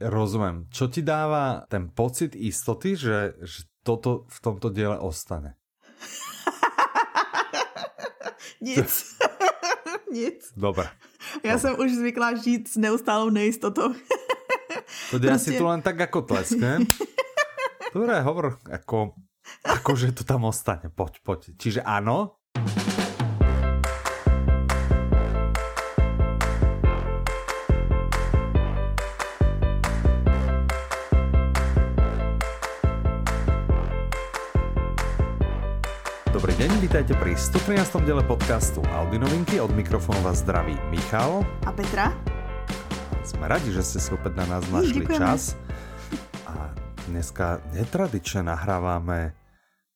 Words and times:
Rozumiem. 0.00 0.64
Čo 0.72 0.88
ti 0.88 1.04
dáva 1.04 1.68
ten 1.68 1.92
pocit 1.92 2.32
istoty, 2.32 2.96
že, 2.96 3.36
že 3.44 3.68
toto 3.84 4.24
v 4.32 4.38
tomto 4.40 4.72
diele 4.72 4.96
ostane? 4.96 5.60
Nic. 8.64 8.88
Nic. 10.16 10.40
Dobre. 10.56 10.88
Já 11.44 11.58
jsem 11.58 11.80
už 11.80 11.92
zvyklá 11.92 12.34
žít 12.34 12.68
s 12.68 12.76
neustálou 12.76 13.30
nejistotou. 13.30 13.94
To 15.10 15.18
ja 15.18 15.38
si 15.38 15.58
tu 15.58 15.66
len 15.66 15.82
tak 15.82 15.98
ako 15.98 16.22
tlesknem. 16.22 16.86
Dobre, 17.94 18.22
hovor, 18.22 18.58
ako, 18.66 19.18
ako 19.66 19.90
že 19.98 20.14
to 20.14 20.22
tam 20.22 20.46
ostane. 20.46 20.90
Poď, 20.90 21.18
poď. 21.22 21.40
Čiže 21.58 21.82
áno, 21.82 22.38
deň, 36.60 36.76
vítajte 36.76 37.16
pri 37.16 37.32
113. 37.40 38.04
diele 38.04 38.20
podcastu 38.20 38.84
Audi 38.92 39.16
Novinky. 39.16 39.56
Od 39.64 39.72
mikrofónu 39.72 40.20
vás 40.20 40.44
zdraví 40.44 40.76
Michal. 40.92 41.40
A 41.64 41.72
Petra. 41.72 42.12
Sme 43.24 43.48
radi, 43.48 43.72
že 43.72 43.80
ste 43.80 43.96
si 43.96 44.12
opäť 44.12 44.36
na 44.36 44.44
nás 44.44 44.68
našli 44.68 45.08
Ďakujeme. 45.08 45.20
čas. 45.24 45.56
A 46.44 46.76
dneska 47.08 47.64
netradične 47.72 48.44
nahrávame 48.44 49.32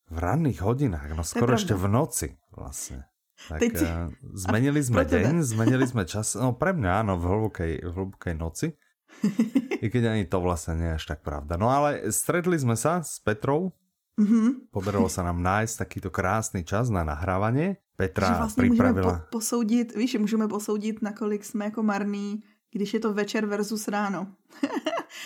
v 0.08 0.16
ranných 0.16 0.64
hodinách, 0.64 1.12
no 1.12 1.20
skoro 1.20 1.52
ešte 1.52 1.76
v 1.76 1.84
noci 1.84 2.28
vlastne. 2.56 3.12
Tak 3.44 3.60
Teď... 3.60 3.74
uh, 3.84 4.08
zmenili 4.32 4.80
sme 4.80 5.04
deň, 5.04 5.44
zmenili 5.44 5.84
sme 5.84 6.08
čas, 6.08 6.32
no 6.32 6.56
pre 6.56 6.72
mňa 6.72 7.04
áno, 7.04 7.20
v 7.20 7.24
hlbokej, 7.28 7.72
v 7.84 7.92
hlbokej 7.92 8.34
noci. 8.40 8.72
I 9.84 9.92
keď 9.92 10.16
ani 10.16 10.24
to 10.24 10.40
vlastne 10.40 10.80
nie 10.80 10.88
je 10.88 10.96
až 10.96 11.12
tak 11.12 11.20
pravda. 11.20 11.60
No 11.60 11.68
ale 11.68 12.08
stretli 12.08 12.56
sme 12.56 12.72
sa 12.72 13.04
s 13.04 13.20
Petrou 13.20 13.76
Mm-hmm. 14.14 14.70
Podarilo 14.70 15.10
sa 15.10 15.26
nám 15.26 15.42
nájsť 15.42 15.74
takýto 15.74 16.10
krásný 16.14 16.62
čas 16.62 16.86
na 16.86 17.02
nahrávanie. 17.02 17.82
Petra 17.96 18.26
že 18.28 18.34
vlastně 18.34 18.70
připravila... 18.70 19.06
Můžeme 19.06 19.20
po, 19.20 19.38
posoudit, 19.38 19.96
víš, 19.96 20.14
můžeme 20.14 20.48
posoudit, 20.48 21.02
nakolik 21.02 21.44
jsme 21.44 21.64
jako 21.64 21.82
marný, 21.82 22.42
když 22.72 22.94
je 22.94 23.00
to 23.00 23.14
večer 23.14 23.46
versus 23.46 23.88
ráno. 23.88 24.26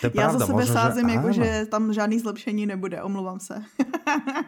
To 0.01 0.07
je 0.07 0.13
Já 0.15 0.21
pravda, 0.21 0.39
za 0.39 0.47
sebe 0.47 0.59
možno, 0.59 0.75
sázím, 0.75 1.09
že, 1.09 1.15
jako, 1.15 1.33
že 1.33 1.67
tam 1.71 1.93
žádný 1.93 2.19
zlepšení 2.19 2.67
nebude, 2.67 3.03
omlouvám 3.03 3.41
se. 3.41 3.63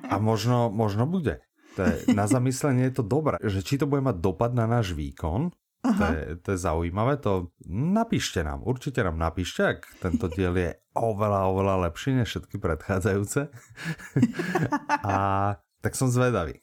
A 0.09 0.19
možno, 0.31 0.71
možno 0.75 1.07
bude. 1.07 1.41
To 1.77 1.83
je, 1.83 2.05
na 2.15 2.27
zamyslenie 2.27 2.91
je 2.91 2.99
to 2.99 3.07
dobré, 3.07 3.39
že 3.47 3.63
či 3.63 3.79
to 3.79 3.87
bude 3.87 4.03
mať 4.03 4.19
dopad 4.19 4.51
na 4.59 4.67
náš 4.67 4.91
výkon, 4.91 5.55
to 5.81 6.05
je, 6.05 6.23
to 6.45 6.49
je 6.53 6.59
zaujímavé, 6.61 7.17
to 7.17 7.57
napíšte 7.69 8.45
nám, 8.45 8.61
určite 8.69 9.01
nám 9.01 9.17
napíšte, 9.17 9.61
ak 9.65 9.81
tento 10.05 10.29
diel 10.29 10.53
je 10.53 10.71
oveľa, 10.93 11.49
oveľa 11.49 11.75
lepší 11.89 12.21
než 12.21 12.29
všetky 12.29 12.61
predchádzajúce. 12.61 13.49
A 15.09 15.15
tak 15.81 15.97
som 15.97 16.13
zvedavý. 16.13 16.61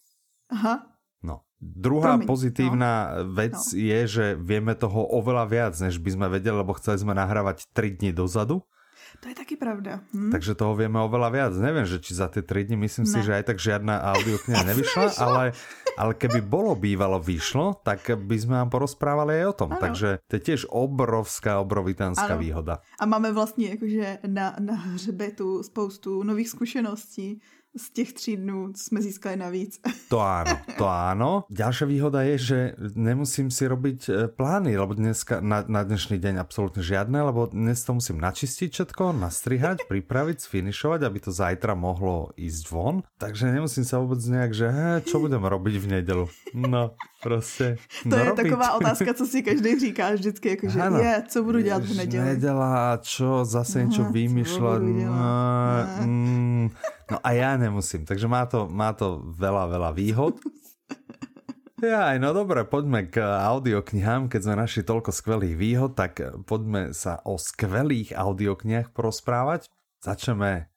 Aha. 0.54 0.86
No. 1.26 1.42
Druhá 1.58 2.22
Promiň, 2.22 2.30
pozitívna 2.30 2.94
no. 3.26 3.34
vec 3.34 3.58
no. 3.58 3.74
je, 3.74 4.00
že 4.06 4.26
vieme 4.38 4.78
toho 4.78 5.10
oveľa 5.10 5.46
viac, 5.50 5.74
než 5.82 5.98
by 5.98 6.14
sme 6.14 6.28
vedeli, 6.30 6.54
lebo 6.54 6.78
chceli 6.78 7.02
sme 7.02 7.18
nahrávať 7.18 7.66
3 7.74 7.98
dní 7.98 8.14
dozadu. 8.14 8.62
To 9.24 9.34
je 9.34 9.36
taky 9.36 9.58
pravda. 9.58 10.06
Hm? 10.14 10.30
Takže 10.30 10.54
toho 10.54 10.78
vieme 10.78 11.02
oveľa 11.02 11.30
viac. 11.34 11.54
Neviem, 11.58 11.90
že 11.90 11.98
či 11.98 12.14
za 12.14 12.30
tie 12.30 12.46
3 12.46 12.70
dny, 12.70 12.86
myslím 12.86 13.10
ne. 13.10 13.12
si, 13.18 13.20
že 13.26 13.34
aj 13.34 13.44
tak 13.50 13.58
žiadna 13.58 13.98
audiokniha 14.14 14.62
nevyšla, 14.70 15.18
ale, 15.18 15.58
ale 15.98 16.14
keby 16.14 16.46
bolo 16.46 16.78
bývalo 16.78 17.18
vyšlo, 17.18 17.82
tak 17.82 18.06
by 18.14 18.38
sme 18.38 18.54
vám 18.62 18.70
porozprávali 18.70 19.42
aj 19.42 19.46
o 19.50 19.58
tom. 19.66 19.70
Ano. 19.74 19.82
Takže 19.82 20.10
to 20.30 20.34
je 20.38 20.42
tiež 20.42 20.62
obrovská, 20.70 21.58
obrovitánska 21.60 22.38
ano. 22.38 22.42
výhoda. 22.42 22.76
A 23.02 23.06
máme 23.06 23.34
vlastně 23.34 23.70
jakože 23.70 24.18
na, 24.28 24.56
na 24.60 24.74
hřbetu 24.74 25.64
spoustu 25.64 26.24
nových 26.24 26.50
zkušeností 26.50 27.42
z 27.78 27.90
těch 27.90 28.14
tří 28.14 28.38
dnů 28.38 28.74
jsme 28.76 29.02
získali 29.02 29.36
navíc. 29.36 29.80
To 30.10 30.20
áno, 30.20 30.56
to 30.78 30.86
áno. 30.88 31.46
Ďalšia 31.52 31.86
výhoda 31.86 32.24
je, 32.24 32.36
že 32.38 32.60
nemusím 32.96 33.52
si 33.52 33.68
robiť 33.68 34.00
e, 34.08 34.12
plány, 34.32 34.74
lebo 34.80 34.96
dneska, 34.96 35.44
na, 35.44 35.64
na 35.68 35.84
dnešný 35.84 36.18
deň 36.18 36.42
absolútne 36.42 36.82
žiadne, 36.82 37.20
lebo 37.28 37.52
dnes 37.52 37.84
to 37.84 37.92
musím 37.94 38.18
načistiť 38.24 38.70
všetko, 38.72 39.14
nastrihať, 39.16 39.84
pripraviť, 39.92 40.38
sfinišovať, 40.42 41.00
aby 41.04 41.18
to 41.22 41.32
zajtra 41.32 41.76
mohlo 41.76 42.32
ísť 42.40 42.64
von. 42.72 43.06
Takže 43.20 43.52
nemusím 43.52 43.86
sa 43.86 44.00
vôbec 44.02 44.20
nejak, 44.24 44.52
že 44.56 44.68
he, 44.72 44.90
čo 45.06 45.20
budem 45.22 45.44
robiť 45.44 45.76
v 45.78 45.88
nedelu. 46.00 46.26
No, 46.56 46.96
prostě. 47.28 47.78
To 48.04 48.10
no 48.10 48.18
je 48.18 48.32
taková 48.32 48.72
otázka, 48.80 49.14
co 49.14 49.26
si 49.28 49.44
každý 49.44 49.80
říká 49.80 50.16
vždycky, 50.16 50.50
jako, 50.50 50.70
že 50.70 50.80
ano. 50.82 51.00
je, 51.00 51.24
co 51.28 51.44
budu 51.44 51.60
dělat 51.60 51.84
v 51.84 51.96
neděli. 51.96 52.26
Nedela, 52.26 53.00
čo, 53.04 53.44
zase 53.46 53.84
něco 53.84 54.04
vymýšľať. 54.04 54.82
No, 54.82 55.12
mm, 56.08 56.70
No 57.08 57.18
a 57.24 57.30
ja 57.32 57.56
nemusím, 57.56 58.04
takže 58.04 58.28
má 58.28 58.44
to, 58.44 58.68
má 58.68 58.92
to 58.92 59.24
veľa, 59.36 59.68
veľa 59.68 59.92
výhod. 59.92 60.40
Ja, 61.78 62.10
no 62.18 62.34
dobre, 62.34 62.66
poďme 62.66 63.06
k 63.06 63.22
audioknihám, 63.22 64.34
keď 64.34 64.50
sme 64.50 64.66
našli 64.66 64.82
toľko 64.82 65.14
skvelých 65.14 65.54
výhod, 65.54 65.94
tak 65.94 66.18
poďme 66.50 66.90
sa 66.90 67.22
o 67.22 67.38
skvelých 67.38 68.18
audioknihách 68.18 68.98
porozprávať. 68.98 69.70
Začneme 70.02 70.74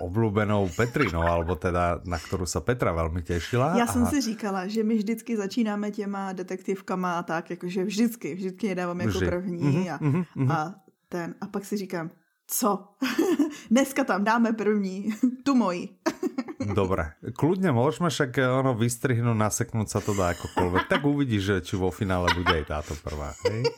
oblúbenou 0.00 0.68
Petrinou, 0.76 1.24
alebo 1.24 1.56
teda 1.56 2.04
na 2.04 2.20
ktorú 2.20 2.44
sa 2.46 2.60
Petra 2.60 2.92
veľmi 2.92 3.22
tešila. 3.24 3.76
Já 3.76 3.86
jsem 3.86 4.06
si 4.06 4.20
říkala, 4.20 4.66
že 4.66 4.84
my 4.84 4.94
vždycky 4.94 5.36
začínáme 5.36 5.90
těma 5.90 6.32
detektivkama 6.32 7.18
a 7.18 7.22
tak, 7.22 7.50
jakože 7.50 7.84
vždycky, 7.84 8.34
vždycky 8.34 8.66
je 8.66 8.74
dávám 8.74 9.00
jako 9.00 9.18
Vždy. 9.18 9.26
první 9.26 9.62
mm-hmm, 9.62 9.94
a, 9.94 9.98
mm-hmm. 9.98 10.52
a 10.52 10.74
ten. 11.08 11.34
A 11.40 11.46
pak 11.46 11.64
si 11.64 11.76
říkám, 11.76 12.10
co? 12.46 12.88
Dneska 13.70 14.04
tam 14.04 14.24
dáme 14.24 14.52
první, 14.52 15.14
tu 15.44 15.54
moji. 15.54 15.88
Dobre, 16.74 17.14
kľudne 17.36 17.70
môžeme 17.70 18.10
však 18.10 18.42
ono 18.42 18.74
vystrihnúť, 18.74 19.38
naseknúť 19.38 19.86
sa 19.86 20.00
to 20.02 20.16
dá 20.18 20.34
akokoľvek. 20.34 20.90
Tak 20.90 21.04
uvidíš, 21.04 21.42
že 21.46 21.56
či 21.62 21.74
vo 21.78 21.94
finále 21.94 22.26
bude 22.34 22.48
aj 22.48 22.64
táto 22.66 22.98
prvá. 23.06 23.30
Hej? 23.46 23.70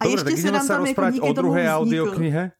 A 0.00 0.04
Dobre, 0.08 0.24
tak 0.24 0.38
ideme 0.38 0.60
sa 0.64 0.80
rozprávať 0.80 1.20
o 1.20 1.32
druhej 1.36 1.66
audioknihe. 1.68 2.42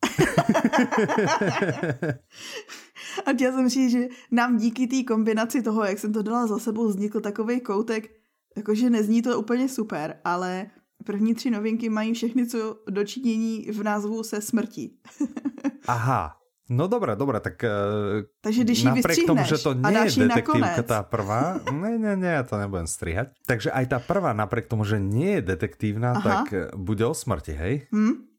A 3.26 3.32
chtěla 3.32 3.52
jsem 3.52 3.68
říct, 3.68 3.90
že 3.90 4.08
nám 4.30 4.56
díky 4.56 4.86
té 4.86 5.02
kombinaci 5.02 5.62
toho, 5.62 5.84
jak 5.84 5.98
jsem 5.98 6.12
to 6.12 6.22
dala 6.22 6.46
za 6.46 6.58
sebou, 6.58 6.88
vznikl 6.88 7.20
takový 7.20 7.60
koutek, 7.60 8.10
jakože 8.56 8.90
nezní 8.90 9.22
to 9.22 9.40
úplně 9.40 9.68
super, 9.68 10.20
ale 10.24 10.70
První 11.04 11.34
tři 11.34 11.50
novinky 11.50 11.88
mají 11.88 12.14
všechny 12.14 12.46
co 12.46 12.76
dočinění 12.90 13.66
v 13.72 13.82
názvu 13.82 14.22
se 14.22 14.40
smrtí. 14.40 14.98
Aha, 15.86 16.39
No 16.70 16.86
dobré, 16.86 17.18
dobré, 17.18 17.42
tak 17.42 17.58
eh, 17.66 18.30
Takže 18.46 18.62
když 18.62 18.86
napriek 18.86 19.26
tomu, 19.26 19.42
že 19.42 19.58
to 19.58 19.74
nie 19.74 20.06
je 20.06 20.22
detektívka 20.22 20.82
tá 20.86 21.02
prvá, 21.02 21.58
ne, 21.82 21.98
ne, 21.98 22.14
ne, 22.14 22.30
ja 22.38 22.46
to 22.46 22.62
nebudem 22.62 22.86
strihať. 22.86 23.34
Takže 23.42 23.74
aj 23.74 23.84
tá 23.90 23.98
prvá, 23.98 24.30
napriek 24.30 24.70
tomu, 24.70 24.86
že 24.86 25.02
nie 25.02 25.42
je 25.42 25.50
detektívna, 25.50 26.14
Aha. 26.14 26.22
tak 26.22 26.42
eh, 26.54 26.70
bude 26.78 27.02
o 27.02 27.10
smrti, 27.10 27.52
hej? 27.58 27.74
Hmm? 27.90 28.30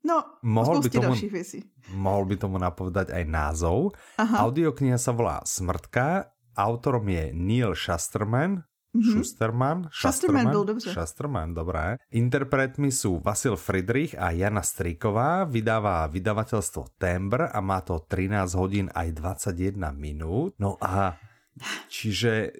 No, 0.00 0.22
mohol 0.40 0.80
by, 0.80 0.88
tomu, 0.88 1.12
mohol 1.92 2.24
by 2.24 2.36
tomu 2.40 2.56
napovedať 2.56 3.12
aj 3.12 3.24
názov. 3.28 3.92
Aha. 4.16 4.48
Audiokniha 4.48 4.96
sa 4.96 5.12
volá 5.12 5.44
Smrtka, 5.44 6.32
autorom 6.56 7.04
je 7.04 7.34
Neil 7.36 7.76
Shusterman, 7.76 8.64
Mm-hmm. 8.90 9.12
Schusterman, 9.14 9.88
Schusterman 9.92 10.50
byl 10.50 10.64
dobře. 10.64 10.90
Schusterman, 10.90 11.54
dobré. 11.54 11.96
Interpretmi 12.10 12.90
sú 12.90 13.22
Vasil 13.22 13.54
Friedrich 13.54 14.18
a 14.18 14.34
Jana 14.34 14.66
Striková. 14.66 15.46
Vydává 15.46 16.10
vydavateľstvo 16.10 16.98
Tembr 16.98 17.54
a 17.54 17.58
má 17.62 17.86
to 17.86 18.02
13 18.02 18.50
hodín 18.58 18.90
aj 18.90 19.14
21 19.14 19.94
minút. 19.94 20.58
No 20.58 20.74
a 20.82 21.14
čiže 21.86 22.50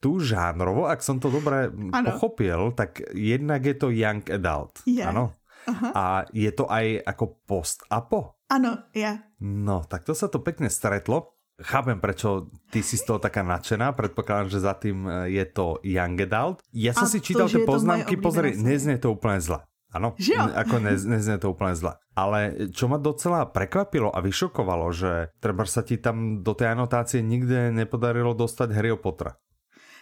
tu 0.00 0.22
žánrovo, 0.22 0.86
ak 0.86 1.02
som 1.02 1.18
to 1.18 1.28
dobre 1.28 1.74
ano. 1.74 2.06
pochopil, 2.06 2.70
tak 2.72 3.02
jednak 3.10 3.66
je 3.66 3.74
to 3.74 3.90
young 3.90 4.22
adult. 4.30 4.80
Je. 4.86 5.02
Ano. 5.02 5.34
Aha. 5.68 5.88
A 5.92 6.04
je 6.32 6.48
to 6.56 6.64
aj 6.70 7.04
ako 7.04 7.24
post-apo? 7.44 8.40
Ano, 8.48 8.88
je. 8.96 9.10
No, 9.44 9.84
tak 9.84 10.08
to 10.08 10.16
sa 10.16 10.32
to 10.32 10.40
pekne 10.40 10.72
stretlo. 10.72 11.36
Chápem, 11.60 12.00
prečo 12.00 12.48
ty 12.72 12.80
si 12.80 12.96
z 12.96 13.04
toho 13.04 13.18
taká 13.20 13.44
nadšená. 13.44 13.92
Predpokladám, 13.92 14.48
že 14.48 14.58
za 14.64 14.74
tým 14.76 15.04
e, 15.04 15.36
je 15.36 15.44
to 15.48 15.80
Young 15.84 16.16
Adult. 16.24 16.64
Ja 16.72 16.96
som 16.96 17.04
si 17.04 17.20
čítal 17.20 17.46
tie 17.52 17.64
poznámky, 17.64 18.16
pozri, 18.16 18.56
neznie 18.56 18.96
to 18.96 19.12
úplne 19.12 19.40
zle. 19.40 19.60
Áno, 19.90 20.14
ako 20.54 20.76
ne, 20.78 20.94
neznie 20.94 21.34
to 21.42 21.50
úplne 21.50 21.74
zle. 21.74 21.98
Ale 22.14 22.70
čo 22.70 22.86
ma 22.86 22.94
docela 22.94 23.42
prekvapilo 23.50 24.06
a 24.06 24.22
vyšokovalo, 24.22 24.86
že 24.94 25.34
treba 25.42 25.66
sa 25.66 25.82
ti 25.82 25.98
tam 25.98 26.46
do 26.46 26.54
tej 26.54 26.78
anotácie 26.78 27.18
nikde 27.26 27.74
nepodarilo 27.74 28.30
dostať 28.38 28.68
Harry 28.70 28.94
Pottera. 28.94 29.34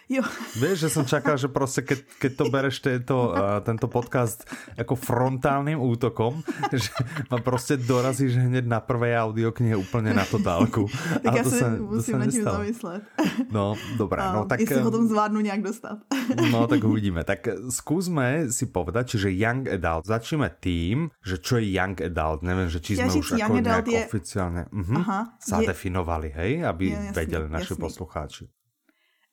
Jo. 0.09 0.25
Vieš, 0.57 0.77
že 0.81 0.89
som 0.89 1.05
čakal, 1.05 1.37
že 1.37 1.45
proste 1.53 1.85
keď, 1.85 2.01
keď 2.17 2.31
to 2.33 2.43
bereš 2.49 2.81
tento, 2.81 3.29
uh, 3.29 3.61
tento 3.61 3.85
podcast 3.85 4.41
ako 4.73 4.97
frontálnym 4.97 5.77
útokom, 5.77 6.41
že 6.73 6.89
ma 7.29 7.37
proste 7.37 7.77
dorazíš 7.77 8.41
hneď 8.41 8.65
na 8.65 8.81
prvej 8.81 9.13
audioknihe 9.21 9.77
úplne 9.77 10.17
na 10.17 10.25
totálku. 10.25 10.89
tak 11.21 11.29
Ale 11.29 11.37
ja 11.37 11.43
to 11.45 11.51
sa, 11.53 11.65
musím 11.77 11.93
to 11.93 12.01
sa 12.01 12.17
nad 12.17 12.27
tím 12.33 12.41
zamyslet. 12.41 13.01
No, 13.53 13.77
dobré. 14.01 14.17
No, 14.17 14.49
tak, 14.49 14.65
jestli 14.65 14.81
ho 14.81 14.89
tom 14.89 15.05
zvládnu 15.05 15.45
nejak 15.45 15.61
dostat. 15.61 16.01
no, 16.49 16.65
tak 16.65 16.81
uvidíme. 16.81 17.21
Tak 17.21 17.69
skúsme 17.69 18.49
si 18.49 18.65
povedať, 18.65 19.13
čiže 19.13 19.29
Young 19.29 19.69
Adult. 19.69 20.09
Začneme 20.09 20.49
tým, 20.57 21.13
že 21.21 21.37
čo 21.37 21.61
je 21.61 21.69
Young 21.69 22.01
Adult. 22.01 22.41
Neviem, 22.41 22.73
že 22.73 22.81
či 22.81 22.97
sme 22.97 23.13
ja 23.13 23.13
už 23.13 23.29
ako 23.37 23.61
nejak 23.61 23.85
je... 23.85 24.01
oficiálne 24.09 24.61
uh-huh, 24.73 25.05
Aha, 25.05 25.37
zadefinovali, 25.37 26.33
je... 26.33 26.37
hej, 26.41 26.51
aby 26.65 26.85
ja, 26.89 26.97
jasný, 26.97 27.13
vedeli 27.13 27.45
naši 27.45 27.77
jasný. 27.77 27.85
poslucháči. 27.85 28.45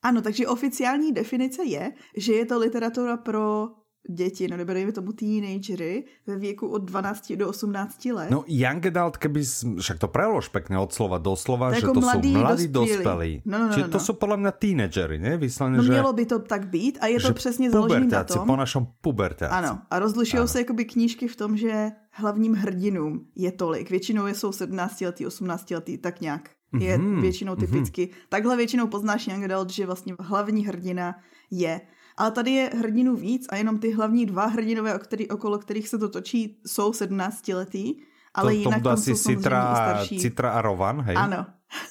Ano, 0.06 0.23
takže 0.23 0.47
oficiální 0.47 1.12
definice 1.12 1.64
je, 1.64 1.93
že 2.17 2.32
je 2.32 2.47
to 2.47 2.58
literatura 2.58 3.17
pro 3.17 3.69
děti, 4.11 4.49
no 4.49 4.56
nebo 4.56 4.73
dejme 4.73 4.93
tomu 4.93 5.12
teenagery 5.12 6.05
ve 6.26 6.37
věku 6.37 6.69
od 6.69 6.82
12 6.82 7.32
do 7.32 7.49
18 7.49 8.05
let. 8.05 8.31
No 8.31 8.44
young 8.47 8.87
adult, 8.87 9.17
keby, 9.17 9.44
však 9.81 9.99
to 9.99 10.08
prelož 10.08 10.49
pekne 10.49 10.79
od 10.79 10.93
slova 10.93 11.19
do 11.19 11.37
slova, 11.37 11.69
to 11.69 11.75
že 11.75 11.87
to 11.87 12.03
jsou 12.03 12.31
mladí 12.31 12.69
dospělí. 12.69 13.43
No, 13.44 13.58
no, 13.58 13.64
no, 13.67 13.70
Čiže 13.70 13.81
no, 13.81 13.87
no. 13.87 13.93
to 13.93 14.00
jsou 14.00 14.12
podle 14.12 14.37
mě 14.37 14.53
teenagery, 14.53 15.19
ne? 15.19 15.37
Vyslovene, 15.37 15.76
no 15.76 15.82
že... 15.82 15.93
mělo 15.93 16.12
by 16.12 16.26
to 16.26 16.38
tak 16.38 16.69
být 16.69 16.99
a 17.00 17.06
je 17.06 17.20
to 17.20 17.35
přesně 17.35 17.70
založené 17.70 18.06
na 18.06 18.25
tom. 18.25 18.47
po 18.47 18.56
našem 18.56 18.87
pubertáci. 19.00 19.55
Ano, 19.55 19.79
a 19.91 19.99
rozlišují 19.99 20.49
se 20.49 20.59
jakoby 20.59 20.85
knížky 20.85 21.29
v 21.29 21.37
tom, 21.37 21.56
že 21.56 21.91
hlavním 22.11 22.55
hrdinům 22.55 23.26
je 23.37 23.52
tolik. 23.52 23.91
Většinou 23.91 24.26
jsou 24.26 24.52
17 24.52 25.00
letý, 25.00 25.26
18 25.26 25.70
letý, 25.70 25.99
tak 25.99 26.20
nějak 26.20 26.50
je 26.79 26.99
mm-hmm. 26.99 27.21
většinou 27.21 27.53
mhm. 27.53 27.61
typicky. 27.61 28.07
Mm-hmm. 28.07 28.27
Takhle 28.29 28.57
většinou 28.57 28.87
poznáš 28.87 29.27
young 29.27 29.45
adult, 29.45 29.71
že 29.71 29.87
vlastně 29.87 30.15
hlavní 30.21 30.67
hrdina 30.67 31.15
je. 31.51 31.81
Ale 32.17 32.31
tady 32.31 32.51
je 32.51 32.71
hrdinů 32.79 33.17
víc 33.17 33.47
a 33.51 33.57
jenom 33.57 33.79
ty 33.79 33.93
hlavní 33.93 34.27
dva 34.27 34.47
hrdinové, 34.47 34.95
o 34.95 34.99
který, 34.99 35.29
okolo 35.29 35.59
kterých 35.59 35.89
se 35.89 35.99
to 35.99 36.09
točí, 36.09 36.61
jsou 36.67 36.93
17 36.93 37.49
letý. 37.49 37.95
Ale 38.35 38.53
to, 38.53 38.59
jinak 38.59 38.83
tam 38.83 38.97
jsou 38.97 39.15
Citra, 39.15 39.75
starší. 39.75 40.19
Citra 40.19 40.51
a 40.51 40.63
Rovan, 40.63 41.01
hej? 41.01 41.17
Ano. 41.19 41.37
ano, 41.37 41.47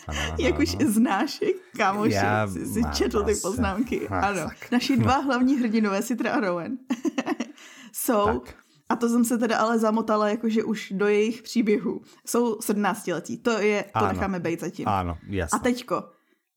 ano 0.07 0.35
Jak 0.39 0.53
ano. 0.53 0.63
už 0.63 0.77
znáš, 0.87 1.39
kámoši, 1.77 2.13
Já 2.13 2.47
jsi, 2.47 2.65
jsi 2.65 2.81
četl 2.93 3.23
ty 3.23 3.35
poznámky. 3.35 4.07
Ano. 4.07 4.49
Naši 4.71 4.97
dva 4.97 5.17
hlavní 5.17 5.57
hrdinové, 5.57 6.03
Citra 6.03 6.31
a 6.31 6.39
Rowan, 6.39 6.71
jsou 7.93 8.39
tak 8.39 8.64
a 8.89 8.95
to 8.95 9.09
jsem 9.09 9.25
se 9.25 9.37
teda 9.37 9.57
ale 9.57 9.79
zamotala 9.79 10.29
jakože 10.29 10.63
už 10.63 10.93
do 10.95 11.07
jejich 11.07 11.41
příběhů. 11.41 12.01
Jsou 12.25 12.61
17 12.61 13.07
letí. 13.07 13.37
To 13.37 13.51
je, 13.51 13.83
to 13.83 13.89
ano. 13.97 14.07
necháme 14.07 14.39
být 14.39 14.59
zatím. 14.59 14.87
Ano, 14.87 15.17
jasno. 15.27 15.55
A 15.55 15.59
teďko, 15.59 16.03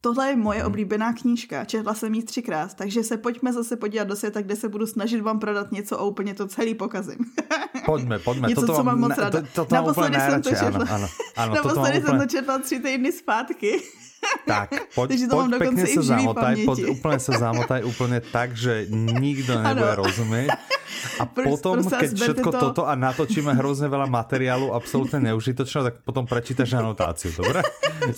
tohle 0.00 0.28
je 0.28 0.36
moje 0.36 0.58
hmm. 0.58 0.66
oblíbená 0.66 1.12
knížka. 1.12 1.64
Četla 1.64 1.94
jsem 1.94 2.14
ji 2.14 2.22
třikrát, 2.22 2.75
takže 2.75 3.02
se 3.02 3.16
pojďme 3.16 3.52
zase 3.52 3.76
podívat 3.76 4.08
do 4.08 4.16
světa, 4.16 4.42
kde 4.42 4.56
se 4.56 4.69
budu 4.69 4.86
snažit 4.86 5.20
vám 5.20 5.38
prodat 5.38 5.72
něco 5.72 6.00
a 6.00 6.04
úplně 6.04 6.34
to 6.34 6.48
celý 6.48 6.75
pokazím. 6.75 7.19
Pojďme, 7.86 8.19
pojďme. 8.19 8.48
něco, 8.48 8.60
toto 8.60 8.75
co 8.75 8.84
mám 8.84 9.00
moc 9.00 9.19
ráda. 9.19 9.40
To, 9.40 9.46
to, 9.54 9.64
to 9.64 9.75
Naposledy 9.75 10.16
jsem 10.20 10.42
to 10.42 10.50
četla. 10.50 10.69
Ano, 10.69 10.86
ano, 10.90 11.08
ano, 11.36 11.54
Naposledy 11.54 12.02
jsem 12.02 12.19
to 12.19 12.26
četla 12.26 12.58
tři 12.58 12.80
týdny 12.80 13.12
zpátky. 13.12 13.82
Tak, 14.49 14.69
poď, 14.97 15.09
Takže 15.15 15.26
to 15.29 15.35
poď 15.37 15.50
pekne 15.61 15.85
sa 15.85 16.03
zamotaj, 16.03 16.55
poď, 16.65 16.79
úplne 16.88 17.19
sa 17.20 17.32
zamotaj 17.37 17.81
úplne 17.85 18.19
tak, 18.25 18.56
že 18.56 18.88
nikto 18.91 19.56
nebude 19.61 19.93
ano. 19.93 20.00
rozumieť. 20.05 20.49
A 21.20 21.25
potom, 21.29 21.85
keď 21.85 22.11
všetko 22.17 22.50
to... 22.50 22.59
toto 22.59 22.82
a 22.88 22.97
natočíme 22.99 23.55
hrozne 23.55 23.87
veľa 23.87 24.09
materiálu 24.11 24.75
absolútne 24.75 25.20
neužitočného, 25.31 25.85
tak 25.85 25.94
potom 26.03 26.25
prečítaš 26.26 26.75
anotáciu, 26.75 27.31
dobre? 27.37 27.62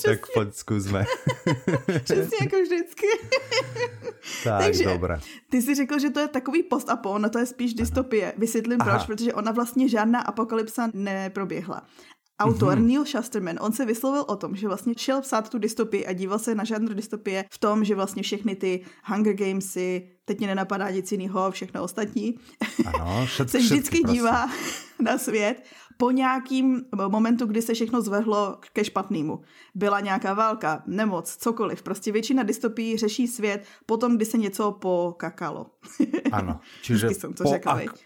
tak 0.05 0.27
poď 0.33 0.49
skúsme. 0.55 1.05
Přesně 2.05 2.37
jako 2.41 2.57
vždycky. 2.63 3.07
tak, 4.45 4.63
Takže, 4.63 4.85
dobré. 4.85 5.21
Ty 5.51 5.63
si 5.63 5.75
řekl, 5.75 5.99
že 5.99 6.11
to 6.11 6.21
je 6.21 6.29
takový 6.29 6.63
post-apo, 6.63 7.19
no 7.19 7.31
to 7.31 7.39
je 7.39 7.47
spíš 7.47 7.75
dystopie. 7.75 8.33
Vysvětlím 8.39 8.79
Aha. 8.81 8.91
proč, 8.91 9.07
protože 9.07 9.35
ona 9.35 9.53
vlastně 9.53 9.89
žádná 9.89 10.21
apokalypsa 10.21 10.89
neproběhla. 10.95 11.83
Autor 12.41 12.79
mm-hmm. 12.79 12.87
Neil 12.87 13.05
Shusterman, 13.05 13.57
on 13.61 13.73
se 13.73 13.85
vyslovil 13.85 14.25
o 14.29 14.37
tom, 14.37 14.57
že 14.57 14.69
vlastně 14.69 14.95
šel 14.97 15.21
psát 15.21 15.49
tu 15.49 15.59
dystopii 15.59 16.07
a 16.07 16.13
díval 16.13 16.39
se 16.39 16.55
na 16.55 16.65
žánr 16.65 16.95
dystopie 16.95 17.45
v 17.51 17.59
tom, 17.59 17.85
že 17.85 17.95
vlastně 17.95 18.23
všechny 18.23 18.57
ty 18.57 18.85
Hunger 19.05 19.35
Gamesy, 19.35 20.09
teď 20.25 20.39
mě 20.39 20.47
nenapadá 20.47 20.91
nic 20.91 21.13
jiného, 21.13 21.51
všechno 21.51 21.83
ostatní, 21.83 22.35
ano, 22.87 23.23
všet, 23.27 23.51
se 23.51 23.59
vždycky 23.59 23.97
všetky, 23.97 24.13
dívá 24.13 24.49
na 25.01 25.19
svět 25.19 25.63
po 26.01 26.11
nějakým 26.11 26.85
momentu, 27.09 27.47
kdy 27.47 27.63
se 27.63 27.75
všechno 27.75 28.01
zvehlo 28.01 28.59
ke 28.73 28.85
špatnému. 28.85 29.41
Byla 29.75 30.01
nějaká 30.01 30.35
válka, 30.35 30.83
nemoc, 30.87 31.37
cokoliv. 31.37 31.83
Prostě 31.83 32.13
většina 32.13 32.43
dystopií 32.43 32.97
řeší 32.97 33.27
svět 33.27 33.65
potom, 33.87 34.17
kdy 34.17 34.25
se 34.25 34.39
něco 34.39 34.73
pokakalo. 34.73 35.67
Ano, 36.33 36.61
čiže 36.83 37.11
jsem 37.11 37.33
to 37.33 37.45
po 37.45 37.55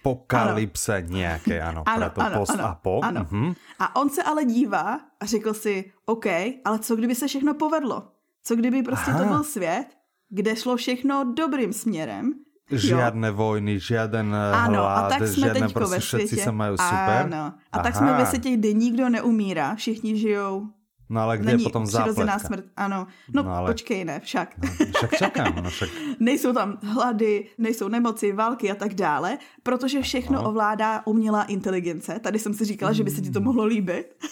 apokalypse 0.02 0.96
ano. 0.96 1.06
nějaké, 1.08 1.61
ano, 1.61 1.82
ano, 1.87 2.11
proto 2.11 2.20
ano, 2.20 2.38
post 2.38 2.50
ano, 2.50 2.64
a 2.64 2.75
po. 2.75 3.00
Ano. 3.02 3.20
Uh-huh. 3.20 3.55
A 3.79 3.97
on 3.97 4.11
se 4.11 4.23
ale 4.23 4.44
dívá 4.44 5.00
a 5.20 5.26
řekl 5.26 5.55
si, 5.55 5.93
OK, 6.06 6.26
ale 6.64 6.79
co 6.79 6.97
kdyby 6.97 7.14
se 7.14 7.26
všechno 7.26 7.55
povedlo? 7.55 8.08
Co 8.43 8.56
kdyby 8.56 8.82
prostě 8.82 9.11
Aha. 9.11 9.23
to 9.23 9.29
byl 9.29 9.44
svět, 9.44 9.87
kde 10.29 10.56
šlo 10.56 10.76
všechno 10.76 11.32
dobrým 11.37 11.73
směrem 11.73 12.35
Žiadne 12.70 13.28
jo. 13.28 13.34
vojny, 13.34 13.76
žiaden 13.76 14.34
ano, 14.34 14.81
hlad, 14.81 15.05
a 15.05 15.08
tak 15.08 15.28
jsme 15.28 15.52
žiadne 15.52 15.69
prostě 15.69 15.94
ve 15.94 16.00
všetci 16.00 16.37
se 16.37 16.52
mají 16.52 16.72
super. 16.72 17.28
Ano. 17.28 17.37
A 17.37 17.55
Aha. 17.72 17.82
tak 17.82 17.96
jsme 17.96 18.12
ve 18.12 18.26
světě, 18.26 18.50
kde 18.56 18.72
nikdo 18.72 19.08
neumírá, 19.08 19.75
všichni 19.75 20.19
žijou 20.19 20.69
No 21.11 21.20
ale 21.20 21.38
kde 21.38 21.46
Není 21.46 21.62
je 21.62 21.64
potom 21.64 21.87
zápletka? 21.87 22.38
smrt, 22.38 22.64
ano. 22.76 23.06
No, 23.32 23.43
no 23.43 23.50
ale... 23.50 23.70
počkej, 23.70 24.05
ne, 24.05 24.20
však. 24.20 24.58
No, 24.58 24.69
však 24.96 25.16
čekám, 25.19 25.55
no 25.62 25.70
však. 25.70 25.88
nejsou 26.20 26.52
tam 26.52 26.78
hlady, 26.82 27.46
nejsou 27.58 27.88
nemoci, 27.88 28.32
války 28.32 28.70
a 28.70 28.75
tak 28.75 28.94
dále, 28.94 29.38
protože 29.62 30.02
všechno 30.02 30.43
no. 30.43 30.49
ovládá 30.49 31.02
umělá 31.06 31.43
inteligence. 31.43 32.19
Tady 32.19 32.38
jsem 32.38 32.55
si 32.55 32.64
říkala, 32.64 32.93
že 32.93 33.05
by 33.05 33.11
se 33.11 33.20
ti 33.20 33.31
to 33.31 33.40
mohlo 33.40 33.64
líbit. 33.64 34.16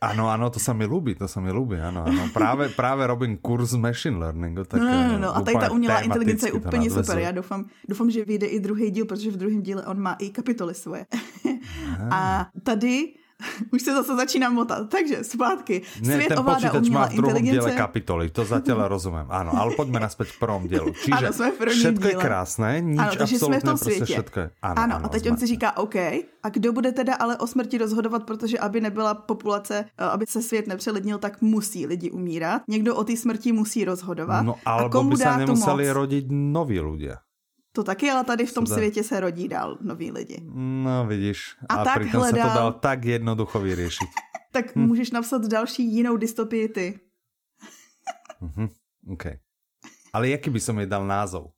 Ano, 0.00 0.28
ano, 0.28 0.50
to 0.50 0.58
se 0.58 0.74
mi 0.74 0.86
líbí, 0.86 1.14
to 1.14 1.28
se 1.28 1.40
mi 1.40 1.52
líbí, 1.52 1.76
ano, 1.76 2.04
ano. 2.06 2.28
Právě, 2.32 2.68
právě 2.68 3.06
robím 3.06 3.36
kurz 3.36 3.74
machine 3.74 4.18
learningu. 4.18 4.64
Tak 4.64 4.80
no, 4.80 4.86
no, 4.86 5.12
no, 5.12 5.18
no. 5.18 5.36
a 5.36 5.40
tady 5.40 5.56
ta 5.56 5.70
umělá 5.70 6.00
inteligence 6.00 6.48
je 6.48 6.52
úplně 6.52 6.90
super. 6.90 7.18
Já 7.18 7.30
doufám, 7.30 7.66
doufám, 7.88 8.10
že 8.10 8.24
vyjde 8.24 8.46
i 8.46 8.60
druhý 8.60 8.90
díl, 8.90 9.04
protože 9.04 9.30
v 9.30 9.36
druhém 9.36 9.62
díle 9.62 9.86
on 9.86 10.00
má 10.00 10.12
i 10.12 10.30
kapitoly 10.30 10.74
svoje. 10.74 11.06
a 12.10 12.48
tady 12.62 13.14
Už 13.72 13.82
se 13.82 13.92
zase 13.94 14.16
začínám 14.16 14.54
motat. 14.54 14.88
Takže 14.88 15.24
zpátky. 15.24 15.82
Svět 16.02 16.18
ne, 16.18 16.36
ten 16.36 16.44
počítač 16.44 16.88
má 16.88 17.06
v 17.06 17.14
druhém 17.14 17.42
díle 17.44 17.72
kapitoly, 17.72 18.30
to 18.30 18.44
zatím 18.44 18.74
rozumím. 18.92 19.26
Ano, 19.28 19.52
ale 19.56 19.74
pojďme 19.74 20.00
naspäť 20.00 20.34
k 20.34 20.38
prvom 20.38 20.68
dílu. 20.68 20.90
Čiže 20.92 21.26
ano, 21.26 21.32
jsme 21.32 21.50
v 21.50 21.58
všetko 21.70 22.08
díle. 22.08 22.12
je 22.12 22.16
krásné, 22.16 22.70
nič 22.80 22.98
ano, 22.98 23.12
takže 23.18 23.38
jsme 23.38 23.60
v 23.60 23.62
tom 23.62 23.78
světě. 23.78 24.04
Všetko 24.04 24.40
je, 24.40 24.50
ano, 24.62 24.74
ano, 24.82 24.94
ano, 24.96 25.04
a 25.04 25.08
teď 25.08 25.22
jsme. 25.22 25.30
on 25.30 25.36
si 25.36 25.46
říká, 25.46 25.76
OK, 25.76 25.96
a 26.42 26.48
kdo 26.48 26.72
bude 26.72 26.92
teda 26.92 27.14
ale 27.14 27.36
o 27.36 27.46
smrti 27.46 27.78
rozhodovat, 27.78 28.24
protože 28.24 28.58
aby 28.58 28.80
nebyla 28.80 29.14
populace, 29.14 29.84
eh, 29.98 30.04
aby 30.04 30.26
se 30.26 30.42
svět 30.42 30.66
nepřelidnil, 30.66 31.18
tak 31.18 31.42
musí 31.42 31.86
lidi 31.86 32.10
umírat. 32.10 32.62
Někdo 32.68 32.96
o 32.96 33.04
té 33.04 33.16
smrti 33.16 33.52
musí 33.52 33.84
rozhodovat. 33.84 34.42
No, 34.42 34.54
alebo 34.64 34.86
a 34.86 34.90
komu 34.90 35.10
by 35.10 35.16
se 35.16 35.36
nemuseli 35.36 35.90
rodit 35.90 36.26
noví 36.30 36.80
lidé. 36.80 37.16
To 37.72 37.84
taky, 37.84 38.10
ale 38.10 38.24
tady 38.24 38.46
v 38.46 38.54
tom 38.54 38.66
světě 38.66 39.04
se 39.04 39.20
rodí 39.20 39.48
dál 39.48 39.78
noví 39.80 40.12
lidi. 40.12 40.42
No 40.84 41.06
vidíš. 41.06 41.56
A, 41.68 41.74
a 41.74 41.84
tak 41.84 42.02
hledal... 42.02 42.48
se 42.48 42.52
to 42.52 42.58
dal 42.58 42.72
tak 42.72 43.04
jednoducho 43.04 43.60
vyřešit. 43.60 44.08
tak 44.52 44.76
hm. 44.76 44.86
můžeš 44.86 45.10
napsat 45.10 45.42
další 45.46 45.94
jinou 45.94 46.16
dystopii 46.16 46.68
ty. 46.68 47.00
uh-huh. 48.42 48.68
OK. 49.12 49.24
Ale 50.12 50.28
jaký 50.28 50.50
by 50.50 50.60
som 50.60 50.78
jej 50.80 50.88
dal 50.88 51.04
názov? 51.04 51.52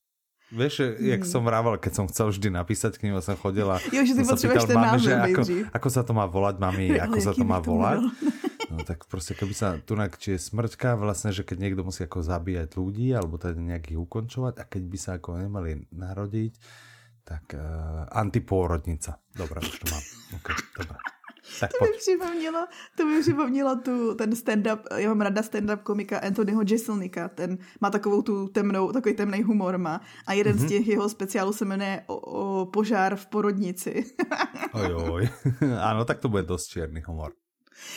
Vieš, 0.50 0.98
jak 0.98 1.22
hmm. 1.22 1.30
som 1.30 1.46
vrával, 1.46 1.78
keď 1.78 1.92
som 1.94 2.04
chcel 2.10 2.34
vždy 2.34 2.50
napísať 2.50 2.98
k 2.98 3.06
ním, 3.06 3.14
som 3.22 3.38
chodila, 3.38 3.78
jo, 3.94 4.02
že 4.02 4.18
som 4.18 4.34
sa 4.34 4.34
pýtal 4.34 4.66
mami, 4.66 4.98
že 4.98 5.14
ako, 5.14 5.42
ako 5.70 5.88
sa 5.94 6.02
to 6.02 6.10
má 6.10 6.26
volať, 6.26 6.58
mami, 6.58 6.86
ako 7.06 7.18
sa 7.22 7.30
to 7.30 7.46
má 7.46 7.62
volať. 7.62 8.02
No 8.80 8.84
tak 8.84 9.04
prostě 9.04 9.34
keby 9.34 9.54
sa 9.54 9.76
tunak, 9.84 10.16
či 10.16 10.30
je 10.30 10.38
smrťka, 10.40 10.96
vlastne, 10.96 11.36
že 11.36 11.44
keď 11.44 11.58
niekto 11.60 11.84
musí 11.84 12.00
ako 12.00 12.24
zabíjať 12.24 12.80
ľudí, 12.80 13.12
alebo 13.12 13.36
teda 13.36 13.60
nejakých 13.60 14.00
ukončovať 14.00 14.56
a 14.56 14.64
keď 14.64 14.82
by 14.88 14.98
sa 14.98 15.10
ako 15.20 15.36
nemali 15.36 15.84
narodiť, 15.92 16.52
tak 17.28 17.44
uh, 17.52 18.08
antipôrodnica. 18.08 19.20
Dobre, 19.36 19.60
už 19.60 19.84
to 19.84 19.86
mám. 19.92 20.04
Okay, 20.40 20.56
dobre. 20.80 20.96
Tak 21.60 21.70
to 21.78 21.84
mi 21.84 21.92
připomnělo, 21.98 22.66
to 22.96 23.06
mi 23.06 23.20
připomnělo 23.20 23.76
tu, 23.76 24.14
ten 24.14 24.32
stand-up, 24.32 24.80
já 24.96 25.08
mám 25.08 25.20
rada 25.20 25.42
stand-up 25.42 25.82
komika 25.82 26.18
Anthonyho 26.18 26.62
Jeselnika, 26.66 27.28
ten 27.28 27.58
má 27.80 27.90
takovou 27.90 28.22
tu 28.22 28.48
temnou, 28.48 28.92
takový 28.92 29.14
temný 29.14 29.42
humor 29.42 29.78
má 29.78 30.00
a 30.26 30.32
jeden 30.32 30.56
mm-hmm. 30.56 30.66
z 30.66 30.68
těch 30.68 30.88
jeho 30.88 31.08
speciálů 31.08 31.52
se 31.52 31.64
jmenuje 31.64 32.04
o, 32.06 32.16
o 32.16 32.66
požár 32.66 33.16
v 33.16 33.26
porodnici. 33.26 34.04
Ojoj, 34.72 35.28
ano, 35.80 36.04
tak 36.04 36.18
to 36.18 36.28
bude 36.28 36.42
dost 36.42 36.66
černý 36.66 37.02
humor. 37.06 37.32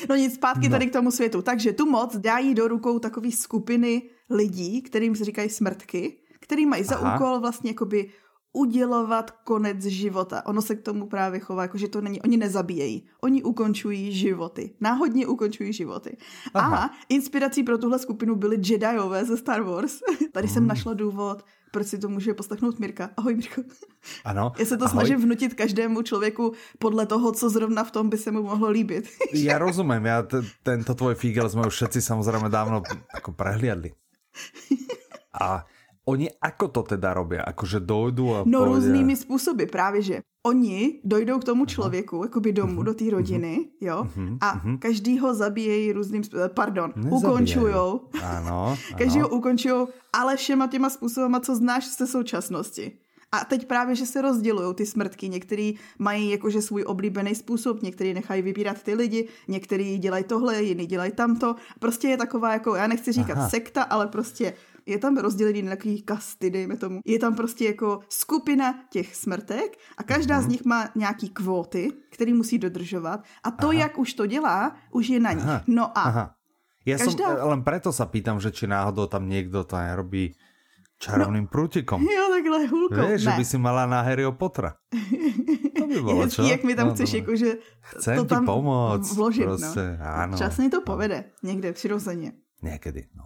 No 0.09 0.15
nic, 0.15 0.33
zpátky 0.33 0.69
no. 0.69 0.71
tady 0.71 0.87
k 0.87 0.93
tomu 0.93 1.11
světu. 1.11 1.41
Takže 1.41 1.73
tu 1.73 1.89
moc 1.89 2.17
dají 2.17 2.53
do 2.53 2.67
rukou 2.67 2.99
takové 2.99 3.31
skupiny 3.31 4.09
lidí, 4.29 4.81
kterým 4.81 5.15
se 5.15 5.25
říkají 5.25 5.49
smrtky, 5.49 6.17
který 6.39 6.65
mají 6.65 6.83
za 6.83 6.95
Aha. 6.95 7.15
úkol 7.15 7.39
vlastně 7.39 7.69
jakoby 7.69 8.09
udělovat 8.53 9.31
konec 9.31 9.85
života. 9.85 10.45
Ono 10.45 10.61
se 10.61 10.75
k 10.75 10.81
tomu 10.81 11.07
právě 11.07 11.39
chová, 11.39 11.61
jako 11.61 11.77
že 11.77 11.87
to 11.87 12.01
není, 12.01 12.21
oni 12.21 12.37
nezabíjejí, 12.37 13.07
oni 13.21 13.43
ukončují 13.43 14.11
životy. 14.11 14.75
Náhodně 14.81 15.27
ukončují 15.27 15.73
životy. 15.73 16.17
Aha. 16.53 16.77
A 16.77 16.89
inspirací 17.09 17.63
pro 17.63 17.77
tuhle 17.77 17.99
skupinu 17.99 18.35
byly 18.35 18.55
Jediové 18.55 19.25
ze 19.25 19.37
Star 19.37 19.61
Wars. 19.61 19.99
Tady 20.31 20.47
jsem 20.47 20.63
hmm. 20.63 20.67
našla 20.67 20.93
důvod, 20.93 21.43
proč 21.73 21.87
si 21.87 21.97
to 21.97 22.09
může 22.09 22.33
poslechnout 22.33 22.79
Mirka. 22.79 23.09
Ahoj 23.17 23.35
Mirko. 23.35 23.61
Ano. 24.25 24.51
Já 24.59 24.65
se 24.65 24.77
to 24.77 24.85
ahoj. 24.85 24.91
snažím 24.91 25.21
vnutit 25.21 25.53
každému 25.53 26.01
člověku 26.01 26.53
podle 26.79 27.05
toho, 27.05 27.31
co 27.31 27.49
zrovna 27.49 27.83
v 27.83 27.91
tom 27.91 28.09
by 28.09 28.17
se 28.17 28.31
mu 28.31 28.43
mohlo 28.43 28.69
líbit. 28.69 29.09
Já 29.33 29.57
rozumím, 29.57 30.05
já 30.05 30.23
tento 30.63 30.95
tvoj 30.95 31.15
fígel 31.15 31.49
jsme 31.49 31.67
už 31.67 31.73
všetci 31.73 32.01
samozřejmě 32.01 32.49
dávno 32.49 32.81
jako 33.13 33.31
prehliadli. 33.31 33.91
A 35.41 35.65
Oni 36.03 36.27
ako 36.41 36.67
to 36.67 36.81
teda 36.83 37.15
robí? 37.15 37.39
Akože 37.39 37.79
dojdou 37.79 38.35
a 38.35 38.37
No 38.43 38.59
povedia... 38.59 38.75
různými 38.75 39.15
způsoby, 39.15 39.63
právě 39.63 40.01
že. 40.01 40.17
Oni 40.43 40.99
dojdou 41.03 41.39
k 41.39 41.43
tomu 41.43 41.65
člověku, 41.65 42.15
uh-huh. 42.19 42.23
jakoby 42.23 42.51
domů, 42.51 42.81
uh-huh. 42.81 42.83
do 42.83 42.93
té 42.93 43.09
rodiny, 43.09 43.59
uh-huh. 43.59 43.87
jo, 43.87 44.07
uh-huh. 44.17 44.37
a 44.41 44.59
uh-huh. 44.59 44.79
každý 44.79 45.19
ho 45.19 45.33
zabíjejí 45.33 45.91
různým 45.91 46.23
způsobem, 46.23 46.49
pardon, 46.53 46.93
ukončujou. 47.09 48.01
Ano, 48.23 48.77
každý 48.97 49.19
ho 49.19 49.29
ukončujou, 49.29 49.87
ale 50.13 50.35
všema 50.35 50.67
těma 50.67 50.89
způsobama, 50.89 51.39
co 51.39 51.55
znáš 51.55 51.97
ze 51.97 52.07
současnosti. 52.07 52.91
A 53.31 53.45
teď 53.45 53.67
právě, 53.67 53.95
že 53.95 54.05
se 54.05 54.21
rozdělují 54.21 54.75
ty 54.75 54.85
smrtky. 54.85 55.29
Některý 55.29 55.75
mají 55.99 56.29
jakože 56.29 56.61
svůj 56.61 56.83
oblíbený 56.87 57.35
způsob, 57.35 57.81
některý 57.81 58.13
nechají 58.13 58.41
vybírat 58.41 58.83
ty 58.83 58.93
lidi, 58.93 59.27
některý 59.47 59.97
dělají 59.97 60.23
tohle, 60.23 60.63
jiný 60.63 60.85
dělají 60.85 61.11
tamto. 61.11 61.55
Prostě 61.79 62.07
je 62.07 62.17
taková 62.17 62.53
jako, 62.53 62.75
já 62.75 62.87
nechci 62.87 63.11
říkat 63.11 63.37
Aha. 63.37 63.49
sekta, 63.49 63.83
ale 63.83 64.07
prostě 64.07 64.53
je 64.85 64.97
tam 64.97 65.17
rozdělený 65.17 65.61
na 65.61 65.69
takový 65.69 66.01
kasty, 66.01 66.49
dejme 66.49 66.77
tomu. 66.77 66.99
Je 67.05 67.19
tam 67.19 67.35
prostě 67.35 67.65
jako 67.65 67.99
skupina 68.09 68.79
těch 68.89 69.15
smrtek 69.15 69.77
a 69.97 70.03
každá 70.03 70.39
mm-hmm. 70.39 70.43
z 70.43 70.47
nich 70.47 70.65
má 70.65 70.89
nějaký 70.95 71.29
kvóty, 71.29 71.91
který 72.11 72.33
musí 72.33 72.57
dodržovat 72.57 73.23
a 73.43 73.51
to, 73.51 73.67
Aha. 73.67 73.79
jak 73.79 73.97
už 73.97 74.13
to 74.13 74.25
dělá, 74.25 74.75
už 74.91 75.07
je 75.07 75.19
na 75.19 75.31
nich. 75.31 75.43
Aha. 75.43 75.61
No 75.67 75.97
a 75.97 76.01
Aha. 76.01 76.35
Ja 76.83 76.99
každá... 76.99 77.39
som, 77.39 77.47
len 77.47 77.61
preto 77.63 77.95
sa 77.95 78.03
pýtam, 78.03 78.43
že 78.43 78.51
či 78.51 78.67
náhodou 78.67 79.07
tam 79.07 79.31
niekto 79.31 79.63
to 79.63 79.79
nerobí 79.79 80.35
čarovným 80.99 81.47
no, 81.47 81.51
prútikom. 81.51 82.03
Jo, 82.15 82.27
takhle 82.27 82.67
hulkou. 82.67 83.03
Vieš, 83.07 83.21
že 83.23 83.31
by 83.39 83.43
si 83.47 83.57
mala 83.57 83.87
na 83.87 84.03
Harryho 84.03 84.35
Pottera. 84.35 84.75
To 85.79 85.87
by 85.89 85.99
bylo, 85.99 86.27
čo? 86.29 86.43
jak 86.43 86.63
mi 86.63 86.75
tam 86.75 86.87
no, 86.87 86.93
chceš, 86.93 87.13
jako, 87.13 87.35
že 87.35 87.49
Chcem 87.81 88.17
to 88.17 88.25
tam 88.25 88.45
pomoct, 88.45 89.15
vložit. 89.15 89.43
Prostě, 89.43 89.97
no. 89.99 90.05
ano. 90.05 90.37
Časně 90.37 90.69
to 90.69 90.81
povede, 90.81 91.23
někde 91.43 91.73
přirozeně. 91.73 92.31
Někdy, 92.61 93.07
no 93.15 93.23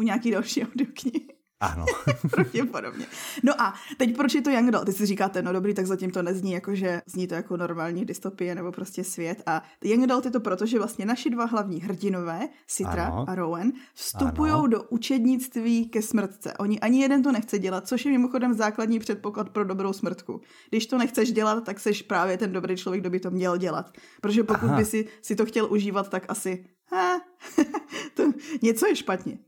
u 0.00 0.02
nějaký 0.02 0.30
další 0.30 0.64
audioknihy. 0.64 1.34
Ano. 1.60 1.84
Pravděpodobně. 2.30 3.06
No 3.42 3.62
a 3.62 3.74
teď 3.96 4.16
proč 4.16 4.34
je 4.34 4.42
to 4.42 4.50
Young 4.50 4.68
Adult? 4.68 4.86
Ty 4.86 4.92
si 4.92 5.06
říkáte, 5.06 5.42
no 5.42 5.52
dobrý, 5.52 5.74
tak 5.74 5.86
zatím 5.86 6.10
to 6.10 6.22
nezní 6.22 6.52
jako, 6.52 6.74
že 6.74 7.02
zní 7.06 7.26
to 7.26 7.34
jako 7.34 7.56
normální 7.56 8.04
dystopie 8.04 8.54
nebo 8.54 8.72
prostě 8.72 9.04
svět. 9.04 9.42
A 9.46 9.62
Young 9.84 10.04
Adult 10.04 10.24
je 10.24 10.30
to 10.30 10.40
proto, 10.40 10.66
že 10.66 10.78
vlastně 10.78 11.06
naši 11.06 11.30
dva 11.30 11.44
hlavní 11.44 11.80
hrdinové, 11.80 12.48
Citra 12.66 13.06
ano. 13.06 13.24
a 13.28 13.34
Rowan, 13.34 13.72
vstupují 13.94 14.52
do 14.68 14.82
učednictví 14.82 15.88
ke 15.88 16.02
smrtce. 16.02 16.52
Oni 16.58 16.80
ani 16.80 17.00
jeden 17.00 17.22
to 17.22 17.32
nechce 17.32 17.58
dělat, 17.58 17.88
což 17.88 18.04
je 18.04 18.12
mimochodem 18.12 18.54
základní 18.54 18.98
předpoklad 18.98 19.48
pro 19.48 19.64
dobrou 19.64 19.92
smrtku. 19.92 20.40
Když 20.70 20.86
to 20.86 20.98
nechceš 20.98 21.32
dělat, 21.32 21.64
tak 21.64 21.80
seš 21.80 22.02
právě 22.02 22.38
ten 22.38 22.52
dobrý 22.52 22.76
člověk, 22.76 23.02
kdo 23.02 23.10
by 23.10 23.20
to 23.20 23.30
měl 23.30 23.56
dělat. 23.56 23.92
Protože 24.20 24.44
pokud 24.44 24.66
Aha. 24.66 24.76
by 24.76 24.84
si, 24.84 25.08
si 25.22 25.36
to 25.36 25.46
chtěl 25.46 25.72
užívat, 25.72 26.08
tak 26.08 26.24
asi 26.28 26.64
ha, 26.90 27.20
to, 28.14 28.32
něco 28.62 28.86
je 28.86 28.96
špatně. 28.96 29.38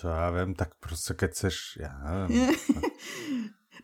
Co 0.00 0.08
já 0.08 0.30
vím, 0.30 0.54
tak 0.54 0.68
prostě 0.80 1.14
keď 1.14 1.30
chceš, 1.30 1.78
já 1.80 1.98
nevím. 2.04 2.54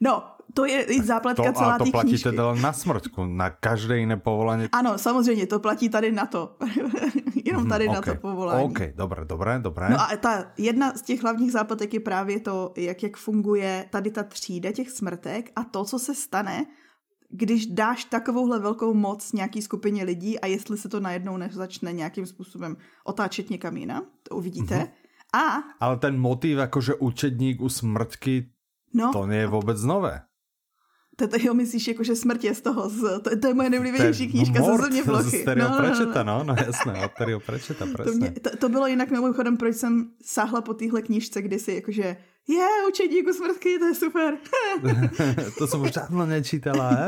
No, 0.05 0.23
to 0.55 0.67
je 0.67 0.83
i 0.83 1.03
zápletka 1.03 1.53
to, 1.53 1.59
celá 1.59 1.79
to 1.79 1.85
platí 1.85 2.09
knížky. 2.09 2.31
teda 2.31 2.55
na 2.55 2.73
smrtku, 2.73 3.25
na 3.25 3.51
každé 3.51 3.99
jiné 3.99 4.17
povolání. 4.17 4.69
Ano, 4.73 4.99
samozřejmě, 4.99 5.47
to 5.47 5.61
platí 5.61 5.89
tady 5.89 6.13
na 6.13 6.27
to. 6.27 6.57
Jenom 7.45 7.69
tady 7.69 7.89
mm, 7.89 7.95
okay. 7.97 8.15
na 8.15 8.15
to 8.15 8.21
povolání. 8.21 8.65
OK, 8.65 8.79
dobré, 8.95 9.25
dobré, 9.25 9.59
dobré. 9.59 9.89
No 9.91 10.01
a 10.01 10.17
ta 10.17 10.53
jedna 10.59 10.93
z 10.95 11.03
těch 11.03 11.23
hlavních 11.23 11.53
zápletek 11.53 11.95
je 11.95 12.01
právě 12.01 12.41
to, 12.41 12.73
jak, 12.77 13.03
jak 13.03 13.17
funguje 13.17 13.87
tady 13.91 14.11
ta 14.11 14.23
třída 14.23 14.73
těch 14.73 14.91
smrtek 14.91 15.51
a 15.57 15.65
to, 15.65 15.85
co 15.85 15.99
se 15.99 16.15
stane, 16.15 16.67
když 17.31 17.67
dáš 17.67 18.05
takovouhle 18.05 18.59
velkou 18.59 18.95
moc 18.95 19.33
nějaký 19.33 19.63
skupině 19.63 20.05
lidí 20.05 20.41
a 20.41 20.47
jestli 20.47 20.79
se 20.79 20.89
to 20.89 21.01
najednou 21.01 21.37
nezačne 21.37 21.93
nějakým 21.93 22.27
způsobem 22.27 22.77
otáčet 23.05 23.51
někam 23.51 23.77
jinam, 23.77 24.03
to 24.29 24.37
uvidíte. 24.37 24.75
Mm-hmm. 24.75 25.02
A... 25.33 25.63
Ale 25.81 25.97
ten 25.97 26.19
motiv 26.19 26.59
jakože 26.59 26.95
učedník 26.95 27.61
u 27.61 27.69
smrtky, 27.69 28.51
no, 28.95 29.13
to 29.13 29.27
nie 29.27 29.39
je 29.39 29.47
vůbec 29.47 29.83
nové. 29.83 30.23
To, 31.17 31.29
to 31.29 31.37
jo, 31.41 31.55
myslíš, 31.55 31.89
jako, 31.89 32.05
že 32.05 32.17
smrt 32.17 32.45
je 32.45 32.55
z 32.55 32.61
toho, 32.61 32.89
z, 32.89 33.21
to, 33.21 33.37
to 33.37 33.47
je 33.47 33.55
moje 33.55 33.71
nejoblíbenější 33.71 34.29
knížka 34.29 34.63
ze 34.63 34.83
země 34.83 35.03
plochy. 35.03 35.45
Z 35.45 35.57
no, 35.57 35.69
no, 36.15 36.25
no, 36.25 36.45
no 36.45 36.55
jasné, 36.67 37.05
od 37.05 37.11
Terryho 37.19 37.41
Prečeta, 37.41 37.87
To, 38.05 38.13
mě, 38.13 38.31
to, 38.31 38.57
to, 38.57 38.69
bylo 38.69 38.87
jinak 38.87 39.11
mimochodem, 39.11 39.57
proč 39.57 39.77
jsem 39.77 40.11
sáhla 40.25 40.61
po 40.61 40.75
téhle 40.75 41.03
knížce 41.03 41.43
kdysi, 41.43 41.75
jakože 41.75 42.17
je, 42.49 42.67
učedníku 42.89 43.33
smrtky, 43.33 43.79
to 43.79 43.87
je 43.87 43.95
super. 43.95 44.37
to 45.59 45.67
jsem 45.67 45.81
už 45.81 45.91
dávno 45.91 46.27
nečítala, 46.27 47.07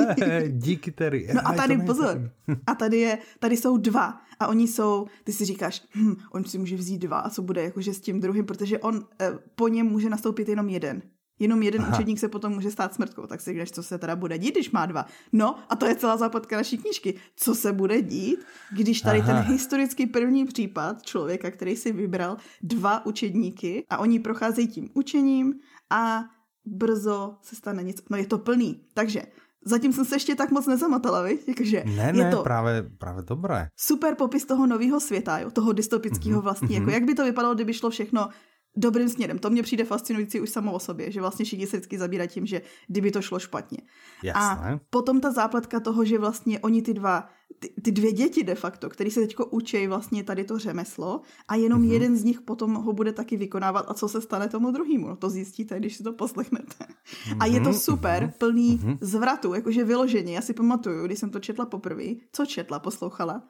díky 0.48 0.92
Terry. 0.92 1.28
No 1.34 1.40
a 1.44 1.52
tady 1.52 1.78
pozor, 1.78 2.30
a 2.66 2.74
tady, 2.74 2.98
je, 2.98 3.18
tady 3.38 3.56
jsou 3.56 3.76
dva 3.76 4.20
a 4.40 4.46
oni 4.46 4.68
jsou, 4.68 5.06
ty 5.24 5.32
si 5.32 5.44
říkáš, 5.44 5.82
hm, 5.94 6.16
on 6.30 6.44
si 6.44 6.58
může 6.58 6.76
vzít 6.76 6.98
dva 6.98 7.18
a 7.18 7.30
co 7.30 7.42
bude 7.42 7.62
jakože 7.62 7.94
s 7.94 8.00
tím 8.00 8.20
druhým, 8.20 8.44
protože 8.44 8.78
on 8.78 9.06
eh, 9.20 9.38
po 9.54 9.68
něm 9.68 9.86
může 9.86 10.10
nastoupit 10.10 10.48
jenom 10.48 10.68
jeden. 10.68 11.02
Jenom 11.38 11.62
jeden 11.62 11.82
Aha. 11.82 11.94
učedník 11.94 12.18
se 12.18 12.28
potom 12.28 12.52
může 12.52 12.70
stát 12.70 12.94
smrtkou, 12.94 13.26
tak 13.26 13.40
si 13.40 13.52
říkáš, 13.52 13.70
co 13.70 13.82
se 13.82 13.98
teda 13.98 14.16
bude 14.16 14.38
dít, 14.38 14.54
když 14.54 14.70
má 14.70 14.86
dva. 14.86 15.06
No 15.32 15.58
a 15.68 15.76
to 15.76 15.86
je 15.86 15.96
celá 15.96 16.16
západka 16.16 16.56
naší 16.56 16.78
knížky. 16.78 17.14
Co 17.36 17.54
se 17.54 17.72
bude 17.72 18.02
dít, 18.02 18.40
když 18.72 19.00
tady 19.00 19.20
Aha. 19.20 19.42
ten 19.42 19.52
historický 19.52 20.06
první 20.06 20.44
případ 20.44 21.02
člověka, 21.02 21.50
který 21.50 21.76
si 21.76 21.92
vybral 21.92 22.36
dva 22.62 23.06
učedníky 23.06 23.84
a 23.90 23.98
oni 23.98 24.18
procházejí 24.18 24.68
tím 24.68 24.88
učením 24.94 25.54
a 25.90 26.24
brzo 26.64 27.36
se 27.42 27.56
stane 27.56 27.82
něco. 27.82 28.02
No 28.10 28.16
je 28.16 28.26
to 28.26 28.38
plný. 28.38 28.80
Takže 28.94 29.22
Zatím 29.66 29.92
jsem 29.92 30.04
se 30.04 30.14
ještě 30.14 30.34
tak 30.34 30.50
moc 30.50 30.66
nezamotala, 30.66 31.22
viď? 31.22 31.48
Jakože 31.48 31.82
ne, 31.86 32.12
ne, 32.12 32.24
je 32.24 32.30
to 32.30 32.42
právě, 32.42 32.90
právě 32.98 33.22
dobré. 33.22 33.68
Super 33.76 34.14
popis 34.14 34.44
toho 34.44 34.66
nového 34.66 35.00
světa, 35.00 35.38
jo? 35.38 35.50
toho 35.50 35.72
dystopického 35.72 36.40
mm-hmm, 36.40 36.42
vlastně. 36.42 36.68
Mm-hmm. 36.68 36.80
Jako 36.80 36.90
jak 36.90 37.04
by 37.04 37.14
to 37.14 37.24
vypadalo, 37.24 37.54
kdyby 37.54 37.74
šlo 37.74 37.90
všechno 37.90 38.28
dobrým 38.76 39.08
směrem. 39.08 39.38
To 39.38 39.50
mně 39.50 39.62
přijde 39.62 39.84
fascinující 39.84 40.40
už 40.40 40.50
samo 40.50 40.72
o 40.72 40.78
sobě, 40.78 41.10
že 41.10 41.20
vlastně 41.20 41.44
všichni 41.44 41.66
se 41.66 41.76
vždycky 41.76 41.98
zabírají 41.98 42.28
tím, 42.28 42.46
že 42.46 42.62
kdyby 42.86 43.10
to 43.10 43.22
šlo 43.22 43.38
špatně. 43.38 43.78
Jasné. 44.22 44.74
A 44.74 44.80
potom 44.90 45.20
ta 45.20 45.32
zápletka 45.32 45.80
toho, 45.80 46.04
že 46.04 46.18
vlastně 46.18 46.60
oni 46.60 46.82
ty 46.82 46.94
dva, 46.94 47.28
ty, 47.58 47.68
ty 47.82 47.92
dvě 47.92 48.12
děti 48.12 48.44
de 48.44 48.54
facto, 48.54 48.90
který 48.90 49.10
se 49.10 49.20
teďko 49.20 49.46
učí 49.46 49.86
vlastně 49.86 50.24
tady 50.24 50.44
to 50.44 50.58
řemeslo 50.58 51.20
a 51.48 51.54
jenom 51.54 51.82
mm-hmm. 51.82 51.92
jeden 51.92 52.16
z 52.16 52.24
nich 52.24 52.40
potom 52.40 52.74
ho 52.74 52.92
bude 52.92 53.12
taky 53.12 53.36
vykonávat 53.36 53.86
a 53.88 53.94
co 53.94 54.08
se 54.08 54.20
stane 54.20 54.48
tomu 54.48 54.70
druhému. 54.70 55.08
No 55.08 55.16
to 55.16 55.30
zjistíte, 55.30 55.78
když 55.78 55.96
si 55.96 56.02
to 56.02 56.12
poslechnete. 56.12 56.84
Mm-hmm. 56.84 57.36
A 57.40 57.46
je 57.46 57.60
to 57.60 57.70
mhm, 57.70 57.78
super, 57.78 58.22
mm-hmm. 58.22 58.38
plný 58.38 58.78
mm-hmm. 58.78 58.98
zvratu, 59.00 59.54
jakože 59.54 59.84
vyloženě. 59.84 60.34
Já 60.34 60.40
si 60.40 60.54
pamatuju, 60.54 61.06
když 61.06 61.18
jsem 61.18 61.30
to 61.30 61.40
četla 61.40 61.66
poprvé, 61.66 62.04
co 62.32 62.46
četla, 62.46 62.78
poslouchala, 62.78 63.42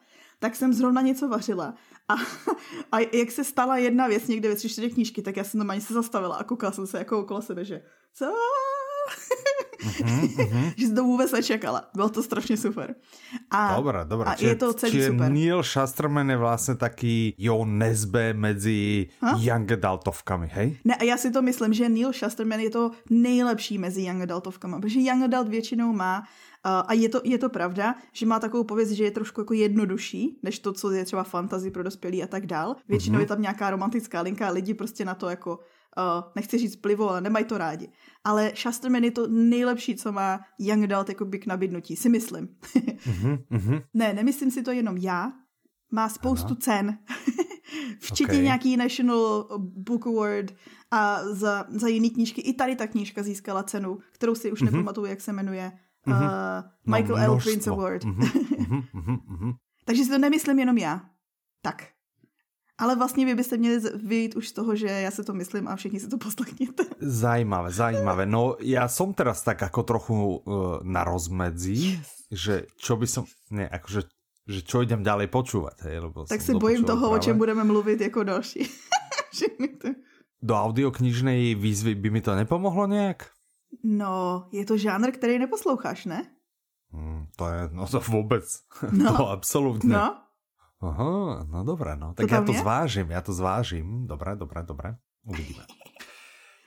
tak 0.45 0.55
jsem 0.55 0.73
zrovna 0.73 1.01
něco 1.01 1.27
vařila. 1.27 1.73
A, 2.07 2.13
a 2.91 2.99
jak 2.99 3.31
se 3.31 3.43
stala 3.43 3.77
jedna 3.77 4.07
věc 4.07 4.27
někde 4.27 4.49
ve 4.49 4.55
tři 4.55 4.89
knížky, 4.89 5.21
tak 5.21 5.37
já 5.37 5.43
jsem 5.43 5.57
normálně 5.57 5.81
se 5.81 5.93
zastavila 5.93 6.35
a 6.35 6.43
koukala 6.43 6.71
jsem 6.71 6.87
se 6.87 6.97
jako 6.97 7.19
okolo 7.19 7.41
sebe, 7.41 7.65
že 7.65 7.81
co? 8.13 8.25
uh-huh, 9.81 10.73
že 10.77 10.85
jsem 10.85 10.95
to 10.95 11.03
vůbec 11.03 11.31
nečekala. 11.31 11.89
Bylo 11.95 12.09
to 12.09 12.23
strašně 12.23 12.57
super. 12.57 12.95
A, 13.51 13.75
dobré, 13.75 14.05
dobré. 14.05 14.29
A 14.29 14.35
čiže, 14.35 14.49
je 14.49 14.55
to 14.55 14.73
celý 14.73 15.03
super. 15.03 15.31
Neil 15.31 15.63
Shusterman 15.63 16.29
je 16.29 16.37
vlastně 16.37 16.75
taký 16.75 17.35
jo 17.37 17.65
nezbe 17.65 18.33
mezi 18.33 19.09
ha? 19.21 19.37
young 19.41 19.71
adultovkami, 19.71 20.47
hej? 20.53 20.77
Ne, 20.85 20.95
a 20.95 21.03
já 21.03 21.17
si 21.17 21.31
to 21.31 21.41
myslím, 21.41 21.73
že 21.73 21.89
Neil 21.89 22.13
Shusterman 22.13 22.59
je 22.59 22.69
to 22.69 22.91
nejlepší 23.09 23.77
mezi 23.77 24.01
young 24.01 24.21
adultovkami, 24.21 24.75
protože 24.81 24.99
young 24.99 25.23
adult 25.23 25.47
většinou 25.47 25.93
má 25.93 26.23
a 26.65 26.93
je 26.93 27.09
to, 27.09 27.21
je 27.23 27.37
to 27.37 27.49
pravda, 27.49 27.95
že 28.13 28.25
má 28.25 28.39
takovou 28.39 28.63
pověst, 28.63 28.89
že 28.91 29.03
je 29.03 29.11
trošku 29.11 29.41
jako 29.41 29.53
jednodušší, 29.53 30.39
než 30.43 30.59
to, 30.59 30.73
co 30.73 30.91
je 30.91 31.05
třeba 31.05 31.23
fantazy 31.23 31.71
pro 31.71 31.83
dospělí 31.83 32.23
a 32.23 32.27
tak 32.27 32.45
dál. 32.45 32.75
Většinou 32.87 33.17
mm-hmm. 33.17 33.21
je 33.21 33.27
tam 33.27 33.41
nějaká 33.41 33.69
romantická 33.69 34.21
linka 34.21 34.47
a 34.47 34.51
lidi 34.51 34.73
prostě 34.73 35.05
na 35.05 35.15
to 35.15 35.29
jako, 35.29 35.51
uh, 35.57 36.31
nechci 36.35 36.57
říct 36.57 36.75
plivo, 36.75 37.09
ale 37.09 37.21
nemají 37.21 37.45
to 37.45 37.57
rádi. 37.57 37.89
Ale 38.23 38.51
Shusterman 38.55 39.03
je 39.03 39.11
to 39.11 39.27
nejlepší, 39.27 39.95
co 39.95 40.11
má 40.11 40.39
Young 40.59 40.83
Adult 40.83 41.09
jako 41.09 41.25
k 41.25 41.45
nabídnutí, 41.45 41.95
si 41.95 42.09
myslím. 42.09 42.47
mm-hmm. 42.75 43.83
Ne, 43.93 44.13
nemyslím 44.13 44.51
si 44.51 44.63
to 44.63 44.71
jenom 44.71 44.97
já, 44.97 45.31
má 45.91 46.09
spoustu 46.09 46.55
cen. 46.55 46.97
Včetně 47.99 48.25
okay. 48.25 48.43
nějaký 48.43 48.77
National 48.77 49.47
Book 49.57 50.07
Award 50.07 50.53
a 50.91 51.19
za, 51.33 51.65
za 51.69 51.87
jiný 51.87 52.09
knížky. 52.09 52.41
I 52.41 52.53
tady 52.53 52.75
ta 52.75 52.87
knížka 52.87 53.23
získala 53.23 53.63
cenu, 53.63 53.97
kterou 54.11 54.35
si 54.35 54.51
už 54.51 54.61
mm-hmm. 54.61 54.65
nepamatuju, 54.65 55.07
jak 55.07 55.21
se 55.21 55.33
jmenuje. 55.33 55.71
Mm-hmm. 56.07 56.25
Uh, 56.25 56.63
Michael 56.85 57.17
no, 57.17 57.23
L. 57.23 57.37
Prince 57.37 57.69
Award. 57.69 58.03
Mm-hmm, 58.03 58.21
mm-hmm, 58.93 59.17
mm-hmm. 59.29 59.53
Takže 59.85 60.03
si 60.03 60.09
to 60.09 60.17
nemyslím 60.17 60.59
jenom 60.59 60.77
já. 60.77 61.01
Tak. 61.61 61.95
Ale 62.77 62.95
vlastně 62.95 63.25
vy 63.25 63.35
byste 63.35 63.57
měli 63.57 63.79
vyjít 64.03 64.35
už 64.35 64.47
z 64.47 64.51
toho, 64.51 64.75
že 64.75 64.87
já 64.87 65.11
se 65.11 65.23
to 65.23 65.33
myslím 65.33 65.67
a 65.67 65.75
všichni 65.75 65.99
si 65.99 66.07
to 66.07 66.17
poslechněte. 66.17 66.83
Zajímavé, 66.99 67.71
zajímavé. 67.71 68.25
No 68.25 68.55
já 68.59 68.87
som 68.87 69.13
teraz 69.13 69.43
tak 69.43 69.61
jako 69.61 69.83
trochu 69.83 70.37
uh, 70.37 70.83
na 70.83 71.03
rozmedzi, 71.03 71.73
yes. 71.73 72.07
že 72.31 72.65
čo 72.77 72.97
by 72.97 73.07
som, 73.07 73.23
ne, 73.51 73.69
akože 73.69 74.01
že 74.45 74.61
čo 74.61 74.85
idem 74.85 75.01
ďalej 75.01 75.33
počúvať. 75.33 75.89
Hej, 75.89 75.97
lebo 76.05 76.29
tak 76.29 76.41
si 76.41 76.53
bojím 76.53 76.85
toho, 76.85 77.09
práve. 77.09 77.17
o 77.17 77.23
čem 77.23 77.37
budeme 77.37 77.63
mluvit 77.63 78.01
jako 78.01 78.23
další. 78.23 78.69
Do 80.45 80.53
audioknižnej 80.53 81.57
výzvy 81.57 81.95
by 81.97 82.09
mi 82.09 82.21
to 82.21 82.35
nepomohlo 82.35 82.87
nějak? 82.87 83.34
No, 83.83 84.47
je 84.51 84.65
to 84.65 84.77
žánr, 84.77 85.11
který 85.11 85.39
neposloucháš, 85.39 86.05
ne? 86.05 86.31
Hmm, 86.91 87.25
to 87.35 87.47
je, 87.47 87.69
no 87.71 87.87
to 87.87 87.99
vůbec. 87.99 88.59
No. 88.91 89.17
to 89.17 89.29
absolutně. 89.29 89.93
No. 89.93 90.17
Aha, 90.81 91.45
no 91.49 91.63
dobré, 91.63 91.95
no. 91.95 92.13
Tak 92.13 92.29
to 92.29 92.35
já 92.35 92.41
to 92.41 92.51
je? 92.51 92.59
zvážím, 92.59 93.11
já 93.11 93.21
to 93.21 93.33
zvážím. 93.33 94.07
Dobré, 94.07 94.35
dobré, 94.35 94.63
dobré. 94.63 94.95
Uvidíme. 95.23 95.63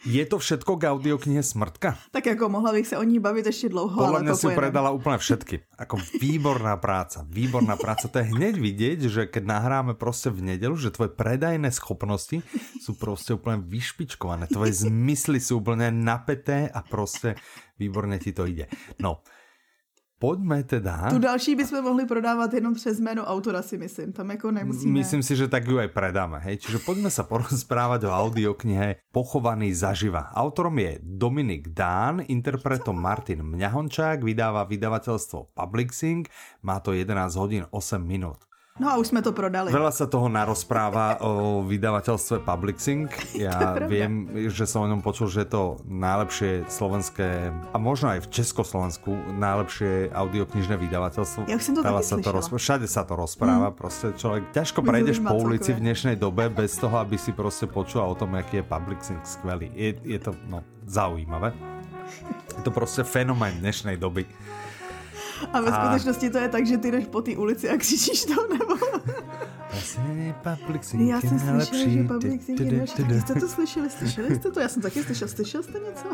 Je 0.07 0.23
to 0.27 0.39
všetko 0.39 0.77
k 0.79 0.95
audioknihe 0.95 1.43
Smrtka? 1.43 1.99
Tak 2.11 2.27
jako 2.27 2.49
mohla 2.49 2.73
bych 2.73 2.87
se 2.87 2.99
o 2.99 3.03
ní 3.03 3.19
bavit 3.19 3.47
ještě 3.47 3.69
dlouho, 3.69 3.95
Podle 3.95 4.09
ale 4.09 4.21
mě 4.23 4.31
to 4.31 4.37
si 4.37 4.47
pojedem. 4.47 4.59
predala 4.63 4.91
úplně 4.91 5.19
všetky. 5.19 5.61
Ako 5.79 5.97
výborná 6.21 6.77
práca, 6.77 7.27
výborná 7.29 7.77
práca. 7.77 8.09
To 8.09 8.19
je 8.19 8.25
hneď 8.25 8.55
vidět, 8.61 9.01
že 9.01 9.27
keď 9.27 9.45
nahráme 9.45 9.95
prostě 9.95 10.31
v 10.31 10.43
nedělu, 10.43 10.77
že 10.77 10.91
tvoje 10.91 11.09
predajné 11.09 11.71
schopnosti 11.71 12.43
jsou 12.81 12.95
prostě 12.95 13.35
úplně 13.35 13.57
vyšpičkované. 13.57 14.47
Tvoje 14.47 14.73
zmysly 14.73 15.41
jsou 15.41 15.57
úplně 15.59 15.91
napeté 15.91 16.69
a 16.75 16.83
prostě 16.83 17.35
výborně 17.79 18.19
ti 18.19 18.33
to 18.33 18.47
jde. 18.47 18.67
No, 19.03 19.19
Pojďme 20.19 20.67
teda. 20.67 21.11
Tu 21.11 21.19
další 21.19 21.55
bychom 21.55 21.85
mohli 21.85 22.07
prodávat 22.07 22.55
jenom 22.55 22.75
přes 22.75 22.99
jméno 22.99 23.25
autora, 23.25 23.63
si 23.63 23.79
myslím. 23.79 24.13
Tam 24.13 24.31
jako 24.31 24.51
nemusíme. 24.51 24.93
Myslím 24.93 25.23
si, 25.23 25.37
že 25.37 25.47
tak 25.49 25.63
ju 25.63 25.79
aj 25.79 25.95
predáme. 25.95 26.43
Hej? 26.43 26.67
Čiže 26.67 26.83
poďme 26.83 27.07
sa 27.07 27.23
porozprávať 27.23 28.11
o 28.11 28.11
audioknihe 28.11 28.99
Pochovaný 29.15 29.71
zaživa. 29.79 30.35
Autorom 30.35 30.75
je 30.83 30.99
Dominik 31.07 31.71
Dán, 31.71 32.27
interpretom 32.27 32.99
Martin 32.99 33.47
Mňahončák, 33.47 34.27
vydáva 34.27 34.67
vydavateľstvo 34.67 35.55
Publixing, 35.55 36.27
má 36.67 36.83
to 36.83 36.91
11 36.91 37.39
hodín 37.39 37.63
8 37.71 38.03
minút. 38.03 38.48
No 38.79 38.91
a 38.91 38.97
už 38.97 39.07
jsme 39.07 39.23
to 39.23 39.35
prodali. 39.35 39.75
Veľa 39.75 39.91
sa 39.91 40.07
toho 40.07 40.31
narozpráva 40.31 41.19
o 41.19 41.67
vydavateľstve 41.67 42.47
Publixing. 42.47 43.11
Ja 43.35 43.75
viem, 43.93 44.31
že 44.55 44.71
som 44.71 44.87
o 44.87 44.89
ňom 44.89 45.03
počul, 45.03 45.27
že 45.27 45.43
je 45.43 45.51
to 45.51 45.63
najlepšie 45.91 46.63
slovenské 46.71 47.51
a 47.75 47.77
možno 47.77 48.15
aj 48.15 48.23
v 48.23 48.29
Československu 48.39 49.11
najlepšie 49.35 50.15
audioknižné 50.15 50.79
vydavateľstvo. 50.79 51.51
Ja 51.51 51.59
už 51.59 51.65
som 51.67 51.75
to 51.75 51.83
taky 51.83 52.07
sa 52.07 52.17
to 52.23 52.31
rozpráva, 52.31 52.63
Všade 52.63 52.87
sa 52.87 53.03
to 53.03 53.15
rozpráva. 53.19 53.69
Mm. 53.75 53.75
Proste 53.75 54.07
človek 54.15 54.43
ťažko 54.55 54.79
prejdeš 54.87 55.19
po 55.27 55.35
ulici 55.35 55.75
v 55.75 55.83
dnešnej 55.83 56.15
dobe 56.15 56.47
bez 56.47 56.79
toho, 56.79 56.95
aby 57.03 57.19
si 57.19 57.35
proste 57.35 57.67
počul 57.67 58.07
o 58.07 58.15
tom, 58.15 58.39
aký 58.39 58.63
je 58.63 58.65
Publixing 58.65 59.23
skvelý. 59.27 59.75
Je, 59.75 59.99
je 60.07 60.19
to 60.23 60.39
no, 60.47 60.63
zaujímavé. 60.87 61.51
Je 62.57 62.63
to 62.63 62.71
prostě 62.71 63.03
fenomén 63.03 63.55
dnešnej 63.59 63.97
doby. 63.97 64.27
A 65.53 65.61
ve 65.61 65.73
skutečnosti 65.73 66.31
to 66.31 66.39
je 66.39 66.49
tak, 66.49 66.67
že 66.67 66.79
ty 66.79 66.91
jdeš 66.91 67.07
po 67.07 67.23
té 67.23 67.37
ulici 67.37 67.71
a 67.71 67.77
křičíš 67.77 68.25
to, 68.25 68.35
nebo... 68.59 68.75
Já 70.99 71.21
jsem 71.21 71.39
slyšel, 71.39 71.89
že 71.91 72.03
Public 72.05 72.45
Sing 72.47 72.61
je. 72.61 72.87
Taky 72.97 73.21
jste 73.21 73.35
to 73.35 73.49
slyšeli? 73.49 73.91
Slyšeli 73.91 74.37
jste 74.37 74.51
to? 74.51 74.61
Já 74.61 74.69
jsem 74.69 74.83
taky 74.83 75.03
slyšel. 75.03 75.29
Slyšel 75.29 75.63
jste 75.63 75.79
něco? 75.79 76.09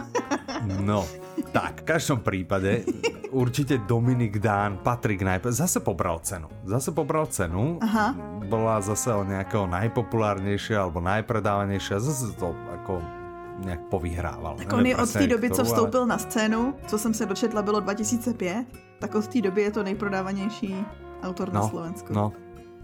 No, 0.81 1.07
tak, 1.52 1.81
v 1.81 1.85
každém 1.85 2.21
případě 2.21 2.85
určitě 3.31 3.78
Dominik 3.78 4.38
Dán, 4.38 4.78
Patrik 4.83 5.23
Najpe, 5.23 5.52
zase 5.52 5.81
pobral 5.81 6.19
cenu. 6.19 6.49
Zase 6.64 6.93
pobral 6.93 7.26
cenu. 7.26 7.78
Aha. 7.83 8.14
Byla 8.49 8.81
zase 8.81 9.14
o 9.14 9.25
nějakého 9.25 9.66
najpopulárnějšího 9.66 10.81
alebo 10.81 11.00
najpredávanějšího. 11.00 12.00
Zase 12.00 12.33
to 12.33 12.57
jako 12.73 13.02
nějak 13.59 13.81
povyhrával. 13.81 14.54
Tak 14.57 14.73
on 14.73 14.87
je 14.87 14.97
od 14.97 15.12
té 15.12 15.26
doby, 15.26 15.50
co 15.50 15.64
vstoupil 15.64 16.07
na 16.07 16.19
scénu, 16.19 16.75
co 16.87 16.99
jsem 16.99 17.14
se 17.14 17.26
dočetla, 17.26 17.62
bylo 17.62 17.81
2005, 17.81 18.66
tak 18.98 19.14
od 19.14 19.28
té 19.28 19.40
doby 19.40 19.62
je 19.62 19.70
to 19.70 19.82
nejprodávanější 19.82 20.74
autor 21.22 21.52
no, 21.52 21.60
na 21.60 21.68
Slovensku. 21.68 22.12
No, 22.12 22.32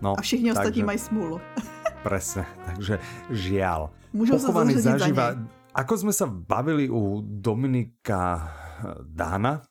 no. 0.02 0.18
A 0.18 0.20
všichni 0.20 0.50
takže, 0.50 0.60
ostatní 0.60 0.82
mají 0.82 0.98
smůlu. 0.98 1.40
Presne, 2.02 2.46
takže 2.66 2.98
žiaľ. 3.30 3.92
Můžou 4.12 4.40
Pochovaný 4.40 4.74
se 4.74 4.80
zažíva. 4.80 5.36
Ako 5.74 5.98
jsme 5.98 6.12
se 6.12 6.26
bavili 6.26 6.90
u 6.90 7.22
Dominika 7.26 8.48
Dána, 9.04 9.62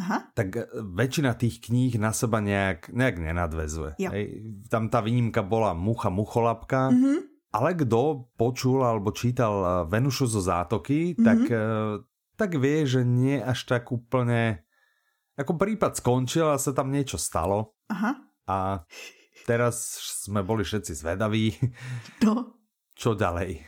Aha. 0.00 0.32
tak 0.34 0.72
väčšina 0.72 1.36
tých 1.36 1.60
kníh 1.60 2.00
na 2.00 2.12
seba 2.12 2.40
nejak, 2.40 2.88
nejak 2.88 3.16
nenadvezuje. 3.20 4.00
Hej. 4.00 4.24
Tam 4.72 4.88
ta 4.88 5.00
výnimka 5.00 5.44
bola 5.44 5.76
Mucha 5.76 6.08
Mucholapka, 6.08 6.90
mm 6.90 7.04
-hmm 7.04 7.20
ale 7.56 7.72
kdo 7.72 8.28
počul 8.36 8.84
alebo 8.84 9.16
čítal 9.16 9.54
eh, 9.64 9.68
Venušu 9.88 10.26
zo 10.28 10.40
zátoky, 10.44 11.16
mm 11.16 11.16
-hmm. 11.16 11.24
tak, 11.24 11.40
eh, 11.50 11.60
tak 12.36 12.50
vie, 12.60 12.86
že 12.86 13.00
nie 13.04 13.40
až 13.40 13.64
tak 13.64 13.92
úplně... 13.92 14.65
Jako 15.38 15.52
prípad 15.54 15.96
skončil 15.96 16.48
a 16.48 16.58
se 16.58 16.72
tam 16.72 16.88
niečo 16.92 17.20
stalo. 17.20 17.76
Aha. 17.92 18.16
A 18.48 18.80
teraz 19.46 20.00
jsme 20.00 20.42
boli 20.42 20.64
všetci 20.64 20.94
zvedaví. 20.94 21.52
No. 22.24 22.56
Čo 22.96 23.12
ďalej? 23.12 23.60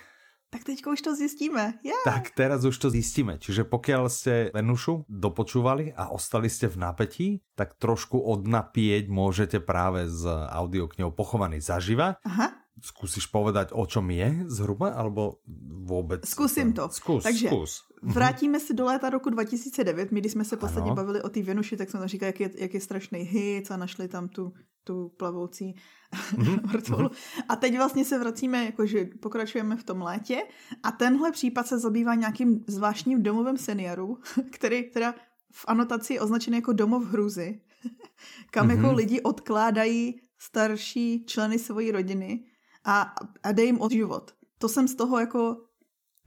Tak 0.49 0.65
teďko 0.65 0.97
už 0.97 1.01
to 1.05 1.13
zjistíme. 1.13 1.77
Yeah. 1.85 2.01
Tak 2.09 2.33
teraz 2.33 2.65
už 2.65 2.73
to 2.81 2.89
zjistíme. 2.89 3.37
Čiže 3.37 3.69
pokiaľ 3.69 4.09
ste 4.09 4.49
Venušu 4.57 5.05
dopočúvali 5.05 5.93
a 5.93 6.09
ostali 6.09 6.49
ste 6.49 6.73
v 6.73 6.81
napätí, 6.81 7.29
tak 7.53 7.77
trošku 7.77 8.17
odnapieť 8.17 9.13
môžete 9.13 9.61
práve 9.61 10.09
z 10.09 10.25
audioknihou 10.49 11.13
Pochovaný 11.13 11.61
zaživa. 11.61 12.17
Aha 12.25 12.68
Zkusíš 12.83 13.27
povedať, 13.27 13.73
o 13.73 13.87
čom 13.87 14.11
je 14.11 14.45
zhruba, 14.47 14.95
alebo 14.95 15.43
vůbec? 15.67 16.29
Zkusím 16.29 16.73
to. 16.73 16.89
Zkus, 16.89 17.23
Takže 17.23 17.49
zkus. 17.49 17.83
Mhm. 18.03 18.13
vrátíme 18.13 18.61
se 18.61 18.75
do 18.75 18.85
léta 18.85 19.11
roku 19.11 19.31
2009. 19.31 20.13
My, 20.13 20.21
když 20.21 20.33
jsme 20.33 20.45
se 20.45 20.57
posledně 20.57 20.93
bavili 20.93 21.23
o 21.23 21.29
té 21.29 21.43
Venuši, 21.43 21.77
tak 21.77 21.91
jsem 21.91 22.01
tam 22.01 22.09
říkal, 22.09 22.27
jak 22.27 22.41
je, 22.41 22.51
jak 22.55 22.75
je 22.75 22.81
strašný 22.81 23.19
hit 23.19 23.71
a 23.71 23.77
našli 23.77 24.09
tam 24.09 24.29
tu, 24.29 24.53
tu 24.85 25.09
plavoucí 25.09 25.75
mm-hmm. 26.35 27.11
A 27.49 27.57
teď 27.57 27.77
vlastně 27.77 28.05
se 28.05 28.19
vracíme, 28.19 28.65
jakože 28.65 29.05
pokračujeme 29.21 29.77
v 29.77 29.85
tom 29.85 30.03
létě 30.03 30.43
a 30.83 30.91
tenhle 30.91 31.33
případ 31.33 31.67
se 31.67 31.79
zabývá 31.79 32.15
nějakým 32.15 32.65
zvláštním 32.67 33.23
domovem 33.23 33.57
seniorů, 33.57 34.19
který 34.51 34.83
teda 34.83 35.15
v 35.53 35.65
anotaci 35.69 36.15
je 36.15 36.21
označený 36.21 36.57
jako 36.57 36.73
domov 36.73 37.05
hruzy, 37.05 37.61
kam 38.51 38.71
jako 38.71 38.87
mhm. 38.87 38.95
lidi 38.95 39.21
odkládají 39.21 40.21
starší 40.39 41.25
členy 41.27 41.59
svojí 41.59 41.91
rodiny 41.91 42.45
a, 42.89 43.13
a 43.45 43.49
dej 43.53 43.67
jim 43.67 43.81
od 43.81 43.93
život. 43.93 44.33
To 44.59 44.69
jsem 44.69 44.89
z 44.89 44.95
toho 44.95 45.19
jako 45.21 45.57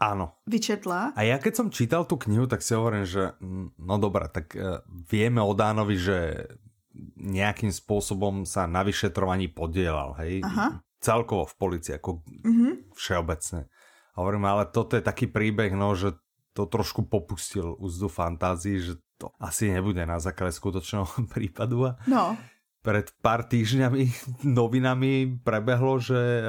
Áno. 0.02 0.34
Vyčetla. 0.50 1.14
A 1.14 1.22
ja 1.22 1.38
keď 1.38 1.54
som 1.54 1.68
čítal 1.70 2.10
tú 2.10 2.18
knihu, 2.18 2.50
tak 2.50 2.66
si 2.66 2.74
hovorím, 2.74 3.06
že 3.06 3.38
no 3.78 4.02
dobré, 4.02 4.26
tak 4.34 4.50
uh, 4.58 4.82
vieme 4.90 5.46
o 5.46 5.54
Dánovi, 5.54 5.94
že 5.94 6.18
nejakým 7.22 7.70
spôsobom 7.70 8.42
sa 8.50 8.66
na 8.66 8.82
vyšetrovaní 8.82 9.54
podielal, 9.54 10.18
hej? 10.18 10.42
Aha. 10.42 10.82
Celkovo 10.98 11.46
v 11.46 11.54
policii, 11.54 12.02
ako 12.02 12.26
mm-hmm. 12.26 12.98
všeobecne. 12.98 13.70
A 14.12 14.16
hovorím, 14.18 14.50
ale 14.50 14.74
toto 14.74 14.98
je 14.98 15.06
taký 15.06 15.30
príbeh, 15.30 15.78
no, 15.78 15.94
že 15.94 16.18
to 16.58 16.66
trošku 16.66 17.06
popustil 17.06 17.78
úzdu 17.78 18.10
fantázii, 18.10 18.78
že 18.82 18.94
to 19.22 19.30
asi 19.38 19.70
nebude 19.70 20.02
na 20.02 20.18
základe 20.18 20.58
skutočného 20.58 21.06
prípadu. 21.34 21.94
A 21.94 22.02
no 22.10 22.34
pred 22.82 23.08
pár 23.22 23.46
týždňami 23.46 24.04
novinami 24.60 25.42
prebehlo, 25.42 26.02
že 26.02 26.18
eh, 26.18 26.46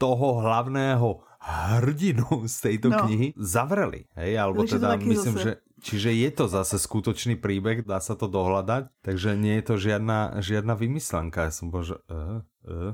toho 0.00 0.28
hlavného 0.40 1.20
hrdinu 1.40 2.44
z 2.44 2.56
tejto 2.60 2.92
no. 2.92 3.00
knihy 3.04 3.32
zavreli. 3.36 4.08
Hej, 4.16 4.32
alebo 4.36 4.64
Takže 4.64 4.76
teda 4.76 4.96
myslím, 4.96 5.36
zase. 5.36 5.44
že 5.44 5.52
Čiže 5.80 6.12
je 6.12 6.30
to 6.36 6.44
zase 6.44 6.76
skutočný 6.76 7.40
príbeh, 7.40 7.88
dá 7.88 8.04
sa 8.04 8.12
to 8.12 8.28
dohľadať, 8.28 9.00
takže 9.00 9.32
nie 9.32 9.56
je 9.58 9.64
to 9.64 9.74
žiadna, 9.80 10.36
žiadna 10.44 10.76
vymyslenka. 10.76 11.48
Ja 11.48 11.52
som 11.56 11.72
bol, 11.72 11.80
že 11.80 11.96
uh, 12.12 12.44
uh, 12.68 12.92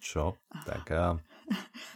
čo? 0.00 0.40
Tak 0.68 0.88
uh, 0.88 1.20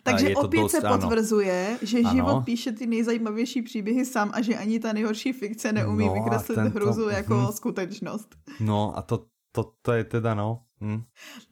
Takže 0.03 0.37
opět 0.37 0.61
dost, 0.61 0.73
se 0.73 0.81
potvrzuje, 0.81 1.67
ano. 1.69 1.79
že 1.83 1.99
ano. 1.99 2.11
život 2.11 2.45
píše 2.45 2.73
ty 2.73 2.87
nejzajímavější 2.87 3.63
příběhy 3.63 4.05
sám 4.05 4.31
a 4.35 4.43
že 4.43 4.57
ani 4.57 4.81
ta 4.81 4.93
nejhorší 4.93 5.33
fikce 5.33 5.73
neumí 5.73 6.07
no 6.07 6.15
vykreslit 6.15 6.59
tento... 6.59 6.79
hruzu 6.79 7.09
jako 7.09 7.35
hmm. 7.35 7.53
skutečnost. 7.53 8.29
No 8.61 8.99
a 8.99 9.03
to 9.03 9.25
to, 9.57 9.73
to 9.83 9.93
je 9.93 10.05
teda 10.05 10.35
no. 10.35 10.63
Hm. 10.81 11.03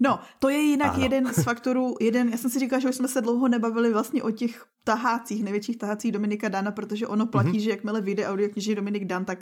No, 0.00 0.20
to 0.38 0.48
je 0.48 0.58
jinak 0.58 0.94
ano. 0.94 1.02
jeden 1.02 1.34
z 1.34 1.44
faktorů, 1.44 1.94
jeden, 2.00 2.28
já 2.28 2.36
jsem 2.36 2.50
si 2.50 2.58
říkal, 2.58 2.80
že 2.80 2.88
už 2.88 2.96
jsme 2.96 3.08
se 3.08 3.20
dlouho 3.20 3.48
nebavili 3.48 3.92
vlastně 3.92 4.22
o 4.22 4.30
těch 4.30 4.64
tahácích, 4.84 5.44
největších 5.44 5.76
tahácích 5.78 6.12
Dominika 6.12 6.48
Dana, 6.48 6.70
protože 6.70 7.06
ono 7.06 7.26
platí, 7.26 7.50
mm-hmm. 7.50 7.62
že 7.62 7.70
jakmile 7.70 8.00
vyjde 8.00 8.26
kniží 8.52 8.74
Dominik 8.74 9.04
Dan, 9.04 9.24
tak 9.24 9.38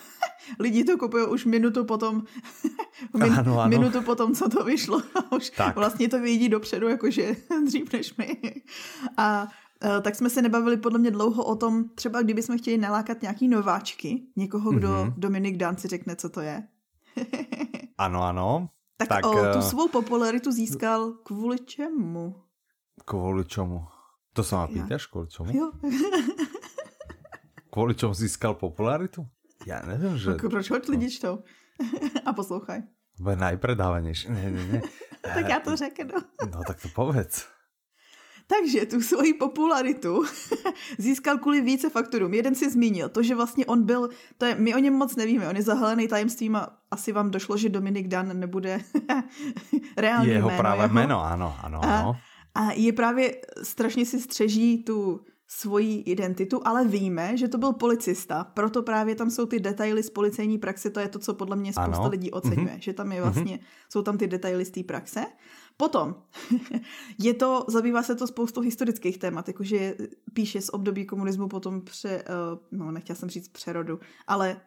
lidi 0.58 0.84
to 0.84 0.98
kupují 0.98 1.26
už 1.26 1.44
minutu 1.44 1.84
potom, 1.84 2.22
min, 3.18 3.32
ano, 3.32 3.60
ano. 3.60 3.78
minutu 3.78 4.02
potom, 4.02 4.34
co 4.34 4.48
to 4.48 4.64
vyšlo. 4.64 5.02
A 5.14 5.36
už 5.36 5.50
tak. 5.50 5.76
vlastně 5.76 6.08
to 6.08 6.20
vědí 6.20 6.48
dopředu, 6.48 6.88
jakože 6.88 7.36
dřív 7.66 7.92
než 7.92 8.16
my. 8.16 8.40
A 9.16 9.48
e, 9.84 10.00
tak 10.00 10.14
jsme 10.14 10.30
se 10.30 10.42
nebavili 10.42 10.76
podle 10.76 10.98
mě 10.98 11.10
dlouho 11.10 11.44
o 11.44 11.56
tom, 11.56 11.84
třeba 11.94 12.22
kdybychom 12.22 12.58
chtěli 12.58 12.78
nalákat 12.78 13.22
nějaký 13.22 13.48
nováčky, 13.48 14.22
někoho, 14.36 14.72
kdo 14.72 14.88
mm-hmm. 14.88 15.14
Dominik 15.16 15.56
Dan 15.56 15.76
si 15.76 15.88
řekne, 15.88 16.16
co 16.16 16.28
to 16.28 16.40
je. 16.40 16.62
ano, 18.04 18.22
ano. 18.22 18.48
Tak, 18.96 19.08
tak 19.08 19.24
o, 19.26 19.32
tu 19.32 19.58
eh, 19.58 19.62
svou 19.62 19.88
popularitu 19.88 20.52
získal 20.52 21.12
kvůli 21.24 21.58
čemu? 21.58 22.34
Kvôli 23.04 23.48
čomu? 23.48 23.88
To 24.36 24.44
sa 24.44 24.62
ma 24.62 24.66
pýtaš, 24.68 25.08
kvôli 25.08 25.32
čomu? 25.32 25.50
Jo. 25.56 25.72
kvôli 27.72 27.96
čomu 27.96 28.12
získal 28.12 28.54
popularitu? 28.60 29.24
Ja 29.64 29.80
neviem, 29.84 30.20
že... 30.20 30.36
Ako, 30.36 30.52
proč 30.52 30.68
hoď 30.68 30.92
lidi 30.92 31.08
čtou? 31.10 31.44
A 32.28 32.32
poslouchaj. 32.36 32.84
Bude 33.20 33.36
najpredávanější. 33.36 34.32
Ne, 34.32 34.50
ne, 34.50 34.64
ne. 34.64 34.80
tak 35.22 35.48
já 35.48 35.60
to 35.60 35.76
řeknu. 35.76 36.20
no 36.52 36.60
tak 36.66 36.82
to 36.82 36.88
povedz. 36.88 37.48
Takže 38.58 38.86
tu 38.86 39.00
svoji 39.00 39.34
popularitu 39.34 40.24
získal 40.98 41.38
kvůli 41.38 41.60
více 41.60 41.90
faktorům. 41.90 42.34
Jeden 42.34 42.54
si 42.54 42.70
zmínil, 42.70 43.08
to, 43.08 43.22
že 43.22 43.34
vlastně 43.34 43.66
on 43.66 43.82
byl, 43.82 44.08
to 44.38 44.46
je, 44.46 44.54
my 44.54 44.74
o 44.74 44.78
něm 44.78 44.94
moc 44.94 45.16
nevíme, 45.16 45.48
on 45.48 45.56
je 45.56 45.62
zahalený 45.62 46.08
tajemstvím 46.08 46.56
a 46.56 46.68
asi 46.90 47.12
vám 47.12 47.30
došlo, 47.30 47.56
že 47.56 47.68
Dominik 47.68 48.08
Dan 48.08 48.40
nebude 48.40 48.80
reálný 49.96 50.30
Jeho 50.30 50.50
jméno. 50.50 50.74
jeho. 50.74 50.88
jméno, 50.88 51.24
ano, 51.24 51.56
ano, 51.62 51.80
ano. 51.84 52.16
A, 52.54 52.60
a 52.66 52.72
je 52.72 52.92
právě, 52.92 53.34
strašně 53.62 54.06
si 54.06 54.20
střeží 54.20 54.84
tu 54.84 55.20
svoji 55.52 55.98
identitu, 56.00 56.60
ale 56.64 56.84
víme, 56.84 57.36
že 57.36 57.48
to 57.48 57.58
byl 57.58 57.72
policista, 57.72 58.44
proto 58.44 58.82
právě 58.82 59.14
tam 59.14 59.30
jsou 59.30 59.46
ty 59.46 59.60
detaily 59.60 60.02
z 60.02 60.10
policejní 60.10 60.58
praxe, 60.58 60.90
to 60.90 61.00
je 61.00 61.08
to, 61.08 61.18
co 61.18 61.34
podle 61.34 61.56
mě 61.56 61.72
spousta 61.72 62.02
ano. 62.02 62.08
lidí 62.08 62.30
oceňuje, 62.30 62.74
mm-hmm. 62.74 62.80
že 62.80 62.92
tam 62.92 63.12
je 63.12 63.22
vlastně, 63.22 63.56
mm-hmm. 63.56 63.88
jsou 63.88 64.02
tam 64.02 64.18
ty 64.18 64.26
detaily 64.26 64.64
z 64.64 64.70
té 64.70 64.82
praxe. 64.82 65.26
Potom 65.80 66.14
je 67.18 67.34
to, 67.34 67.64
zabývá 67.68 68.02
se 68.02 68.14
to 68.14 68.26
spoustou 68.26 68.60
historických 68.60 69.18
témat, 69.18 69.48
jakože 69.48 69.96
píše 70.32 70.60
z 70.60 70.68
období 70.68 71.06
komunismu, 71.08 71.48
potom 71.48 71.80
pře, 71.80 72.24
no 72.72 72.92
nechtěla 72.92 73.16
jsem 73.16 73.28
říct 73.28 73.48
přerodu, 73.48 74.00
ale 74.26 74.60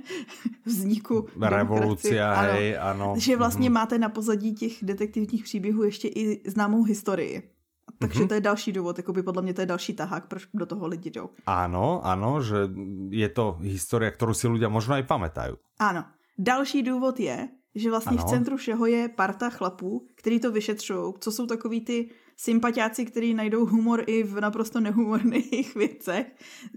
vzniku 0.64 1.28
Revolucia, 1.36 2.32
hej, 2.34 2.78
ano. 2.80 3.14
Že 3.18 3.36
vlastně 3.36 3.68
mm-hmm. 3.68 3.72
máte 3.72 3.98
na 3.98 4.08
pozadí 4.08 4.54
těch 4.54 4.72
detektivních 4.82 5.44
příběhů 5.44 5.82
ještě 5.82 6.08
i 6.08 6.50
známou 6.50 6.82
historii. 6.82 7.50
Takže 7.98 8.20
mm-hmm. 8.20 8.28
to 8.28 8.34
je 8.34 8.40
další 8.40 8.72
důvod, 8.72 8.98
jako 8.98 9.12
by 9.12 9.22
podle 9.22 9.42
mě 9.42 9.54
to 9.54 9.60
je 9.60 9.66
další 9.66 9.92
tahák, 9.92 10.26
proč 10.26 10.48
do 10.54 10.66
toho 10.66 10.86
lidi 10.86 11.10
jdou. 11.10 11.30
Áno, 11.46 12.00
áno, 12.02 12.40
že 12.42 12.68
je 13.10 13.28
to 13.28 13.60
historie, 13.62 14.10
kterou 14.10 14.34
si 14.34 14.48
ľudia 14.48 14.66
možno 14.66 14.98
aj 14.98 15.04
pamätajú. 15.06 15.54
Áno. 15.78 16.04
Další 16.38 16.82
důvod 16.82 17.20
je, 17.20 17.48
že 17.74 17.90
vlastně 17.90 18.18
ano. 18.18 18.26
v 18.26 18.30
centru 18.30 18.56
všeho 18.56 18.86
je 18.86 19.08
parta 19.08 19.50
chlapů, 19.50 20.08
který 20.14 20.40
to 20.40 20.52
vyšetřují, 20.52 21.14
co 21.20 21.32
jsou 21.32 21.46
takový 21.46 21.80
ty 21.80 22.10
sympatiáci, 22.36 23.04
kteří 23.04 23.34
najdou 23.34 23.66
humor 23.66 24.04
i 24.06 24.22
v 24.22 24.40
naprosto 24.40 24.80
nehumorných 24.80 25.74
věcech, 25.76 26.26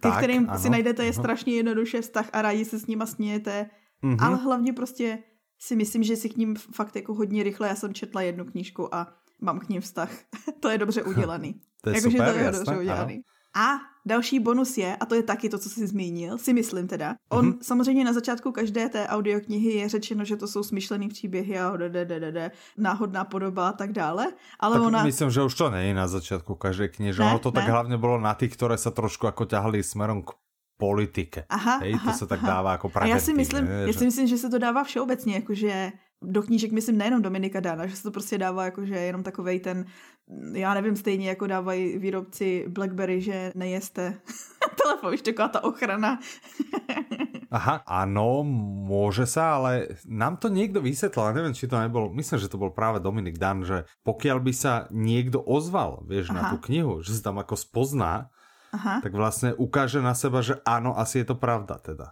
ke 0.02 0.12
kterým 0.12 0.50
ano. 0.50 0.60
si 0.60 0.70
najdete 0.70 1.06
je 1.06 1.14
strašně 1.14 1.54
jednoduše 1.54 2.02
vztah 2.02 2.30
a 2.34 2.42
rádi 2.42 2.66
se 2.66 2.80
s 2.80 2.88
nima 2.88 3.06
smějete, 3.06 3.70
mm-hmm. 4.04 4.26
ale 4.26 4.38
hlavně 4.38 4.74
prostě 4.74 5.20
si 5.60 5.76
myslím, 5.76 6.04
že 6.04 6.16
si 6.16 6.30
k 6.30 6.38
ním 6.38 6.56
fakt 6.56 6.96
jako 6.96 7.14
hodně 7.14 7.44
rychle, 7.44 7.68
já 7.68 7.76
jsem 7.76 7.94
četla 7.94 8.22
jednu 8.22 8.46
knížku 8.46 8.96
a 8.96 9.08
mám 9.42 9.60
k 9.60 9.70
ním 9.70 9.82
vztah. 9.82 10.12
to 10.60 10.70
je 10.70 10.78
dobře 10.78 11.04
udělaný. 11.12 11.62
to 11.82 11.90
je 11.90 11.96
jako, 11.96 12.12
super, 12.12 12.32
to 12.32 12.38
je 12.38 12.44
jasné, 12.44 12.60
dobře 12.60 12.80
udělaný. 12.80 13.14
Ano. 13.14 13.68
A 13.68 13.80
další 14.08 14.40
bonus 14.40 14.78
je, 14.78 14.96
a 14.96 15.06
to 15.06 15.16
je 15.16 15.24
taky 15.24 15.50
to, 15.50 15.58
co 15.58 15.70
jsi 15.70 15.88
zmínil, 15.88 16.38
si 16.38 16.54
myslím 16.54 16.88
teda. 16.88 17.16
On 17.30 17.52
mm-hmm. 17.52 17.58
samozřejmě 17.62 18.06
na 18.06 18.14
začátku 18.14 18.52
každé 18.52 18.90
té 18.90 19.08
audioknihy 19.08 19.72
je 19.72 19.90
řečeno, 19.90 20.26
že 20.26 20.38
to 20.38 20.48
jsou 20.48 20.64
smyšlený 20.64 21.10
příběhy 21.10 21.60
a 21.60 21.78
d, 21.78 22.52
náhodná 22.78 23.26
podoba 23.26 23.70
a 23.70 23.72
tak 23.72 23.92
dále. 23.92 24.28
Ale 24.60 24.78
tak 24.78 24.88
ona... 24.88 25.04
myslím, 25.04 25.32
že 25.32 25.42
už 25.44 25.56
to 25.56 25.70
není 25.70 25.94
na 25.94 26.08
začátku 26.08 26.56
každé 26.56 26.88
knihy, 26.88 27.14
že 27.14 27.24
ne, 27.24 27.30
ono 27.30 27.40
to 27.40 27.52
ne. 27.52 27.62
tak 27.62 27.70
hlavně 27.70 27.98
bylo 27.98 28.20
na 28.20 28.34
těch, 28.34 28.54
které 28.54 28.78
se 28.78 28.92
trošku 28.92 29.26
jako 29.26 29.46
ťahali 29.46 29.84
smerom 29.84 30.22
k 30.22 30.32
politike. 30.78 31.46
Aha, 31.50 31.78
Hej, 31.78 31.94
aha, 31.94 32.12
to 32.12 32.18
se 32.18 32.28
tak 32.28 32.40
aha. 32.44 32.48
dává 32.48 32.72
jako 32.72 32.92
A 32.96 33.06
já 33.06 33.20
si 33.20 33.34
myslím, 33.34 33.66
ne, 33.66 33.84
já 33.88 33.94
si 33.94 34.06
myslím, 34.06 34.28
že 34.28 34.38
se 34.38 34.50
to 34.50 34.58
dává 34.58 34.84
všeobecně, 34.84 35.36
jakože 35.36 35.92
do 36.22 36.42
knížek 36.42 36.72
myslím 36.72 36.98
nejenom 36.98 37.22
Dominika 37.22 37.60
Dana, 37.60 37.88
že 37.88 37.96
se 37.96 38.04
to 38.04 38.12
prostě 38.12 38.38
dává 38.38 38.66
jakože 38.66 38.96
jenom 38.96 39.24
takovej 39.24 39.60
ten, 39.60 39.86
já 40.54 40.74
nevím, 40.74 40.96
stejně 40.96 41.30
jako 41.30 41.48
dávají 41.48 41.98
výrobci 41.98 42.66
Blackberry, 42.68 43.22
že 43.22 43.52
nejeste 43.56 44.20
telefon, 44.84 45.12
víš, 45.12 45.22
taková 45.22 45.48
ta 45.48 45.64
ochrana. 45.64 46.20
Aha, 47.52 47.84
ano, 47.88 48.44
může 48.44 49.26
se, 49.26 49.42
ale 49.42 49.88
nám 50.06 50.38
to 50.38 50.48
někdo 50.48 50.82
vysvětlil, 50.82 51.34
nevím, 51.34 51.54
či 51.54 51.68
to 51.68 51.80
nebyl, 51.80 52.10
myslím, 52.10 52.40
že 52.40 52.48
to 52.48 52.58
byl 52.58 52.70
právě 52.70 53.00
Dominik 53.00 53.38
Dan, 53.38 53.66
že 53.66 53.84
pokud 54.04 54.40
by 54.40 54.54
se 54.54 54.88
někdo 54.92 55.42
ozval, 55.42 56.04
vieš, 56.08 56.30
Aha. 56.30 56.42
na 56.42 56.50
tu 56.50 56.58
knihu, 56.58 57.02
že 57.02 57.14
se 57.14 57.24
tam 57.24 57.38
jako 57.38 57.56
spozná, 57.56 58.30
Aha. 58.74 59.02
tak 59.04 59.14
vlastně 59.14 59.54
ukáže 59.54 60.02
na 60.02 60.14
seba, 60.14 60.42
že 60.42 60.56
ano, 60.66 61.00
asi 61.00 61.18
je 61.18 61.26
to 61.26 61.36
pravda 61.36 61.78
teda. 61.78 62.06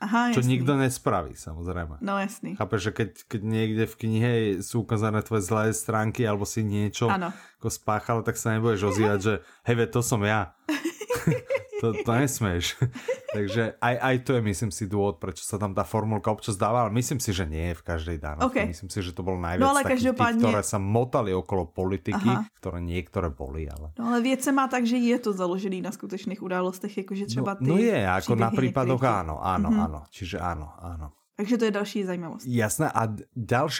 Aha, 0.00 0.32
Čo 0.32 0.40
nikto 0.40 0.80
nespraví, 0.80 1.36
samozrejme. 1.36 2.00
No 2.00 2.16
jasný. 2.16 2.56
Chápeš, 2.56 2.88
že 2.88 2.92
keď, 2.96 3.10
keď 3.28 3.40
niekde 3.44 3.84
v 3.84 3.94
knihe 4.00 4.32
sú 4.64 4.88
ukázané 4.88 5.20
tvoje 5.20 5.44
zlé 5.44 5.76
stránky 5.76 6.24
alebo 6.24 6.48
si 6.48 6.64
niečo 6.64 7.12
ano. 7.12 7.36
ako 7.60 7.68
spáchal, 7.68 8.24
tak 8.24 8.40
sa 8.40 8.56
nebudeš 8.56 8.96
ozývať, 8.96 9.18
že 9.20 9.34
hej, 9.68 9.76
to 9.92 10.00
som 10.00 10.24
ja. 10.24 10.56
to, 11.80 11.96
to 12.04 12.12
nesmeš. 12.12 12.76
Takže 13.36 13.80
aj, 13.80 13.94
aj 13.96 14.16
to 14.28 14.30
je, 14.36 14.40
myslím 14.44 14.68
si, 14.68 14.84
dôvod, 14.84 15.16
prečo 15.16 15.40
sa 15.48 15.56
tam 15.56 15.72
tá 15.72 15.80
formulka 15.88 16.28
občas 16.28 16.60
dáva, 16.60 16.84
ale 16.84 16.92
myslím 17.00 17.16
si, 17.16 17.32
že 17.32 17.48
nie 17.48 17.72
je 17.72 17.74
v 17.80 17.82
každej 17.82 18.16
danej. 18.20 18.44
Okay. 18.52 18.68
Myslím 18.68 18.92
si, 18.92 19.00
že 19.00 19.16
to 19.16 19.24
bol 19.24 19.40
najviac 19.40 19.64
no, 19.64 19.72
ale 19.72 19.82
takých 19.82 20.12
každopádne... 20.12 20.36
tých, 20.36 20.44
ktoré 20.44 20.60
sa 20.60 20.78
motali 20.78 21.32
okolo 21.32 21.72
politiky, 21.72 22.28
Aha. 22.28 22.44
ktoré 22.60 22.84
niektoré 22.84 23.32
boli. 23.32 23.64
Ale... 23.64 23.96
No 23.96 24.12
ale 24.12 24.20
věc 24.20 24.44
se 24.44 24.52
má 24.52 24.68
tak, 24.68 24.84
že 24.84 25.00
je 25.00 25.16
to 25.16 25.32
založený 25.32 25.80
na 25.80 25.90
skutečných 25.94 26.42
událostech, 26.42 26.92
jakože 27.06 27.26
třeba 27.26 27.54
ty 27.56 27.64
No, 27.64 27.74
no 27.74 27.80
je, 27.80 28.00
ako 28.02 28.34
na 28.36 28.50
prípadoch 28.50 29.00
áno, 29.00 29.40
áno, 29.40 29.68
mm-hmm. 29.72 29.86
áno. 29.88 30.00
Čiže 30.12 30.36
áno, 30.42 30.74
áno. 30.76 31.16
Takže 31.40 31.56
to 31.56 31.64
je 31.64 31.72
další 31.72 31.98
zajímavost. 32.04 32.44
Jasné. 32.44 32.92
A 32.92 33.08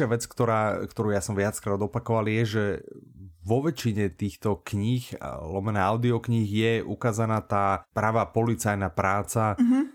vec, 0.08 0.22
ktorá, 0.24 0.80
ktorú 0.88 1.12
ja 1.12 1.20
som 1.20 1.36
viackrát 1.36 1.76
opakoval, 1.76 2.24
je, 2.32 2.42
že 2.48 2.64
vo 3.50 3.66
väčšine 3.66 4.14
týchto 4.14 4.62
kníh, 4.62 5.18
lomené 5.42 5.82
audiokníh, 5.82 6.46
je 6.46 6.72
ukázaná 6.86 7.42
tá 7.42 7.82
pravá 7.90 8.30
policajná 8.30 8.94
práca, 8.94 9.58
mm-hmm 9.58 9.89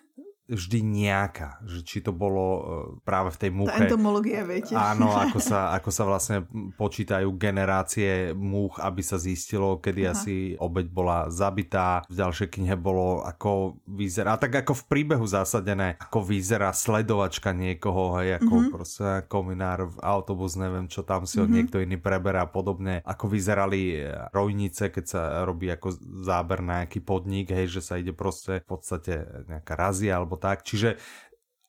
vždy 0.45 0.79
nejaká, 0.85 1.59
že 1.65 1.81
či 1.81 1.97
to 2.05 2.13
bolo 2.13 2.45
e, 2.45 2.61
práve 3.01 3.33
v 3.33 3.37
tej 3.41 3.51
muche. 3.51 3.73
Tá 3.73 3.83
entomologie, 3.83 4.39
viete. 4.45 4.77
Áno, 4.77 5.11
ako 5.25 5.41
sa, 5.41 5.73
ako 5.73 5.89
sa 5.89 6.03
vlastne 6.05 6.37
počítajú 6.77 7.27
generácie 7.35 8.31
múch, 8.37 8.77
aby 8.79 9.01
sa 9.01 9.17
zistilo, 9.17 9.81
kedy 9.81 10.01
Aha. 10.05 10.13
asi 10.13 10.35
obeď 10.61 10.87
bola 10.93 11.17
zabitá. 11.33 12.05
V 12.07 12.15
ďalšej 12.15 12.47
knihe 12.55 12.77
bolo, 12.77 13.25
ako 13.25 13.81
vyzerá, 13.89 14.37
tak 14.37 14.53
ako 14.61 14.77
v 14.77 14.83
príbehu 14.85 15.25
zásadené, 15.25 15.97
ako 15.97 16.21
vyzerá 16.21 16.71
sledovačka 16.71 17.51
niekoho, 17.51 18.21
hej, 18.21 18.37
ako 18.39 18.53
mm-hmm. 18.53 18.71
proste 18.71 19.09
kominár 19.25 19.89
v 19.89 19.97
autobus, 20.05 20.55
neviem, 20.55 20.85
čo 20.85 21.01
tam 21.01 21.25
si 21.25 21.41
mm-hmm. 21.41 21.43
od 21.43 21.49
niekto 21.49 21.77
iný 21.81 21.97
preberá 21.97 22.45
a 22.45 22.49
podobne. 22.49 23.01
Ako 23.01 23.27
vyzerali 23.27 23.97
e, 23.97 24.13
rojnice, 24.29 24.93
keď 24.93 25.05
sa 25.09 25.21
robí 25.41 25.73
ako 25.73 25.97
záber 26.21 26.61
na 26.61 26.85
nejaký 26.85 27.01
podnik, 27.01 27.49
hej, 27.49 27.79
že 27.79 27.81
sa 27.81 27.97
ide 27.97 28.13
proste 28.13 28.61
v 28.61 28.67
podstate 28.69 29.25
nejaká 29.49 29.73
razia 29.73 30.21
alebo 30.21 30.34
alebo 30.35 30.43
tak. 30.43 30.67
Čiže 30.67 30.99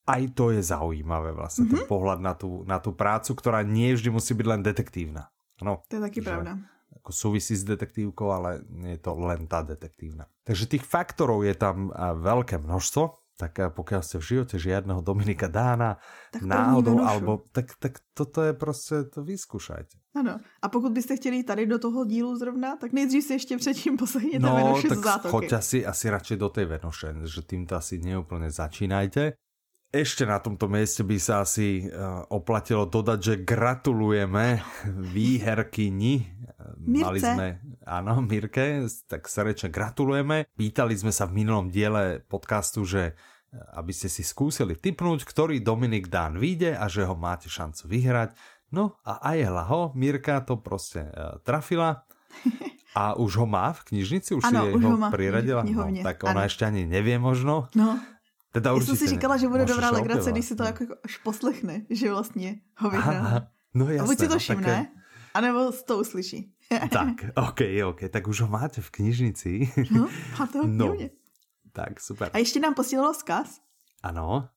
aj 0.07 0.23
to 0.35 0.51
je 0.51 0.63
zaujímavé 0.63 1.31
vlastne, 1.35 1.71
mm-hmm. 1.71 1.87
ten 1.87 1.91
pohľad 1.91 2.19
na 2.19 2.35
tú, 2.35 2.67
na 2.67 2.79
tú 2.83 2.91
prácu, 2.95 3.35
ktorá 3.39 3.63
nie 3.63 3.95
vždy 3.95 4.11
musí 4.11 4.35
byť 4.35 4.47
len 4.47 4.63
detektívna. 4.67 5.31
No, 5.63 5.87
to 5.87 5.99
je 5.99 6.03
taky 6.03 6.21
pravda. 6.23 6.59
Ako 7.03 7.11
súvisí 7.15 7.55
s 7.55 7.63
detektívkou, 7.63 8.31
ale 8.35 8.67
nie 8.67 8.99
je 8.99 9.03
to 9.03 9.15
len 9.15 9.47
tá 9.47 9.63
detektívna. 9.63 10.27
Takže 10.43 10.67
tých 10.67 10.85
faktorov 10.87 11.47
je 11.47 11.55
tam 11.55 11.91
veľké 12.23 12.59
množstvo, 12.59 13.03
tak 13.37 13.61
pokiaľ 13.77 14.01
ste 14.01 14.17
v 14.17 14.25
živote 14.25 14.57
žiadneho 14.57 15.05
Dominika 15.05 15.47
Dána 15.47 16.01
tak 16.33 16.43
náhodou, 16.43 17.05
alebo 17.05 17.45
tak, 17.53 17.77
tak 17.79 18.01
toto 18.17 18.43
je 18.43 18.53
prostě, 18.53 19.05
to 19.15 19.23
vyskúšajte. 19.23 20.01
Ano, 20.17 20.41
a 20.63 20.69
pokud 20.69 20.93
byste 20.93 21.17
chtěli 21.17 21.43
tady 21.45 21.67
do 21.67 21.79
toho 21.79 22.05
dílu 22.05 22.37
zrovna, 22.37 22.77
tak 22.77 22.93
nejdřív 22.93 23.25
si 23.25 23.33
ještě 23.33 23.57
předtím 23.57 23.97
poslechněte 23.97 24.39
no, 24.39 24.55
Venoše 24.55 24.89
tak 24.89 24.99
z 24.99 25.03
zátoky. 25.03 25.31
choď 25.31 25.53
asi, 25.53 25.87
asi 25.87 26.11
radšej 26.11 26.37
do 26.37 26.49
tej 26.49 26.65
Venoše, 26.65 27.15
že 27.25 27.43
týmto 27.43 27.77
asi 27.77 28.01
neúplne 28.01 28.51
začínajte. 28.51 29.37
Ešte 29.97 30.29
na 30.29 30.37
tomto 30.37 30.69
mieste 30.69 31.01
by 31.01 31.17
sa 31.17 31.41
asi 31.41 31.89
uh, 31.89 32.29
oplatilo 32.29 32.85
dodať, 32.85 33.19
že 33.19 33.35
gratulujeme 33.41 34.61
výherkyni. 35.17 36.37
Mirce. 36.85 37.01
Mali 37.01 37.21
sme, 37.25 37.47
áno, 37.89 38.21
Mirke, 38.21 38.85
tak 39.09 39.25
srdečne 39.25 39.73
gratulujeme. 39.73 40.53
Pýtali 40.53 40.93
sme 40.93 41.17
sa 41.17 41.25
v 41.25 41.41
minulom 41.41 41.73
diele 41.73 42.21
podcastu, 42.29 42.85
že 42.85 43.17
eh, 43.17 43.79
aby 43.81 43.97
ste 43.97 44.13
si 44.13 44.21
skúsili 44.21 44.77
typnúť, 44.77 45.25
ktorý 45.25 45.65
Dominik 45.65 46.13
Dán 46.13 46.37
vyjde 46.37 46.77
a 46.77 46.85
že 46.93 47.09
ho 47.09 47.17
máte 47.17 47.49
šancu 47.49 47.89
vyhrať. 47.89 48.37
No 48.69 49.01
a 49.01 49.33
ajela 49.33 49.65
ho, 49.65 49.97
Mirka 49.97 50.45
to 50.45 50.61
prostě 50.61 51.09
trafila. 51.43 52.05
A 52.97 53.13
už 53.13 53.37
ho 53.37 53.47
má 53.47 53.77
v 53.77 53.93
knižnici? 53.93 54.33
Už 54.33 54.45
ano, 54.49 54.65
si 54.65 54.73
už 54.73 54.83
ho, 54.85 54.97
ho 54.97 55.13
priradila? 55.13 55.61
No, 55.69 55.85
tak 56.01 56.25
ona 56.25 56.45
ano. 56.45 56.49
ešte 56.49 56.65
ani 56.65 56.89
nevie 56.89 57.21
možno. 57.21 57.69
No. 57.77 58.01
Teda 58.57 58.71
Já 58.71 58.81
jsem 58.81 58.97
si 58.97 59.07
říkala, 59.07 59.37
že 59.37 59.49
bude 59.49 59.65
dobrá 59.65 59.91
legrace, 59.91 60.33
když 60.33 60.45
si 60.45 60.57
to 60.57 60.63
jako 60.63 60.85
až 61.05 61.17
poslechne, 61.17 61.83
že 61.91 62.11
vlastně 62.11 62.61
ho 62.79 62.91
vyhrál. 62.91 63.41
No 63.75 63.91
jasné, 63.91 64.01
a 64.01 64.07
buď 64.07 64.19
si 64.19 64.29
to 64.29 64.35
no, 64.35 64.39
všimne, 64.39 64.67
tak... 64.95 65.03
anebo 65.35 65.73
to 65.73 65.99
uslyší. 65.99 66.53
tak, 66.91 67.09
ok, 67.35 67.61
ok, 67.87 68.01
tak 68.11 68.29
už 68.29 68.41
ho 68.41 68.49
máte 68.49 68.81
v 68.81 68.91
knižnici. 68.91 69.73
no, 69.91 70.09
má 70.39 70.47
to 70.47 70.67
no. 70.67 70.97
Tak, 71.73 72.01
super. 72.01 72.31
A 72.33 72.39
ještě 72.39 72.61
nám 72.61 72.75
posílalo 72.75 73.13
vzkaz. 73.13 73.61
Ano. 74.03 74.49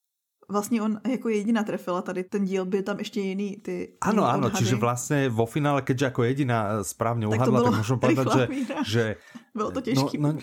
vlastně 0.49 0.81
on 0.81 1.01
jako 1.09 1.29
jediná 1.29 1.63
trefila 1.63 2.01
tady 2.01 2.23
ten 2.23 2.45
díl, 2.45 2.65
byl 2.65 2.83
tam 2.83 2.99
ještě 2.99 3.21
jiný 3.21 3.57
ty 3.57 3.97
Ano, 4.01 4.25
ano, 4.25 4.49
čiže 4.49 4.75
vlastně 4.75 5.29
vo 5.29 5.45
finále, 5.45 5.81
keďže 5.81 6.05
jako 6.05 6.23
jediná 6.23 6.83
správně 6.83 7.27
uhadla, 7.27 7.59
tak, 7.59 7.69
tak 7.69 7.77
můžu 7.77 7.97
povedať, 7.97 8.27
že, 8.33 8.47
že... 8.85 9.15
Bylo 9.55 9.71
to 9.71 9.81
těžký. 9.81 10.17
No, 10.17 10.31
no, 10.31 10.39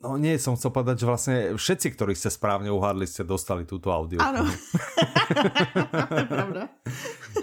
No 0.00 0.16
nie, 0.16 0.40
som 0.40 0.56
chcel 0.56 0.72
povedať, 0.72 1.04
že 1.04 1.06
vlastne 1.06 1.36
všetci, 1.60 1.92
ktorí 1.92 2.16
ste 2.16 2.32
správne 2.32 2.72
uhádli, 2.72 3.04
ste 3.04 3.20
dostali 3.20 3.68
túto 3.68 3.92
audio. 3.92 4.16
Áno. 4.16 4.48
pravda. 6.32 6.72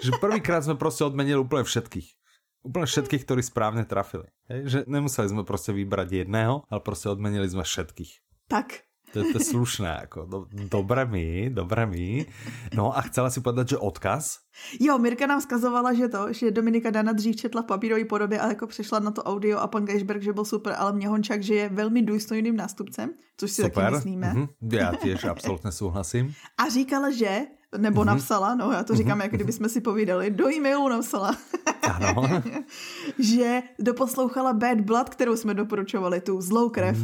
že 0.02 0.10
prvýkrát 0.18 0.66
sme 0.66 0.74
proste 0.74 1.06
odmenili 1.06 1.38
úplne 1.38 1.62
všetkých. 1.62 2.18
Úplne 2.66 2.86
všetkých, 2.90 3.22
ktorí 3.22 3.46
správne 3.46 3.86
trafili. 3.86 4.26
Hej? 4.50 4.60
Že 4.66 4.78
nemuseli 4.90 5.26
sme 5.30 5.42
proste 5.46 5.70
vybrať 5.70 6.26
jedného, 6.26 6.66
ale 6.66 6.80
proste 6.82 7.06
odmenili 7.06 7.46
sme 7.46 7.62
všetkých. 7.62 8.26
Tak. 8.50 8.87
To, 9.12 9.22
to 9.22 9.38
je 9.38 9.44
slušné, 9.44 9.96
jako 10.00 10.24
do, 10.24 10.46
dobré 10.52 11.04
mi, 11.04 11.50
dobré 11.50 11.86
mi. 11.86 12.26
No 12.74 12.98
a 12.98 13.00
chcela 13.00 13.30
si 13.30 13.40
povedat, 13.40 13.68
že 13.68 13.78
odkaz? 13.78 14.38
Jo, 14.80 14.98
Mirka 14.98 15.26
nám 15.26 15.40
skazovala, 15.40 15.94
že 15.94 16.08
to, 16.08 16.32
že 16.32 16.50
Dominika 16.50 16.90
Dana 16.90 17.12
dřív 17.12 17.36
četla 17.36 17.62
v 17.62 17.66
papírové 17.66 18.04
podobě 18.04 18.40
a 18.40 18.48
jako 18.48 18.66
přešla 18.66 18.98
na 18.98 19.10
to 19.10 19.22
audio 19.22 19.58
a 19.58 19.66
pan 19.66 19.84
Geisberg, 19.84 20.22
že 20.22 20.32
byl 20.32 20.44
super, 20.44 20.74
ale 20.78 20.92
mě 20.92 21.08
Hončák, 21.08 21.42
že 21.42 21.54
je 21.54 21.68
velmi 21.68 22.02
důstojným 22.02 22.56
nástupcem, 22.56 23.10
což 23.36 23.50
si 23.50 23.62
super. 23.62 23.84
taky 23.84 23.94
myslíme. 23.94 24.32
Mm-hmm. 24.32 24.48
Já 24.72 24.94
těž 24.94 25.24
absolutně 25.24 25.72
souhlasím. 25.72 26.34
A 26.58 26.68
říkala, 26.68 27.10
že 27.10 27.40
nebo 27.76 28.00
mm-hmm. 28.00 28.06
napsala, 28.06 28.54
no 28.54 28.72
já 28.72 28.84
to 28.84 28.94
říkám, 28.94 29.18
mm-hmm. 29.18 29.22
jak 29.22 29.32
kdyby 29.32 29.52
jsme 29.52 29.68
si 29.68 29.80
povídali, 29.80 30.30
do 30.30 30.50
e-mailu 30.52 30.88
napsala, 30.88 31.36
ano. 31.82 32.42
že 33.18 33.62
doposlouchala 33.78 34.52
Bad 34.52 34.80
Blood, 34.80 35.08
kterou 35.08 35.36
jsme 35.36 35.54
doporučovali, 35.54 36.20
tu 36.20 36.40
zlou 36.40 36.68
krev. 36.68 36.96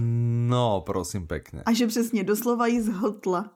No, 0.48 0.82
prosím 0.86 1.26
pěkně. 1.26 1.62
A 1.66 1.72
že 1.72 1.86
přesně 1.86 2.24
doslova 2.24 2.66
jí 2.66 2.80
zhltla. 2.80 3.50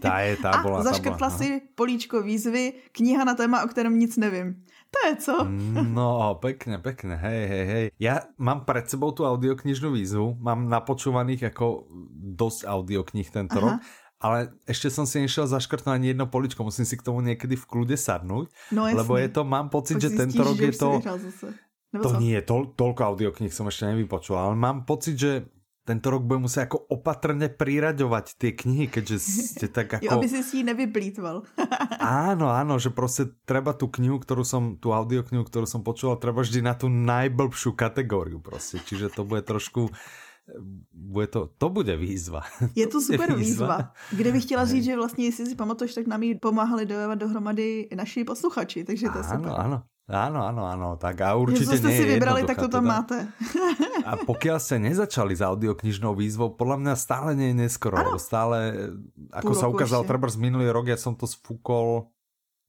Ta 0.00 0.20
je, 0.20 0.36
ta 0.36 0.50
a 0.78 0.82
zaškrtla 0.82 1.30
ta 1.30 1.36
si 1.36 1.60
políčko 1.74 2.22
výzvy, 2.22 2.72
kniha 2.92 3.24
na 3.24 3.34
téma, 3.34 3.64
o 3.64 3.68
kterém 3.68 3.98
nic 3.98 4.16
nevím. 4.16 4.64
To 4.92 5.08
je 5.08 5.16
co? 5.16 5.48
No, 5.88 6.36
pekne, 6.36 6.76
pekne, 6.78 7.16
hej, 7.16 7.48
hej, 7.48 7.64
hej. 7.64 7.86
Ja 7.96 8.28
mám 8.36 8.68
pred 8.68 8.84
sebou 8.92 9.08
tu 9.16 9.24
audioknižnú 9.24 9.88
výzvu, 9.88 10.36
mám 10.36 10.68
napočúvaných 10.68 11.48
ako 11.48 11.88
dosť 12.36 12.68
audioknih 12.68 13.24
tento 13.32 13.56
Aha. 13.56 13.64
rok 13.64 13.74
ale 14.22 14.54
ešte 14.70 14.88
som 14.88 15.02
si 15.02 15.18
nešiel 15.18 15.50
zaškrtnúť 15.50 15.98
ani 15.98 16.14
jedno 16.14 16.30
poličko, 16.30 16.62
musím 16.62 16.86
si 16.86 16.94
k 16.94 17.02
tomu 17.02 17.18
niekedy 17.20 17.58
v 17.58 17.66
kľude 17.66 17.98
sadnúť, 17.98 18.46
no, 18.70 18.86
lebo 18.86 19.18
je 19.18 19.28
to, 19.28 19.42
mám 19.42 19.66
pocit, 19.68 19.98
Poď 19.98 20.02
že 20.06 20.10
tento 20.14 20.40
rok 20.46 20.56
je 20.56 20.72
to... 20.78 20.90
To 21.92 22.08
co? 22.08 22.16
nie, 22.16 22.40
to, 22.40 22.72
toľko 22.72 23.04
audiokníh 23.04 23.52
som 23.52 23.68
ešte 23.68 23.84
nevypočul, 23.84 24.40
ale 24.40 24.56
mám 24.56 24.88
pocit, 24.88 25.12
že 25.12 25.44
tento 25.84 26.10
rok 26.10 26.22
budem 26.22 26.42
muset 26.42 26.60
jako 26.60 26.78
opatrně 26.78 27.48
priraďovat 27.48 28.30
ty 28.38 28.52
knihy, 28.52 28.86
keďže 28.86 29.18
ste 29.18 29.68
tak 29.68 29.92
jako... 29.92 30.04
jo, 30.04 30.12
aby 30.12 30.28
si 30.28 30.42
si 30.42 30.56
ji 30.56 30.62
nevyplýtval. 30.62 31.42
áno, 32.00 32.48
áno, 32.50 32.78
že 32.78 32.90
prostě 32.90 33.24
treba 33.44 33.72
tu 33.72 33.86
knihu, 33.86 34.18
kterou 34.18 34.44
som, 34.44 34.76
tu 34.76 34.92
audioknihu, 34.94 35.44
kterou 35.44 35.66
som 35.66 35.82
počúval, 35.82 36.16
treba 36.16 36.42
vždy 36.42 36.62
na 36.62 36.74
tu 36.74 36.88
najblbšiu 36.88 37.72
kategóriu 37.72 38.38
prostě. 38.40 38.78
Čiže 38.78 39.08
to 39.08 39.24
bude 39.24 39.42
trošku 39.42 39.90
bude 40.92 41.26
to, 41.26 41.48
to 41.58 41.68
bude 41.68 41.96
výzva. 41.96 42.42
Je 42.74 42.86
to 42.86 43.00
super 43.00 43.34
výzva. 43.34 43.76
výzva. 43.76 43.92
Kde 44.10 44.32
bych 44.32 44.44
chtěla 44.44 44.64
říct, 44.64 44.84
že 44.84 44.96
vlastně, 44.96 45.24
jestli 45.24 45.46
si 45.46 45.54
pamatuješ, 45.54 45.94
tak 45.94 46.06
nám 46.06 46.22
ji 46.22 46.34
pomáhali 46.34 46.86
dojávat 46.86 47.18
dohromady 47.18 47.88
naši 47.94 48.24
posluchači, 48.24 48.84
takže 48.84 49.08
to 49.08 49.18
je 49.18 49.24
ano, 49.24 49.34
super. 49.38 49.52
Ano, 49.60 49.82
Áno, 50.10 50.42
áno, 50.42 50.66
áno, 50.66 50.88
tak 50.98 51.22
a 51.22 51.38
určite 51.38 51.78
nie 51.78 51.94
si 51.94 52.04
vybrali, 52.04 52.42
tak 52.42 52.58
to 52.58 52.66
tam 52.66 52.82
teda. 52.82 52.90
máte. 52.90 53.18
A 54.10 54.18
pokiaľ 54.18 54.58
ste 54.58 54.82
nezačali 54.82 55.30
s 55.30 55.40
audioknižnou 55.46 56.18
výzvou, 56.18 56.58
podľa 56.58 56.76
mňa 56.82 56.94
stále 56.98 57.38
nie 57.38 57.54
je 57.54 57.56
neskoro, 57.62 57.94
ano. 57.94 58.18
stále, 58.18 58.90
ako 59.30 59.54
sa 59.54 59.70
ukázal 59.70 60.02
treba 60.02 60.26
z 60.26 60.42
minulý 60.42 60.74
rok, 60.74 60.90
ja 60.90 60.98
som 60.98 61.14
to 61.14 61.30
sfúkol 61.30 62.10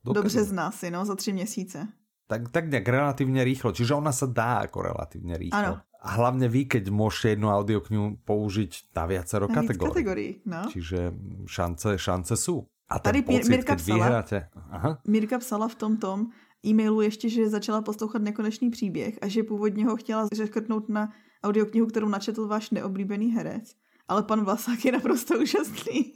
do, 0.05 0.13
do 0.13 0.21
března 0.21 0.69
si, 0.69 0.93
no, 0.93 1.01
za 1.09 1.15
tři 1.17 1.33
měsíce. 1.33 1.87
Tak, 2.33 2.49
tak 2.49 2.65
nejak 2.73 2.87
relatívne 2.89 3.45
rýchlo, 3.45 3.69
čiže 3.69 3.93
ona 3.93 4.09
sa 4.09 4.25
dá 4.25 4.65
ako 4.65 4.89
relatívne 4.89 5.37
rýchlo. 5.37 5.77
Ano. 5.77 5.85
A 6.03 6.09
hlavne 6.19 6.49
vy, 6.49 6.67
keď 6.67 6.89
môžete 6.91 7.37
jednu 7.37 7.47
audioknihu 7.47 8.19
použiť 8.25 8.91
na 8.91 9.03
viacero 9.07 9.45
na 9.47 9.55
kategórií. 9.55 9.91
kategórií 9.93 10.31
no. 10.43 10.67
Čiže 10.67 11.15
šance, 11.47 11.95
šance 11.95 12.35
sú. 12.35 12.65
A 12.89 12.99
Tady 12.99 13.21
pocit, 13.21 13.49
Mirka 13.49 13.75
psala, 13.75 14.05
vyhráte... 14.05 14.37
Aha. 14.69 14.99
Mirka 15.07 15.39
psala 15.39 15.67
v 15.71 15.75
tom 15.75 15.97
tom 15.97 16.33
e-mailu 16.65 17.01
ještě, 17.01 17.29
že 17.29 17.49
začala 17.49 17.81
poslouchat 17.81 18.21
nekonečný 18.21 18.69
příběh 18.69 19.19
a 19.21 19.27
že 19.27 19.43
původně 19.43 19.85
ho 19.85 19.95
chtěla 19.95 20.27
řeškrtnout 20.33 20.89
na 20.89 21.09
audioknihu, 21.43 21.87
kterou 21.87 22.09
načetl 22.09 22.47
váš 22.47 22.69
neoblíbený 22.69 23.31
herec 23.31 23.75
ale 24.07 24.23
pan 24.23 24.45
Vlasák 24.45 24.85
je 24.85 24.91
naprosto 24.91 25.39
úžasný. 25.41 26.13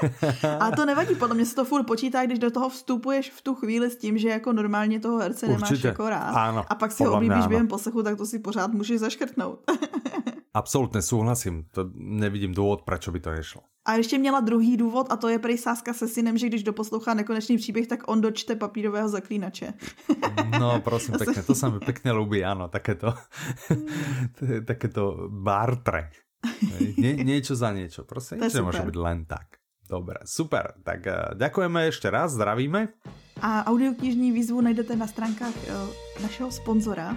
a 0.60 0.70
to 0.70 0.86
nevadí, 0.86 1.14
podle 1.14 1.34
mě 1.34 1.46
se 1.46 1.54
to 1.54 1.64
furt 1.64 1.84
počítá, 1.84 2.26
když 2.26 2.38
do 2.38 2.50
toho 2.50 2.68
vstupuješ 2.68 3.30
v 3.30 3.42
tu 3.42 3.54
chvíli 3.54 3.90
s 3.90 3.96
tím, 3.96 4.18
že 4.18 4.28
jako 4.28 4.52
normálně 4.52 5.00
toho 5.00 5.18
herce 5.18 5.46
Určitě. 5.46 5.64
nemáš 5.64 5.84
jako 5.84 6.08
rád. 6.08 6.32
Áno, 6.34 6.64
a 6.68 6.74
pak 6.74 6.92
si 6.92 7.04
ho 7.04 7.12
oblíbíš 7.12 7.46
během 7.46 7.68
poslechu, 7.68 8.02
tak 8.02 8.16
to 8.16 8.26
si 8.26 8.38
pořád 8.38 8.72
můžeš 8.72 9.00
zaškrtnout. 9.00 9.70
Absolutně 10.54 11.02
souhlasím. 11.02 11.64
To 11.70 11.90
nevidím 11.94 12.54
důvod, 12.54 12.82
proč 12.82 13.08
by 13.08 13.20
to 13.20 13.30
nešlo. 13.30 13.62
A 13.84 13.92
ještě 13.94 14.18
měla 14.18 14.40
druhý 14.40 14.76
důvod 14.76 15.06
a 15.10 15.16
to 15.16 15.28
je 15.28 15.38
prý 15.38 15.58
sáska 15.58 15.92
se 15.92 16.08
synem, 16.08 16.38
že 16.38 16.46
když 16.46 16.62
doposlouchá 16.62 17.14
nekonečný 17.14 17.56
příběh, 17.56 17.86
tak 17.86 18.00
on 18.06 18.20
dočte 18.20 18.56
papírového 18.56 19.08
zaklínače. 19.08 19.74
no 20.58 20.80
prosím 20.80 21.14
pěkně, 21.18 21.42
to 21.42 21.54
se 21.54 21.70
mi 21.70 21.78
pěkně 21.78 22.12
líbí, 22.12 22.44
ano, 22.44 22.68
takéto, 22.68 23.14
takéto 24.66 25.28
bartre. 25.28 26.10
Nie, 27.00 27.16
niečo 27.20 27.56
za 27.56 27.72
niečo. 27.72 28.04
Proste 28.04 28.36
niečo 28.36 28.60
nemôže 28.60 28.84
byť 28.84 28.96
len 28.96 29.24
tak. 29.24 29.60
Dobre, 29.90 30.22
super. 30.22 30.78
Tak 30.86 31.00
uh, 31.04 31.14
ďakujeme 31.34 31.90
ešte 31.90 32.06
raz, 32.12 32.36
zdravíme. 32.36 32.94
A 33.42 33.66
audioknižní 33.66 34.30
výzvu 34.30 34.62
najdete 34.62 34.94
na 34.94 35.10
stránkách 35.10 35.56
uh, 35.66 35.90
našeho 36.22 36.52
sponzora. 36.52 37.16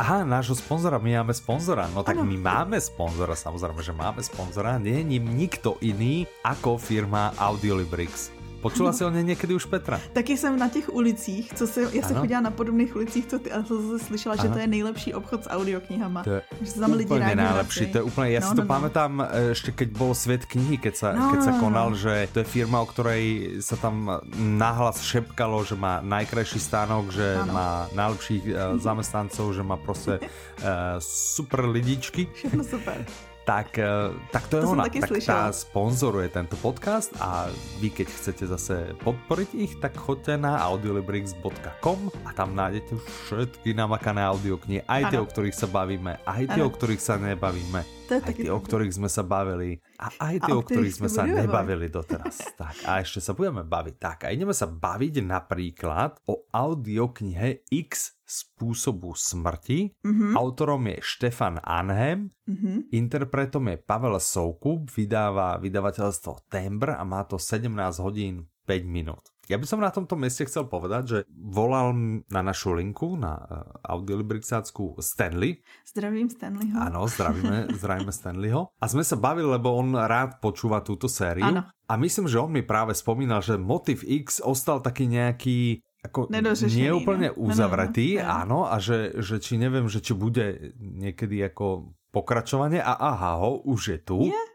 Aha, 0.00 0.24
nášho 0.24 0.56
sponzora, 0.56 0.96
my 0.96 1.20
máme 1.20 1.34
sponzora. 1.36 1.84
No 1.92 2.00
tak 2.00 2.16
ano. 2.16 2.24
my 2.24 2.36
máme 2.40 2.78
sponzora, 2.80 3.36
samozrejme, 3.36 3.80
že 3.84 3.92
máme 3.92 4.20
sponzora. 4.24 4.80
Nie 4.80 5.04
je 5.04 5.16
ním 5.16 5.24
nikto 5.36 5.76
iný 5.84 6.24
ako 6.40 6.80
firma 6.80 7.36
Audiolibrix. 7.36 8.39
Počula 8.60 8.92
si 8.92 9.04
o 9.04 9.10
něj 9.10 9.24
někdy 9.24 9.54
už 9.54 9.64
Petra? 9.64 10.00
Taky 10.12 10.36
jsem 10.36 10.58
na 10.58 10.68
těch 10.68 10.94
ulicích, 10.94 11.52
co 11.54 11.66
se, 11.66 11.80
já 11.92 12.08
jsem 12.08 12.16
chodila 12.16 12.40
na 12.40 12.50
podobných 12.50 12.96
ulicích, 12.96 13.26
co 13.26 13.38
ty, 13.38 13.52
a 13.52 13.62
to 13.62 13.82
zase 13.82 14.04
slyšela, 14.04 14.34
ano. 14.38 14.42
že 14.42 14.48
to 14.48 14.58
je 14.58 14.66
nejlepší 14.66 15.14
obchod 15.14 15.44
s 15.44 15.48
audioknihama. 15.50 16.24
To 16.24 16.30
je 16.30 16.42
že 16.60 16.72
tam 16.72 16.92
lidi 16.92 17.18
nejlepší, 17.18 17.86
to 17.86 17.98
je 17.98 18.02
úplně, 18.02 18.30
já 18.30 18.40
no, 18.40 18.48
si 18.48 18.54
to 18.54 18.62
no, 18.62 18.68
no. 18.68 18.74
pamätám 18.74 19.28
ještě 19.48 19.72
keď 19.72 19.88
bol 19.88 20.14
svět 20.14 20.44
knihy, 20.44 20.78
keď 20.78 20.96
sa, 20.96 21.12
no, 21.12 21.30
keď 21.32 21.42
sa 21.42 21.52
konal, 21.60 21.90
no. 21.90 21.96
že 21.96 22.28
to 22.32 22.38
je 22.38 22.44
firma, 22.44 22.80
o 22.80 22.86
ktorej 22.86 23.56
sa 23.60 23.76
tam 23.76 24.20
nahlas 24.36 25.00
šepkalo, 25.00 25.64
že 25.64 25.76
má 25.76 26.00
najkrajší 26.04 26.60
stánok, 26.60 27.10
že 27.12 27.36
ano. 27.40 27.52
má 27.52 27.70
najlepších 27.94 28.44
uh, 28.50 28.78
zamestnancov, 28.78 29.54
že 29.54 29.62
má 29.62 29.76
prostě 29.76 30.20
uh, 30.20 30.68
super 30.98 31.64
lidičky. 31.64 32.28
Všechno 32.34 32.64
super 32.64 33.04
tak, 33.50 33.82
eh, 33.82 34.14
tak 34.30 34.46
to 34.46 34.54
je 34.58 34.62
to 34.62 34.70
ona. 34.70 34.86
Tak 34.86 35.10
slyšela. 35.10 35.34
tá 35.34 35.42
sponzoruje 35.50 36.30
tento 36.30 36.54
podcast 36.62 37.10
a 37.18 37.50
vy, 37.82 37.90
keď 37.90 38.06
chcete 38.06 38.44
zase 38.46 38.94
podporiť 39.02 39.50
ich, 39.58 39.72
tak 39.82 39.98
choďte 39.98 40.38
na 40.38 40.62
audiolibrix.com 40.70 41.98
a 42.22 42.30
tam 42.30 42.54
nájdete 42.54 42.94
všetky 43.26 43.74
namakané 43.74 44.22
audioknihy, 44.22 44.86
aj 44.86 45.02
ano. 45.02 45.10
tie, 45.10 45.18
o 45.18 45.26
ktorých 45.26 45.56
sa 45.58 45.66
bavíme, 45.66 46.22
aj 46.22 46.42
tie, 46.46 46.62
ano. 46.62 46.70
o 46.70 46.74
ktorých 46.74 47.02
sa 47.02 47.18
nebavíme, 47.18 47.80
aj 47.82 48.34
tie, 48.38 48.50
o 48.54 48.60
ktorých 48.62 48.94
sme 48.94 49.08
sa 49.10 49.22
bavili 49.26 49.82
a 49.98 50.06
aj 50.30 50.36
tie, 50.46 50.54
o 50.54 50.62
ktorých 50.62 50.96
sme 51.02 51.08
sa 51.10 51.22
nebavili 51.26 51.86
doteraz. 51.90 52.36
tak 52.60 52.78
a 52.86 53.02
ešte 53.02 53.18
sa 53.18 53.34
budeme 53.34 53.66
baviť. 53.66 53.94
Tak 53.98 54.18
a 54.26 54.28
ideme 54.30 54.54
sa 54.54 54.70
baviť 54.70 55.26
napríklad 55.26 56.22
o 56.30 56.46
audioknihe 56.54 57.66
X 57.66 58.19
spôsobu 58.30 59.18
smrti. 59.18 59.90
Mm-hmm. 60.06 60.38
Autorom 60.38 60.86
je 60.86 60.98
Štefan 61.02 61.58
Anhem, 61.66 62.30
mm-hmm. 62.46 62.94
interpretom 62.94 63.74
je 63.74 63.76
Pavel 63.82 64.14
Soukup, 64.22 64.86
vydáva 64.94 65.58
vydavateľstvo 65.58 66.46
Tembr 66.46 66.94
a 66.94 67.02
má 67.02 67.26
to 67.26 67.42
17 67.42 67.74
hodín 67.98 68.46
5 68.70 68.86
minút. 68.86 69.34
Ja 69.50 69.58
by 69.58 69.66
som 69.66 69.82
na 69.82 69.90
tomto 69.90 70.14
mieste 70.14 70.46
chcel 70.46 70.70
povedať, 70.70 71.02
že 71.10 71.18
volal 71.34 71.90
na 72.30 72.38
našu 72.38 72.70
linku, 72.70 73.18
na 73.18 73.34
uh, 73.34 73.66
audiolibrixácku 73.82 74.94
Stanley. 75.02 75.58
Zdravím 75.82 76.30
Stanleyho. 76.30 76.78
Áno, 76.78 77.02
zdravíme, 77.10 77.66
zdravíme 77.74 78.14
Stanleyho. 78.14 78.70
A 78.78 78.86
sme 78.86 79.02
sa 79.02 79.18
bavili, 79.18 79.50
lebo 79.50 79.74
on 79.74 79.98
rád 79.98 80.38
počúva 80.38 80.86
túto 80.86 81.10
sériu. 81.10 81.50
Ano. 81.50 81.66
A 81.66 81.98
myslím, 81.98 82.30
že 82.30 82.38
on 82.38 82.54
mi 82.54 82.62
práve 82.62 82.94
spomínal, 82.94 83.42
že 83.42 83.58
Motiv 83.58 84.06
X 84.06 84.38
ostal 84.38 84.78
taký 84.78 85.10
nejaký 85.10 85.82
ako 86.00 86.32
nie 86.32 86.88
úplne 86.88 87.28
no. 87.36 87.44
uzavretý, 87.44 88.16
no, 88.16 88.24
no, 88.24 88.24
no. 88.24 88.32
áno, 88.32 88.58
a 88.72 88.76
že, 88.80 89.20
že 89.20 89.36
či 89.36 89.60
neviem, 89.60 89.84
že 89.84 90.00
či 90.00 90.16
bude 90.16 90.72
niekedy 90.80 91.44
ako 91.44 91.92
pokračovanie 92.08 92.80
a 92.80 92.96
aha, 92.96 93.36
ho, 93.36 93.60
už 93.68 93.80
je 93.94 93.98
tu. 94.00 94.18
Yeah. 94.32 94.48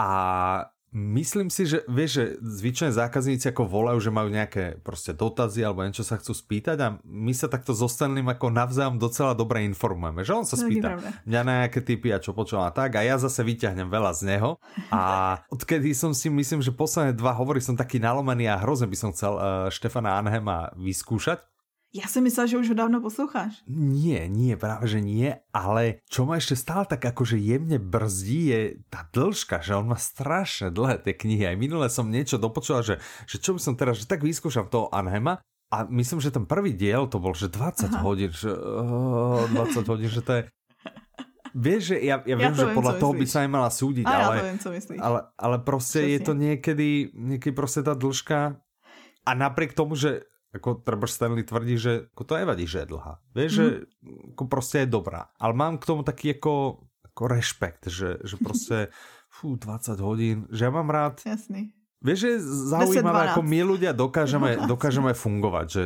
A 0.00 0.10
Myslím 0.90 1.54
si, 1.54 1.70
že 1.70 1.86
vieš, 1.86 2.10
že 2.18 2.24
zvyčajne 2.42 2.90
zákazníci 2.90 3.46
ako 3.54 3.62
volajú, 3.62 4.02
že 4.02 4.10
majú 4.10 4.26
nejaké 4.26 4.82
proste 4.82 5.14
dotazy 5.14 5.62
alebo 5.62 5.86
niečo 5.86 6.02
sa 6.02 6.18
chcú 6.18 6.34
spýtať 6.34 6.76
a 6.82 6.98
my 7.06 7.30
sa 7.30 7.46
takto 7.46 7.70
so 7.70 7.86
Stanleym 7.86 8.26
ako 8.26 8.50
navzájom 8.50 8.98
docela 8.98 9.38
dobre 9.38 9.62
informujeme, 9.70 10.26
že 10.26 10.34
on 10.34 10.42
sa 10.42 10.58
spýta 10.58 10.98
mňa 11.22 11.40
na 11.46 11.54
nejaké 11.62 11.86
typy 11.86 12.10
a 12.10 12.18
čo 12.18 12.34
počúvam? 12.34 12.66
A 12.66 12.74
tak 12.74 12.98
a 12.98 13.06
ja 13.06 13.14
zase 13.22 13.46
vyťahnem 13.46 13.86
veľa 13.86 14.18
z 14.18 14.34
neho. 14.34 14.58
A 14.90 15.38
odkedy 15.54 15.94
som 15.94 16.10
si 16.10 16.26
myslím, 16.26 16.58
že 16.58 16.74
posledné 16.74 17.14
dva 17.14 17.38
hovory 17.38 17.62
som 17.62 17.78
taký 17.78 18.02
nalomený 18.02 18.50
a 18.50 18.58
hrozne 18.58 18.90
by 18.90 18.98
som 18.98 19.14
chcel 19.14 19.38
uh, 19.38 19.70
Štefana 19.70 20.18
Anhema 20.18 20.74
vyskúšať, 20.74 21.38
Já 21.90 22.06
jsem 22.06 22.22
myslela, 22.22 22.46
že 22.46 22.58
už 22.58 22.68
ho 22.70 22.74
dávno 22.74 23.02
posloucháš. 23.02 23.66
Nie, 23.66 24.30
nie, 24.30 24.54
práve 24.54 24.86
že 24.86 25.02
nie, 25.02 25.34
ale 25.50 26.06
čo 26.06 26.22
ma 26.22 26.38
ešte 26.38 26.54
stále 26.54 26.86
tak 26.86 27.02
akože 27.02 27.34
jemne 27.34 27.82
brzdí 27.82 28.42
je 28.46 28.60
tá 28.86 29.10
dĺžka, 29.10 29.58
že 29.58 29.74
on 29.74 29.90
má 29.90 29.98
strašne 29.98 30.70
dlhé 30.70 31.02
tie 31.02 31.18
knihy. 31.18 31.50
Aj 31.50 31.58
minule 31.58 31.90
som 31.90 32.06
niečo 32.06 32.38
dopočula, 32.38 32.86
že, 32.86 33.02
že 33.26 33.42
čo 33.42 33.58
by 33.58 33.60
som 33.60 33.74
teraz, 33.74 33.98
že 33.98 34.06
tak 34.06 34.22
vyskúšam 34.22 34.70
toho 34.70 34.86
Anhema 34.94 35.42
a 35.74 35.76
myslím, 35.90 36.22
že 36.22 36.30
ten 36.30 36.46
prvý 36.46 36.78
diel 36.78 37.10
to 37.10 37.18
bol, 37.18 37.34
že 37.34 37.50
20 37.50 37.90
Aha. 37.90 38.06
hodín, 38.06 38.30
že 38.30 38.54
oh, 38.54 39.50
20 39.50 39.90
hodín, 39.90 40.06
že 40.06 40.22
to 40.22 40.32
je 40.38 40.42
Vieš, 41.50 41.82
že 41.82 41.96
ja, 42.06 42.22
ja 42.22 42.36
viem, 42.38 42.54
ja 42.54 42.62
že 42.62 42.66
viem, 42.70 42.78
podľa 42.78 42.94
toho 43.02 43.10
myslíš. 43.10 43.26
by 43.26 43.34
sa 43.34 43.38
aj 43.42 43.50
mala 43.50 43.70
súdiť, 43.74 44.04
a 44.06 44.10
ale, 44.14 44.22
ja 44.22 44.38
to 44.38 44.46
viem, 44.46 44.58
co 44.62 44.68
ale, 45.02 45.20
ale 45.34 45.56
proste 45.58 45.98
Přesně. 45.98 46.12
je 46.14 46.20
to 46.22 46.32
niekedy, 46.38 46.88
niekedy 47.10 47.52
proste 47.58 47.82
tá 47.82 47.98
dĺžka 47.98 48.62
a 49.26 49.30
napriek 49.34 49.74
tomu, 49.74 49.98
že 49.98 50.29
ako 50.50 50.82
treba 50.82 51.06
Stanley 51.06 51.46
tvrdí, 51.46 51.78
že 51.78 52.10
ako 52.10 52.22
to 52.26 52.34
nevadí, 52.34 52.66
že 52.66 52.82
je 52.82 52.90
dlhá. 52.90 53.14
Vieš, 53.38 53.50
mm. 53.50 53.56
že 53.56 53.66
ako 54.34 54.44
proste 54.50 54.76
je 54.82 54.88
dobrá. 54.90 55.30
Ale 55.38 55.54
mám 55.54 55.78
k 55.78 55.86
tomu 55.86 56.02
taký 56.02 56.34
ako, 56.34 56.86
ako 57.06 57.22
rešpekt, 57.30 57.86
že, 57.86 58.18
že 58.26 58.34
proste 58.42 58.90
fú, 59.34 59.54
20 59.54 59.94
hodín, 60.02 60.36
že 60.50 60.66
ja 60.66 60.72
mám 60.74 60.90
rád. 60.90 61.22
Jasný. 61.22 61.70
Vieš, 62.00 62.18
že 62.18 62.28
je 62.32 62.40
zaujímavé, 62.72 63.30
ako 63.30 63.44
my 63.44 63.60
ľudia 63.76 63.92
dokážeme, 63.92 64.64
dokážeme 64.64 65.12
fungovať, 65.12 65.66
že 65.68 65.82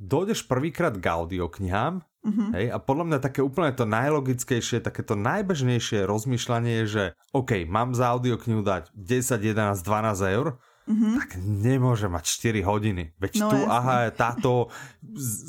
dojdeš 0.00 0.48
prvýkrát 0.48 0.96
k 0.96 1.04
audioknihám 1.04 2.00
mm-hmm. 2.00 2.48
hej, 2.56 2.66
a 2.72 2.80
podľa 2.80 3.04
mňa 3.12 3.18
také 3.20 3.40
úplne 3.44 3.70
to 3.76 3.84
najlogickejšie, 3.84 4.80
také 4.80 5.04
to 5.04 5.14
najbežnejšie 5.14 6.08
rozmýšľanie 6.08 6.72
je, 6.82 6.86
že 6.88 7.04
OK, 7.36 7.68
mám 7.68 7.92
za 7.92 8.16
audioknihu 8.16 8.64
dať 8.64 8.90
10, 8.96 9.38
11, 9.38 9.84
12 9.84 10.34
eur, 10.34 10.58
mm-hmm. 10.84 11.14
tak 11.16 11.30
nemôže 11.40 12.06
mať 12.08 12.24
4 12.60 12.60
hodiny. 12.64 13.04
Veď 13.16 13.32
no, 13.40 13.48
tu, 13.50 13.58
jasne. 13.60 13.72
aha, 13.72 13.96
táto 14.12 14.68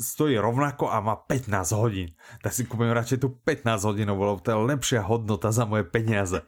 stojí 0.02 0.36
rovnako 0.40 0.88
a 0.88 1.00
má 1.04 1.14
15 1.16 1.52
hodín. 1.76 2.16
Tak 2.40 2.52
si 2.52 2.64
kúpim 2.64 2.90
radšej 2.92 3.18
tu 3.20 3.28
15 3.44 3.88
hodín, 3.88 4.08
lebo 4.08 4.40
to 4.40 4.52
je 4.52 4.58
lepšia 4.58 5.00
hodnota 5.04 5.52
za 5.52 5.68
moje 5.68 5.84
peniaze. 5.84 6.40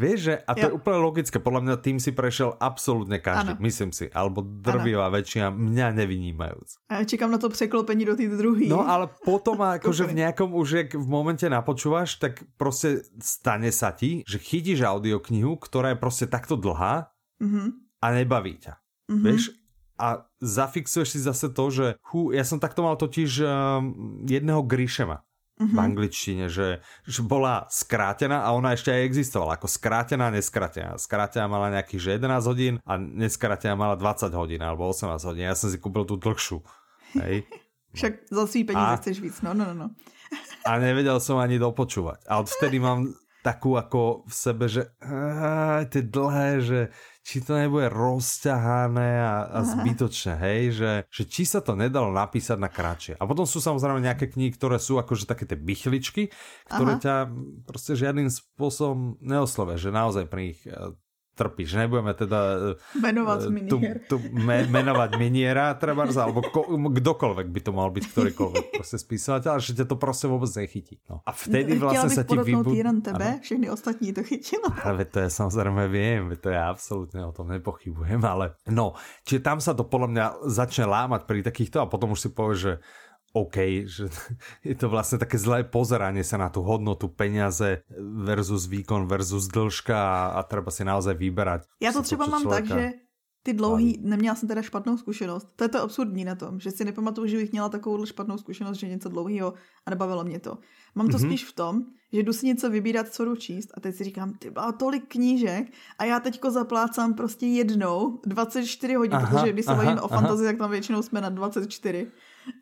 Vieš, 0.00 0.18
že, 0.24 0.34
a 0.48 0.52
to 0.56 0.64
jo. 0.64 0.68
je 0.72 0.76
úplne 0.80 0.98
logické, 1.04 1.36
podľa 1.36 1.62
mňa 1.68 1.76
tým 1.84 1.98
si 2.00 2.10
prešiel 2.16 2.56
absolútne 2.56 3.20
každý, 3.20 3.52
ano. 3.56 3.60
myslím 3.60 3.92
si, 3.92 4.08
alebo 4.08 4.40
drvivá 4.40 5.12
väčšina, 5.12 5.52
mňa 5.52 5.86
nevynímajúc. 6.00 6.88
A 6.88 7.04
čekám 7.04 7.28
na 7.28 7.36
to 7.36 7.52
překlopení 7.52 8.08
do 8.08 8.16
tej 8.16 8.32
druhý. 8.32 8.72
No 8.72 8.88
ale 8.88 9.12
potom 9.20 9.60
akože 9.80 10.08
v 10.08 10.24
nejakom 10.24 10.56
už, 10.56 10.68
jak 10.86 10.90
v 10.96 11.06
momente 11.06 11.44
napočúvaš, 11.44 12.16
tak 12.16 12.40
proste 12.56 13.04
stane 13.20 13.68
sa 13.68 13.92
ti, 13.92 14.24
že 14.24 14.40
chytíš 14.40 14.80
audioknihu, 14.80 15.60
ktorá 15.60 15.92
je 15.92 16.00
proste 16.00 16.24
takto 16.24 16.56
dlhá, 16.56 17.12
mm-hmm 17.36 17.81
a 18.02 18.06
nebaví 18.10 18.58
ťa. 18.58 18.74
Mm-hmm. 19.08 19.24
Vieš? 19.24 19.42
A 20.02 20.26
zafixuješ 20.42 21.08
si 21.14 21.20
zase 21.22 21.46
to, 21.54 21.64
že 21.70 21.86
hú, 22.10 22.34
ja 22.34 22.42
som 22.42 22.58
takto 22.58 22.82
mal 22.82 22.98
totiž 22.98 23.30
um, 23.46 23.46
jedného 24.26 24.66
Grishema 24.66 25.22
mm-hmm. 25.62 25.76
v 25.76 25.78
angličtine, 25.78 26.44
že, 26.50 26.82
že 27.06 27.20
bola 27.22 27.70
skrátená 27.70 28.42
a 28.42 28.50
ona 28.50 28.74
ešte 28.74 28.90
aj 28.90 29.06
existovala 29.06 29.54
ako 29.60 29.70
skrátená, 29.70 30.34
neskrátená. 30.34 30.98
Skrátená 30.98 31.46
mala 31.46 31.70
nejakých 31.70 32.18
11 32.18 32.50
hodín 32.50 32.74
a 32.82 32.98
neskrátená 32.98 33.78
mala 33.78 33.94
20 33.94 34.34
hodín 34.34 34.60
alebo 34.64 34.90
18 34.90 35.22
hodín. 35.22 35.46
Ja 35.46 35.54
som 35.54 35.70
si 35.70 35.78
kúpil 35.78 36.02
tú 36.02 36.18
dlhšiu. 36.18 36.58
Hej. 37.22 37.46
Však 37.96 38.32
za 38.32 38.44
svý 38.48 38.64
peníze 38.64 38.88
a, 38.88 38.98
chceš 38.98 39.20
víc, 39.20 39.36
no, 39.44 39.52
no, 39.52 39.68
no, 39.70 39.74
no. 39.76 39.88
A 40.68 40.80
nevedel 40.80 41.20
som 41.20 41.36
ani 41.36 41.60
dopočúvať. 41.60 42.24
A 42.24 42.40
odvtedy 42.40 42.80
mám 42.80 43.12
takú 43.44 43.76
ako 43.76 44.24
v 44.24 44.32
sebe, 44.32 44.64
že 44.70 44.88
á, 45.02 45.84
tie 45.90 46.00
dlhé, 46.00 46.50
že 46.64 46.80
či 47.22 47.38
to 47.38 47.54
nebude 47.54 47.86
rozťahané 47.86 49.10
a, 49.22 49.34
a 49.46 49.58
zbytočné, 49.62 50.34
hej, 50.42 50.62
že, 50.74 50.92
že 51.06 51.22
či 51.30 51.46
sa 51.46 51.62
to 51.62 51.78
nedalo 51.78 52.10
napísať 52.10 52.58
na 52.58 52.66
kratšie. 52.66 53.14
A 53.14 53.24
potom 53.30 53.46
sú 53.46 53.62
samozrejme 53.62 54.02
nejaké 54.02 54.26
knihy, 54.26 54.50
ktoré 54.58 54.82
sú 54.82 54.98
akože 54.98 55.30
také 55.30 55.46
tie 55.46 55.54
bychličky, 55.54 56.34
ktoré 56.66 56.98
Aha. 56.98 57.02
ťa 57.02 57.14
proste 57.62 57.94
žiadnym 57.94 58.26
spôsobom 58.26 59.22
neoslovia, 59.22 59.78
že 59.78 59.94
naozaj 59.94 60.26
pri 60.26 60.42
nich 60.50 60.60
e, 60.66 60.74
trpíš. 61.32 61.80
Nebudeme 61.80 62.12
teda 62.12 62.40
e, 62.76 63.00
menovať 63.00 63.38
e, 63.48 63.68
tu, 63.68 63.76
tu 64.08 64.16
me, 64.36 64.68
menovať 64.68 65.10
miniera, 65.16 65.72
treba, 65.80 66.04
alebo 66.04 66.44
ko, 66.44 66.76
kdokoľvek 66.76 67.46
by 67.48 67.60
to 67.64 67.70
mal 67.72 67.88
byť, 67.88 68.04
ktorýkoľvek 68.12 68.64
proste 68.76 68.98
spísateľ, 69.00 69.56
ale 69.56 69.62
že 69.64 69.72
ťa 69.80 69.86
to 69.88 69.96
proste 69.96 70.26
vôbec 70.28 70.52
nechytí. 70.52 71.00
No. 71.08 71.24
A 71.24 71.32
vtedy 71.32 71.80
vlastne 71.80 72.12
sa 72.12 72.22
ti 72.28 72.36
vybudí... 72.36 72.84
jen 72.84 73.00
tebe, 73.00 73.28
ano. 73.38 73.42
všechny 73.42 73.66
ostatní 73.72 74.12
to 74.12 74.22
chytilo. 74.22 74.68
Ale 74.86 75.08
to 75.08 75.24
ja 75.24 75.30
samozrejme 75.32 75.88
viem, 75.88 76.36
to 76.36 76.52
ja 76.52 76.68
absolútne 76.68 77.24
o 77.24 77.32
tom 77.32 77.48
nepochybujem, 77.48 78.20
ale 78.22 78.58
no, 78.68 78.98
čiže 79.24 79.40
tam 79.40 79.58
sa 79.58 79.72
to 79.72 79.86
podľa 79.86 80.08
mňa 80.12 80.24
začne 80.50 80.84
lámať 80.86 81.24
pri 81.24 81.40
takýchto 81.46 81.80
a 81.82 81.90
potom 81.90 82.12
už 82.12 82.28
si 82.28 82.30
povieš, 82.30 82.58
že 82.58 82.72
OK, 83.32 83.56
že 83.88 84.12
je 84.68 84.76
to 84.76 84.92
vlastne 84.92 85.16
také 85.16 85.40
zlé 85.40 85.64
pozeranie 85.64 86.20
sa 86.24 86.36
na 86.36 86.52
tú 86.52 86.60
hodnotu 86.60 87.08
peniaze 87.08 87.80
versus 88.24 88.68
výkon 88.68 89.08
versus 89.08 89.48
dĺžka 89.48 89.96
a, 89.96 90.22
a 90.36 90.40
treba 90.44 90.68
si 90.68 90.84
naozaj 90.84 91.16
vyberať. 91.16 91.64
Já 91.80 91.92
to 91.92 92.02
třeba 92.02 92.26
mám 92.26 92.44
tak, 92.44 92.66
že 92.66 92.92
ty 93.42 93.52
dlouhý, 93.52 93.98
neměla 94.02 94.34
jsem 94.34 94.48
teda 94.48 94.62
špatnou 94.62 94.96
zkušenost. 94.96 95.48
To 95.56 95.64
je 95.64 95.68
to 95.68 95.82
absurdní 95.82 96.24
na 96.24 96.34
tom, 96.34 96.60
že 96.60 96.70
si 96.70 96.84
nepamatuju, 96.84 97.26
že 97.26 97.36
bych 97.36 97.52
měla 97.52 97.68
takovou 97.68 98.06
špatnou 98.06 98.38
zkušenost, 98.38 98.78
že 98.78 98.88
něco 98.88 99.08
dlouhého 99.08 99.54
a 99.86 99.90
nebavilo 99.90 100.24
mě 100.24 100.40
to. 100.40 100.58
Mám 100.94 101.08
to 101.08 101.16
mm-hmm. 101.16 101.26
spíš 101.26 101.44
v 101.44 101.52
tom, 101.52 101.82
že 102.12 102.22
jdu 102.22 102.32
si 102.32 102.46
něco 102.46 102.70
vybírat, 102.70 103.08
co 103.08 103.24
jdu 103.24 103.36
číst 103.36 103.70
a 103.74 103.80
teď 103.80 103.94
si 103.94 104.04
říkám, 104.04 104.34
ty 104.38 104.50
má 104.50 104.72
tolik 104.72 105.04
knížek 105.08 105.72
a 105.98 106.04
já 106.04 106.20
teďko 106.20 106.50
zaplácám 106.50 107.14
prostě 107.14 107.46
jednou 107.46 108.20
24 108.26 108.94
hodin, 108.94 109.14
aha, 109.14 109.26
protože 109.26 109.52
když 109.52 109.64
se 109.64 109.74
bavíme 109.74 110.00
o 110.00 110.08
fantazii, 110.08 110.46
tak 110.46 110.58
tam 110.58 110.70
většinou 110.70 111.02
jsme 111.02 111.20
na 111.20 111.28
24. 111.28 112.06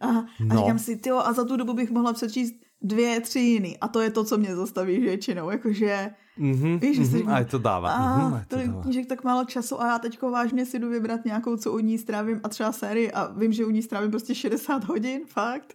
A, 0.01 0.07
a 0.09 0.25
no. 0.41 0.57
říkám 0.57 0.79
si, 0.79 0.97
ty 0.97 1.11
a 1.11 1.33
za 1.33 1.45
tu 1.45 1.57
dobu 1.57 1.75
bych 1.75 1.91
mohla 1.91 2.13
přečíst 2.13 2.55
dvě, 2.83 3.21
tři 3.21 3.41
jiný. 3.41 3.79
A 3.79 3.89
to 3.89 4.01
je 4.01 4.11
to, 4.11 4.25
co 4.25 4.39
mě 4.39 4.57
zastaví 4.57 5.01
většinou. 5.01 5.51
Jakože, 5.51 6.11
mm-hmm, 6.39 6.81
víš, 6.81 7.01
mm-hmm, 7.01 7.17
říkám, 7.19 7.35
a 7.35 7.45
to 7.45 7.59
dává. 7.59 7.91
A 7.91 8.01
mm-hmm, 8.01 8.45
to 8.49 8.57
dává. 8.57 8.83
knížek 8.83 9.07
tak 9.07 9.25
málo 9.25 9.45
času 9.45 9.81
a 9.81 9.87
já 9.87 9.99
teďko 9.99 10.31
vážně 10.31 10.67
si 10.67 10.79
jdu 10.79 10.89
vybrat 10.89 11.25
nějakou, 11.25 11.57
co 11.57 11.73
u 11.73 11.79
ní 11.79 11.99
strávím 11.99 12.41
a 12.43 12.49
třeba 12.49 12.73
sérii 12.73 13.13
a 13.13 13.33
vím, 13.33 13.53
že 13.53 13.65
u 13.65 13.71
ní 13.71 13.83
strávím 13.83 14.11
prostě 14.11 14.35
60 14.35 14.85
hodin, 14.85 15.21
fakt. 15.27 15.75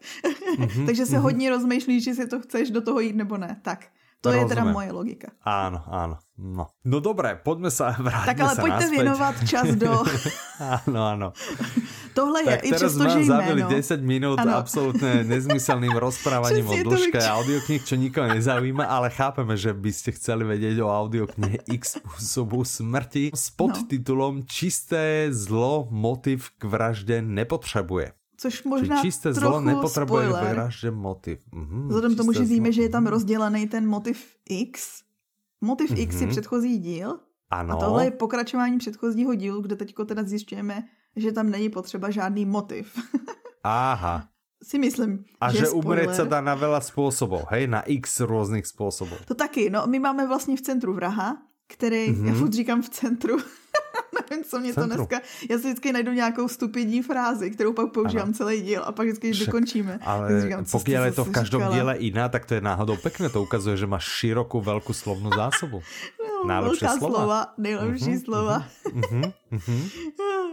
Mm-hmm, 0.58 0.86
Takže 0.86 1.06
se 1.06 1.18
mm-hmm. 1.18 1.22
hodně 1.22 1.50
rozmýšlíš, 1.50 2.08
jestli 2.08 2.28
to 2.28 2.40
chceš 2.40 2.72
do 2.72 2.82
toho 2.82 3.00
jít 3.00 3.16
nebo 3.16 3.38
ne. 3.38 3.60
Tak. 3.62 3.80
To 4.26 4.34
Rozumiem. 4.34 4.50
je 4.50 4.54
teda 4.58 4.64
moje 4.74 4.90
logika. 4.90 5.30
Áno, 5.46 5.86
áno. 5.86 6.18
No, 6.42 6.74
no 6.82 6.98
dobré, 6.98 7.38
poďme 7.38 7.70
sa 7.70 7.94
vrátiť 8.06 8.28
Tak 8.34 8.40
ale 8.42 8.54
poďte 8.58 8.86
naspäť. 8.90 8.96
věnovat 8.98 9.36
čas 9.46 9.68
do... 9.78 9.92
áno, 10.82 11.00
áno. 11.06 11.28
Tohle 12.16 12.40
je, 12.42 12.46
tak 12.46 12.66
i 12.66 12.72
přesto, 12.72 13.04
že 13.10 13.24
zabili 13.24 13.62
10 13.64 14.02
minút 14.02 14.40
ano. 14.40 14.56
absolútne 14.56 15.28
nezmyselným 15.28 15.92
rozprávaním 16.08 16.64
o 16.64 16.76
dĺžke 16.88 17.20
audioknih, 17.20 17.84
čo 17.84 18.00
nikoho 18.00 18.32
nezaujíma, 18.32 18.88
ale 18.88 19.12
chápeme, 19.12 19.60
že 19.60 19.76
by 19.76 19.92
ste 19.92 20.16
chceli 20.16 20.48
vedieť 20.48 20.80
o 20.80 20.88
audioknihe 20.88 21.68
X 21.76 22.00
spôsobu 22.00 22.64
smrti 22.64 23.36
s 23.36 23.52
podtitulom 23.52 24.42
no. 24.42 24.48
Čisté 24.48 25.28
zlo 25.36 25.92
motiv 25.92 26.56
k 26.56 26.72
vražde 26.72 27.20
nepotřebuje. 27.20 28.16
Což 28.38 28.64
možná 28.64 28.96
Či 29.04 29.12
čisté 29.12 29.34
zlo 29.34 29.62
nepotřebuje 29.62 30.28
vražde 30.28 30.92
motiv. 30.92 31.40
Mhm, 31.52 31.88
Vzhledem 31.88 32.16
tomu, 32.16 32.32
že 32.32 32.44
víme, 32.44 32.72
že 32.72 32.82
je 32.82 32.90
tam 32.90 33.08
rozdělený 33.08 33.68
ten 33.68 33.88
motiv 33.88 34.36
X. 34.50 35.04
Motiv 35.62 35.92
mm-hmm. 35.92 36.04
X 36.04 36.16
je 36.16 36.28
mhm. 36.28 36.32
předchozí 36.32 36.78
díl. 36.78 37.20
Ano. 37.50 37.74
A 37.74 37.80
tohle 37.80 38.06
je 38.06 38.12
pokračování 38.12 38.78
předchozího 38.78 39.36
dílu, 39.36 39.62
kde 39.62 39.76
teďko 39.76 40.06
teda 40.06 40.24
zjišťujeme, 40.24 40.84
že 41.16 41.32
tam 41.32 41.50
není 41.50 41.70
potřeba 41.70 42.10
žádný 42.10 42.46
motiv. 42.46 42.92
Aha. 43.64 44.28
Si 44.64 44.80
myslím, 44.80 45.26
A 45.42 45.52
že, 45.52 45.58
že 45.58 45.70
umřít 45.70 46.16
se 46.16 46.26
dá 46.26 46.42
na 46.42 46.58
veľa 46.58 46.82
způsobů, 46.82 47.40
hej? 47.50 47.68
Na 47.68 47.82
x 47.82 48.20
různých 48.20 48.66
způsobů. 48.66 49.16
To 49.26 49.36
taky, 49.36 49.70
no 49.70 49.88
my 49.88 50.00
máme 50.00 50.28
vlastně 50.28 50.58
v 50.58 50.62
centru 50.62 50.94
vraha, 50.94 51.38
který, 51.68 52.10
mm-hmm. 52.10 52.26
já 52.28 52.34
furt 52.34 52.54
říkám 52.54 52.82
v 52.82 52.90
centru, 52.90 53.38
nevím, 54.30 54.44
co 54.44 54.60
mě 54.60 54.74
Centru. 54.74 54.90
to 54.90 54.96
dneska... 54.96 55.22
Já 55.50 55.58
si 55.58 55.64
vždycky 55.64 55.94
najdu 55.94 56.12
nějakou 56.12 56.48
stupidní 56.48 57.02
frázi, 57.02 57.52
kterou 57.52 57.74
pak 57.74 57.92
používám 57.92 58.28
ano. 58.28 58.34
celý 58.34 58.62
díl 58.62 58.82
a 58.86 58.92
pak 58.92 59.08
vždycky, 59.08 59.28
když 59.28 59.46
dokončíme. 59.46 60.00
Ale 60.02 60.42
říkám, 60.42 60.66
pokud 60.66 60.88
je 60.88 61.12
to 61.12 61.26
v 61.26 61.32
každém 61.32 61.62
říkala. 61.62 61.76
díle 61.76 61.96
jiná, 62.00 62.30
tak 62.30 62.46
to 62.46 62.54
je 62.54 62.62
náhodou 62.62 62.98
pekné. 62.98 63.30
To 63.30 63.42
ukazuje, 63.42 63.78
že 63.78 63.88
máš 63.88 64.04
širokou, 64.04 64.62
velkou 64.62 64.94
slovnou 64.94 65.32
zásobu. 65.36 65.82
No, 66.36 66.48
Najlepší 66.48 66.86
slova. 66.86 67.18
slova. 67.18 67.54
Nejlepší 67.58 68.06
uh-huh, 68.06 68.24
slova. 68.24 68.66
Uh-huh, 68.86 69.34
uh-huh. 69.52 69.90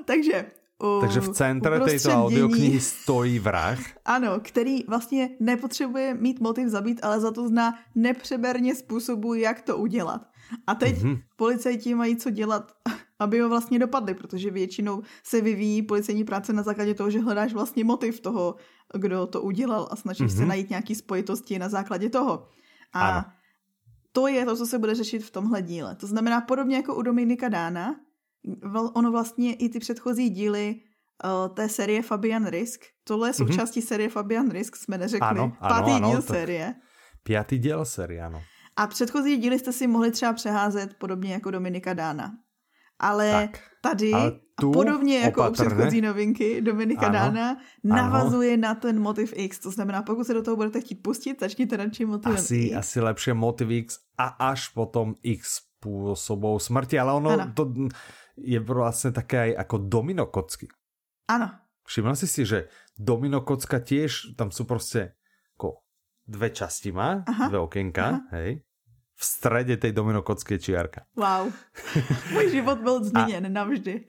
Takže 0.04 0.46
u, 0.82 1.00
Takže 1.00 1.20
v 1.20 1.28
centre 1.28 1.80
této 1.80 2.10
audioknihy 2.10 2.80
stojí 3.00 3.38
vrah. 3.38 3.78
Ano, 4.04 4.40
který 4.42 4.84
vlastně 4.88 5.30
nepotřebuje 5.40 6.14
mít 6.14 6.40
motiv 6.40 6.68
zabít, 6.68 7.04
ale 7.04 7.20
za 7.20 7.30
to 7.30 7.48
zná 7.48 7.78
nepřeberně 7.94 8.74
způsobu, 8.74 9.34
jak 9.34 9.62
to 9.62 9.76
udělat. 9.76 10.22
A 10.66 10.74
teď 10.74 10.96
mm-hmm. 10.96 11.22
policajti 11.36 11.94
mají 11.94 12.16
co 12.16 12.30
dělat, 12.30 12.72
aby 13.18 13.40
ho 13.40 13.48
vlastně 13.48 13.78
dopadli, 13.78 14.14
protože 14.14 14.50
většinou 14.50 15.02
se 15.24 15.40
vyvíjí 15.40 15.82
policejní 15.82 16.24
práce 16.24 16.52
na 16.52 16.62
základě 16.62 16.94
toho, 16.94 17.10
že 17.10 17.20
hledáš 17.20 17.52
vlastně 17.52 17.84
motiv 17.84 18.20
toho, 18.20 18.56
kdo 18.98 19.26
to 19.26 19.42
udělal 19.42 19.88
a 19.90 19.96
snažíš 19.96 20.26
mm-hmm. 20.26 20.36
se 20.36 20.40
mhm. 20.40 20.48
najít 20.48 20.70
nějaký 20.70 20.94
spojitosti 20.94 21.58
na 21.58 21.68
základě 21.68 22.10
toho. 22.10 22.46
A 22.92 23.08
ano. 23.08 23.24
to 24.12 24.26
je 24.26 24.44
to, 24.44 24.56
co 24.56 24.66
se 24.66 24.78
bude 24.78 24.94
řešit 24.94 25.24
v 25.24 25.30
tomhle 25.30 25.62
díle. 25.62 25.96
To 25.96 26.06
znamená 26.06 26.40
podobně 26.40 26.76
jako 26.76 26.94
u 26.94 27.02
Dominika 27.02 27.48
Dána, 27.48 27.96
ono 28.94 29.10
vlastně 29.10 29.54
i 29.54 29.68
ty 29.68 29.78
předchozí 29.78 30.30
díly 30.30 30.74
uh, 31.24 31.54
té 31.54 31.68
série 31.68 32.02
Fabian 32.02 32.46
Risk, 32.46 32.80
tohle 33.04 33.28
je 33.28 33.34
mhm. 33.38 33.48
součástí 33.48 33.80
mm-hmm. 33.80 33.86
série 33.86 34.08
Fabian 34.08 34.50
Risk, 34.50 34.76
jsme 34.76 34.98
neřekli. 34.98 35.28
Ano, 35.28 35.52
ano, 35.60 35.74
Pátý 35.74 35.90
ano, 35.90 36.10
díl 36.10 36.22
série. 36.22 36.74
Pátý 37.22 37.58
díl 37.58 37.84
série, 37.84 38.22
ano. 38.22 38.42
A 38.76 38.86
předchozí 38.86 39.36
díly 39.36 39.58
jste 39.58 39.72
si 39.72 39.86
mohli 39.86 40.10
třeba 40.10 40.32
přeházet 40.32 40.94
podobně 40.94 41.32
jako 41.32 41.50
Dominika 41.50 41.94
Dána. 41.94 42.32
Ale 42.98 43.30
tak, 43.30 43.60
tady, 43.82 44.12
ale 44.12 44.32
tu 44.60 44.70
a 44.70 44.72
podobně 44.72 45.18
jako 45.18 45.40
opatrne. 45.40 45.66
u 45.66 45.68
předchozí 45.68 46.00
novinky 46.00 46.60
Dominika 46.60 47.06
ano, 47.06 47.12
Dána, 47.12 47.56
navazuje 47.84 48.52
ano. 48.52 48.62
na 48.62 48.74
ten 48.74 49.00
motiv 49.00 49.32
X. 49.36 49.58
To 49.58 49.70
znamená, 49.70 50.02
pokud 50.02 50.24
se 50.26 50.34
do 50.34 50.42
toho 50.42 50.56
budete 50.56 50.80
chtít 50.80 51.02
pustit, 51.02 51.40
začněte 51.40 51.76
radši 51.76 52.04
motivem 52.04 52.38
asi, 52.38 52.56
X. 52.56 52.76
Asi 52.76 53.00
lepšie 53.00 53.34
motiv 53.34 53.70
X 53.70 53.98
a 54.18 54.24
až 54.24 54.68
potom 54.68 55.14
X 55.22 55.72
spôsobov 55.82 56.62
smrti. 56.62 56.94
Ale 56.94 57.10
ono 57.10 57.34
ano. 57.34 57.50
to 57.50 57.74
je 58.36 58.60
vlastně 58.60 59.12
také 59.12 59.38
aj 59.40 59.56
ako 59.56 59.78
domino 59.78 60.26
kocky. 60.26 60.68
Ano. 61.28 61.50
Všimla 61.84 62.14
si 62.14 62.26
si, 62.26 62.46
že 62.46 62.68
domino 62.98 63.40
kocka 63.40 63.78
tiež, 63.80 64.36
tam 64.36 64.50
sú 64.50 64.64
prostě 64.64 65.12
ako 65.58 65.82
dve 66.26 66.50
časti 66.50 66.92
má, 66.92 67.24
Aha. 67.26 67.48
dve 67.48 67.58
okienka, 67.58 68.04
Aha. 68.06 68.20
hej 68.30 68.62
v 69.22 69.24
strede 69.24 69.76
tej 69.78 69.92
dominokocké 69.94 70.58
čiarka. 70.58 71.06
Wow. 71.14 71.52
Můj 72.32 72.50
život 72.50 72.78
byl 72.78 73.04
změněn 73.04 73.46
a... 73.46 73.48
navždy. 73.48 74.06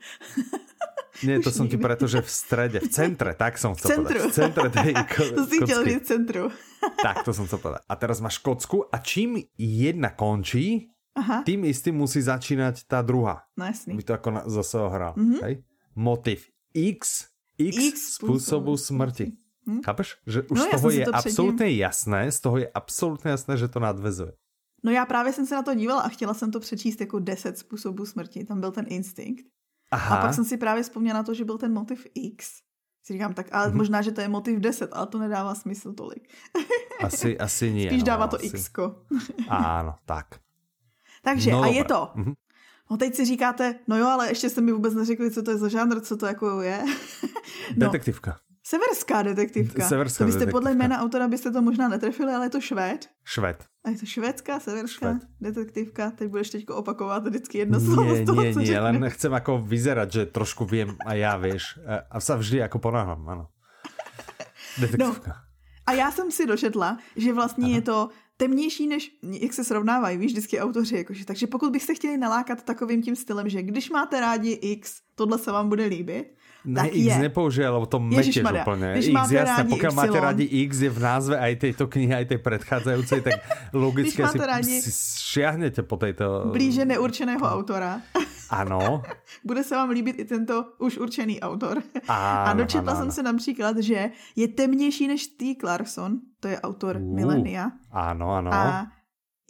Nie, 1.22 1.38
to 1.38 1.54
som 1.54 1.70
ti 1.70 1.78
preto, 1.78 2.10
že 2.10 2.18
v 2.18 2.30
strede, 2.30 2.82
v 2.82 2.90
centre, 2.90 3.38
tak 3.38 3.54
som 3.54 3.78
chcel 3.78 4.02
povedať. 4.02 4.26
V 4.26 4.34
centre 4.34 4.66
tej 4.66 4.92
ko- 5.14 5.30
To 5.38 5.46
si 5.46 5.56
chtěl 5.62 5.84
říct 5.84 6.06
centru. 6.10 6.50
tak, 6.98 7.22
to 7.22 7.30
som 7.30 7.46
chcel 7.46 7.62
povedať. 7.62 7.86
A 7.86 7.94
teraz 7.94 8.18
máš 8.18 8.42
kocku 8.42 8.90
a 8.90 8.98
čím 8.98 9.38
jedna 9.54 10.10
končí, 10.10 10.90
Aha. 11.14 11.46
tým 11.46 11.62
istým 11.70 11.94
musí 11.94 12.18
začínať 12.18 12.90
tá 12.90 12.98
druhá. 12.98 13.46
No 13.54 13.70
jasný. 13.70 13.94
By 13.94 14.02
to 14.02 14.12
ako 14.18 14.28
na, 14.34 14.42
zase 14.50 14.76
hral. 14.82 15.14
Mm-hmm. 15.14 15.40
Hej? 15.46 15.54
Motiv 15.94 16.50
X, 16.74 17.30
X, 17.54 17.74
X 17.78 17.96
spôsobu 18.18 18.74
smrti. 18.74 19.30
Hm? 19.64 19.80
Chápeš? 19.86 20.18
Že 20.26 20.40
už 20.50 20.58
no, 20.58 20.64
z 20.64 20.70
toho 20.74 20.88
je 20.90 21.04
absolútne 21.06 21.68
jasné, 21.70 22.20
z 22.28 22.38
toho 22.42 22.56
je 22.60 22.68
absolútne 22.68 23.30
jasné, 23.30 23.54
že 23.56 23.70
to 23.70 23.78
nadvezuje. 23.80 24.34
No 24.84 24.90
já 24.90 25.06
právě 25.06 25.32
jsem 25.32 25.46
se 25.46 25.54
na 25.54 25.62
to 25.62 25.74
dívala 25.74 26.02
a 26.02 26.08
chtěla 26.08 26.34
jsem 26.34 26.50
to 26.50 26.60
přečíst 26.60 27.00
jako 27.00 27.18
10 27.18 27.58
způsobů 27.58 28.06
smrti. 28.06 28.44
Tam 28.44 28.60
byl 28.60 28.70
ten 28.70 28.84
instinkt. 28.88 29.46
Aha. 29.90 30.16
A 30.16 30.20
pak 30.20 30.34
jsem 30.34 30.44
si 30.44 30.56
právě 30.56 30.82
vzpomněla 30.82 31.18
na 31.18 31.22
to, 31.22 31.34
že 31.34 31.44
byl 31.44 31.58
ten 31.58 31.72
motiv 31.72 32.06
X. 32.14 32.60
Si 33.04 33.12
říkám, 33.12 33.34
tak 33.34 33.48
ale 33.52 33.68
mm-hmm. 33.68 33.76
možná, 33.76 34.02
že 34.02 34.12
to 34.12 34.20
je 34.20 34.28
motiv 34.28 34.60
10, 34.60 34.90
ale 34.92 35.06
to 35.06 35.18
nedává 35.18 35.54
smysl 35.54 35.92
tolik. 35.92 36.28
Asi, 37.00 37.38
asi 37.38 37.72
nie. 37.76 37.88
Spíš 37.88 38.02
no, 38.02 38.06
dává 38.06 38.26
to 38.26 38.36
asi. 38.36 38.46
X. 38.46 38.70
Áno, 39.48 40.00
tak. 40.04 40.43
Takže 41.24 41.50
no, 41.50 41.62
a 41.62 41.66
je 41.66 41.84
to. 41.84 42.12
Mm-hmm. 42.16 42.34
No 42.90 42.96
teď 42.96 43.14
si 43.14 43.24
říkáte, 43.24 43.74
no 43.88 43.96
jo, 43.96 44.06
ale 44.06 44.28
ještě 44.28 44.50
jste 44.50 44.60
mi 44.60 44.72
vůbec 44.72 44.94
neřekli, 44.94 45.30
co 45.30 45.42
to 45.42 45.50
je 45.50 45.58
za 45.58 45.68
žánr, 45.68 46.00
co 46.00 46.16
to 46.16 46.26
jako 46.26 46.60
je. 46.60 46.84
no. 47.76 47.86
Detektivka. 47.86 48.36
Severská 48.64 49.22
detektivka. 49.22 49.88
Severská 49.88 50.24
to 50.24 50.26
byste 50.26 50.38
detektivka. 50.38 50.52
podle 50.52 50.74
jména 50.74 51.00
autora 51.00 51.28
byste 51.28 51.50
to 51.50 51.62
možná 51.62 51.88
netrefili, 51.88 52.32
ale 52.32 52.46
je 52.46 52.50
to 52.50 52.60
Švéd. 52.60 53.08
Švéd. 53.24 53.64
A 53.84 53.90
je 53.90 53.96
to 53.98 54.06
švédská, 54.06 54.60
severská 54.60 55.10
Švéd. 55.12 55.28
detektivka. 55.40 56.10
Teď 56.10 56.28
budeš 56.28 56.50
teď 56.50 56.68
opakovat 56.68 57.26
vždycky 57.26 57.58
jedno 57.58 57.80
slovo 57.80 58.12
nie, 58.12 58.22
z 58.22 58.26
toho, 58.26 58.42
nie, 58.42 58.52
co 58.54 58.60
nie, 58.60 58.80
len 58.80 58.96
chcem 59.12 59.32
ako 59.36 59.60
vyzerať, 59.60 60.08
že 60.12 60.22
trošku 60.32 60.64
viem 60.64 60.96
a 61.04 61.12
já, 61.12 61.36
vieš. 61.36 61.76
A 61.84 62.16
sa 62.24 62.40
vždy 62.40 62.64
ako 62.64 62.80
ponáhľam, 62.80 63.20
ano. 63.28 63.44
Detektivka. 64.80 65.28
No. 65.28 65.44
A 65.86 65.92
já 65.92 66.10
jsem 66.10 66.30
si 66.30 66.46
dočetla, 66.46 66.98
že 67.16 67.32
vlastně 67.32 67.64
Aha. 67.64 67.74
je 67.74 67.82
to 67.82 68.08
temnější, 68.36 68.86
než 68.86 69.10
jak 69.40 69.52
se 69.52 69.64
srovnávají, 69.64 70.18
víš, 70.18 70.32
vždycky 70.32 70.60
autoři. 70.60 70.96
Jakože. 70.96 71.24
Takže 71.24 71.46
pokud 71.46 71.72
byste 71.72 71.94
chtěli 71.94 72.16
nalákat 72.16 72.62
takovým 72.62 73.02
tím 73.02 73.16
stylem, 73.16 73.48
že 73.48 73.62
když 73.62 73.90
máte 73.90 74.20
rádi 74.20 74.50
X, 74.50 74.94
tohle 75.14 75.38
se 75.38 75.52
vám 75.52 75.68
bude 75.68 75.84
líbit, 75.86 76.34
ne, 76.64 76.82
tak 76.82 76.90
X 76.96 77.06
je. 77.06 77.18
nepoužije, 77.18 77.68
lebo 77.68 77.86
to 77.86 78.00
metieš 78.00 78.40
úplne. 78.40 78.92
Když 78.96 79.06
X, 79.06 79.14
máte 79.14 79.34
jasné, 79.34 79.56
rádi 79.62 79.72
pokiaľ 79.76 79.92
Y. 79.92 79.96
máte 79.96 80.18
rádi 80.20 80.46
X, 80.48 80.70
je 80.80 80.90
v 80.90 81.00
názve 81.00 81.36
aj 81.36 81.52
tejto 81.60 81.84
knihy, 81.86 82.12
aj 82.14 82.26
tej 82.32 82.40
predchádzajúcej, 82.40 83.20
tak 83.20 83.34
logicky 83.76 84.20
si, 84.24 84.38
rádi... 84.40 84.74
si 84.80 84.90
šiahnete 85.20 85.84
po 85.84 86.00
tejto... 86.00 86.48
Blíže 86.50 86.88
neurčeného 86.88 87.44
autora. 87.44 88.00
Ano. 88.50 89.02
Bude 89.44 89.64
se 89.64 89.74
vám 89.74 89.90
líbit 89.90 90.18
i 90.18 90.24
tento 90.24 90.64
už 90.78 90.98
určený 90.98 91.40
autor. 91.40 91.82
Ano, 92.08 92.50
a 92.50 92.52
dočetla 92.52 92.92
ano, 92.92 92.98
jsem 92.98 93.02
ano. 93.02 93.12
se 93.12 93.22
například, 93.22 93.78
že 93.78 94.10
je 94.36 94.48
temnější 94.48 95.08
než 95.08 95.26
T. 95.26 95.54
Clarkson, 95.60 96.20
to 96.40 96.48
je 96.48 96.60
autor 96.60 96.96
uh, 96.96 97.14
Milenia. 97.14 97.70
Ano, 97.90 98.30
ano. 98.30 98.52
A 98.52 98.86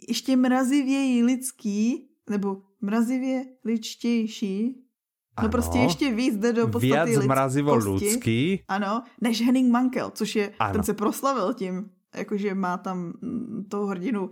ještě 0.09 0.37
mrazivěji 0.37 1.23
lidský, 1.23 2.09
nebo 2.29 2.61
mrazivě 2.81 3.45
ličtější, 3.65 4.85
No 5.37 5.41
ano. 5.41 5.49
prostě 5.49 5.77
ještě 5.77 6.13
víc 6.15 6.37
jde 6.37 6.53
do 6.53 6.67
podstaty 6.67 7.11
Viac 7.11 7.25
mrazivo 7.25 7.75
ľudský. 7.75 8.63
Ano, 8.67 9.03
než 9.21 9.41
Henning 9.41 9.71
Mankel, 9.71 10.11
což 10.15 10.35
je, 10.35 10.53
ano. 10.59 10.73
ten 10.73 10.83
se 10.83 10.93
proslavil 10.93 11.53
tím, 11.53 11.89
jakože 12.15 12.55
má 12.55 12.77
tam 12.77 13.13
mm, 13.21 13.65
toho 13.69 13.87
hrdinu 13.87 14.29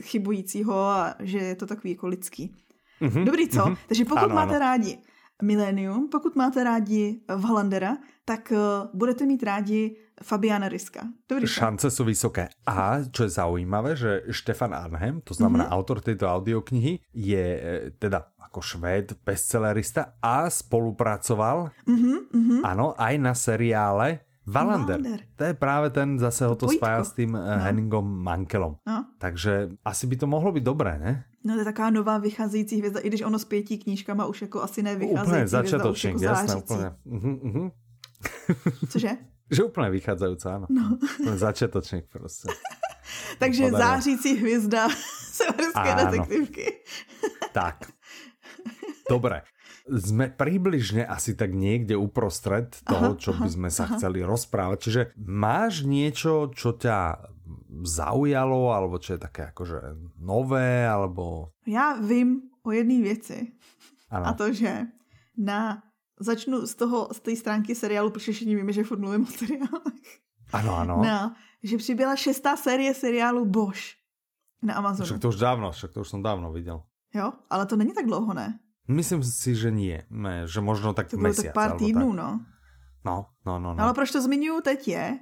chybujícího 0.00 0.74
a 0.74 1.14
že 1.20 1.38
je 1.38 1.56
to 1.56 1.66
takový 1.66 1.90
jako 1.90 2.06
lidský. 2.06 2.54
Mm-hmm, 3.00 3.24
Dobrý, 3.24 3.48
co? 3.48 3.62
Mm-hmm. 3.62 3.76
Takže 3.88 4.04
pokud 4.04 4.28
ano, 4.30 4.34
máte 4.34 4.56
ano. 4.56 4.64
rádi 4.64 4.98
Millennium, 5.42 6.08
pokud 6.08 6.36
máte 6.36 6.64
rádi 6.64 7.20
Vhalandera, 7.28 7.96
tak 8.24 8.52
uh, 8.52 8.88
budete 8.94 9.26
mít 9.26 9.42
rádi 9.42 9.96
Fabiana 10.22 10.68
Riska. 10.68 11.04
Dobrý, 11.28 11.44
Šance 11.44 11.92
sú 11.92 12.08
vysoké. 12.08 12.48
A 12.64 13.04
čo 13.04 13.28
je 13.28 13.36
zaujímavé, 13.36 13.92
že 14.00 14.24
Štefan 14.32 14.72
Arnhem, 14.72 15.20
to 15.20 15.36
znamená 15.36 15.68
mm-hmm. 15.68 15.76
autor 15.76 16.00
tejto 16.00 16.24
audioknihy, 16.24 17.04
je 17.12 17.44
e, 17.60 17.92
teda 18.00 18.32
ako 18.40 18.64
švéd, 18.64 19.20
bestsellerista 19.20 20.16
a 20.24 20.48
spolupracoval, 20.48 21.68
mm-hmm. 21.84 22.64
áno, 22.64 22.96
aj 22.96 23.14
na 23.20 23.36
seriále 23.36 24.24
Valander. 24.46 25.02
Valander. 25.02 25.20
To 25.36 25.42
je 25.42 25.54
práve 25.58 25.90
ten, 25.90 26.16
zase 26.22 26.46
ho 26.46 26.54
to 26.54 26.70
Pojítko. 26.70 26.80
spája 26.80 27.00
s 27.02 27.12
tým 27.18 27.34
no. 27.34 27.42
Henningom 27.42 28.06
Mankelom. 28.06 28.78
No. 28.86 28.98
Takže 29.18 29.74
asi 29.84 30.06
by 30.06 30.16
to 30.16 30.26
mohlo 30.30 30.54
být 30.54 30.64
dobré, 30.64 30.96
ne? 31.02 31.26
No 31.46 31.54
to 31.54 31.58
je 31.62 31.64
taková 31.64 31.90
nová 31.90 32.18
vycházející 32.18 32.78
hvězda, 32.78 33.00
i 33.00 33.08
když 33.08 33.22
ono 33.22 33.38
s 33.38 33.44
pěti 33.44 33.78
knížkama 33.78 34.26
už 34.26 34.42
jako 34.42 34.62
asi 34.62 34.82
nevycházející 34.82 35.22
Úplně 35.22 35.36
hvězda, 35.36 35.62
už 35.62 35.70
začatočník, 35.70 36.12
jako 36.20 36.24
jasné, 36.24 36.54
úplně. 36.56 36.90
Uh-huh, 37.06 37.38
uh-huh. 37.42 37.70
Cože? 38.88 39.10
Že 39.50 39.62
úplně 39.62 39.90
vychádzajúca, 39.90 40.54
áno. 40.54 40.66
No. 40.70 40.98
Úplne 41.20 41.38
začiatočník 41.38 42.04
prostě. 42.10 42.48
Takže 43.38 43.62
Podarilo. 43.62 43.78
zářící 43.78 44.36
hvězda 44.36 44.88
severské 45.32 45.94
detektivky. 45.94 46.66
Tak. 47.52 47.86
Dobre. 49.10 49.42
Sme 49.86 50.26
približne 50.34 51.06
asi 51.06 51.38
tak 51.38 51.54
niekde 51.54 51.94
uprostred 51.94 52.74
toho, 52.82 53.14
Aha, 53.14 53.22
čo 53.22 53.30
by 53.38 53.46
sme 53.46 53.70
sa 53.70 53.86
aha. 53.86 53.94
chceli 53.94 54.18
rozprávať. 54.18 54.78
Čiže 54.82 55.02
máš 55.14 55.86
niečo, 55.86 56.50
čo 56.50 56.74
ťa 56.74 57.30
zaujalo, 57.86 58.74
alebo 58.74 58.98
čo 58.98 59.14
je 59.14 59.20
také 59.22 59.48
akože 59.54 59.78
nové, 60.18 60.88
alebo... 60.88 61.54
Já 61.66 61.96
vím 62.00 62.42
o 62.62 62.72
jedné 62.72 63.02
věci. 63.02 63.52
Ano. 64.10 64.26
A 64.26 64.32
to, 64.32 64.52
že 64.52 64.86
na 65.38 65.82
začnu 66.20 66.66
z 66.66 66.74
toho, 66.74 67.08
z 67.12 67.20
té 67.20 67.36
stránky 67.36 67.74
seriálu, 67.74 68.10
protože 68.10 68.32
všichni 68.32 68.56
víme, 68.56 68.72
že 68.72 68.84
furt 68.84 68.98
mluvím 68.98 69.22
o 69.22 69.26
seriálech. 69.26 70.10
Ano, 70.52 70.76
ano. 70.76 71.02
No, 71.02 71.34
že 71.62 71.76
přibyla 71.76 72.16
šestá 72.16 72.56
série 72.56 72.94
seriálu 72.94 73.44
Bosch 73.44 73.98
na 74.62 74.74
Amazonu. 74.74 75.06
Však 75.06 75.20
to 75.20 75.28
už 75.28 75.38
dávno, 75.38 75.72
však 75.72 75.90
to 75.92 76.00
už 76.00 76.08
som 76.08 76.22
dávno 76.22 76.52
videl. 76.52 76.82
Jo, 77.14 77.32
ale 77.50 77.66
to 77.66 77.76
není 77.76 77.94
tak 77.94 78.06
dlouho, 78.06 78.34
ne? 78.34 78.58
Myslím 78.88 79.22
si, 79.22 79.54
že 79.58 79.70
nie. 79.74 80.06
Ne, 80.10 80.46
že 80.46 80.62
možno 80.62 80.94
tak 80.94 81.10
To 81.10 81.16
bylo 81.18 81.34
mesiac. 81.34 81.50
tak 81.50 81.54
pár 81.54 81.74
týdnů, 81.78 82.14
tak. 82.14 82.18
no. 82.18 82.30
No, 83.04 83.16
no, 83.46 83.58
no. 83.58 83.58
no. 83.58 83.74
no. 83.74 83.82
Ale 83.82 83.94
proč 83.94 84.10
to 84.10 84.22
zmiňuju 84.22 84.60
teď 84.60 84.88
je, 84.88 85.18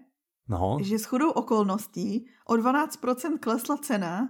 no. 0.49 0.78
že 0.82 0.99
s 0.99 1.05
chudou 1.05 1.30
okolností 1.30 2.26
o 2.49 2.55
12% 2.55 3.38
klesla 3.40 3.76
cena. 3.76 4.28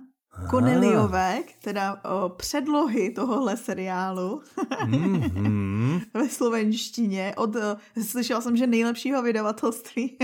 Koneliovek, 0.50 1.62
teda 1.62 2.02
o, 2.04 2.28
předlohy 2.28 3.10
tohohle 3.10 3.56
seriálu 3.56 4.42
Mhm. 4.86 6.00
ve 6.14 6.28
slovenštině 6.28 7.34
od, 7.36 7.56
o, 7.56 7.76
slyšela 8.02 8.40
jsem, 8.40 8.56
že 8.56 8.66
nejlepšího 8.66 9.22
vydavatelství 9.22 10.18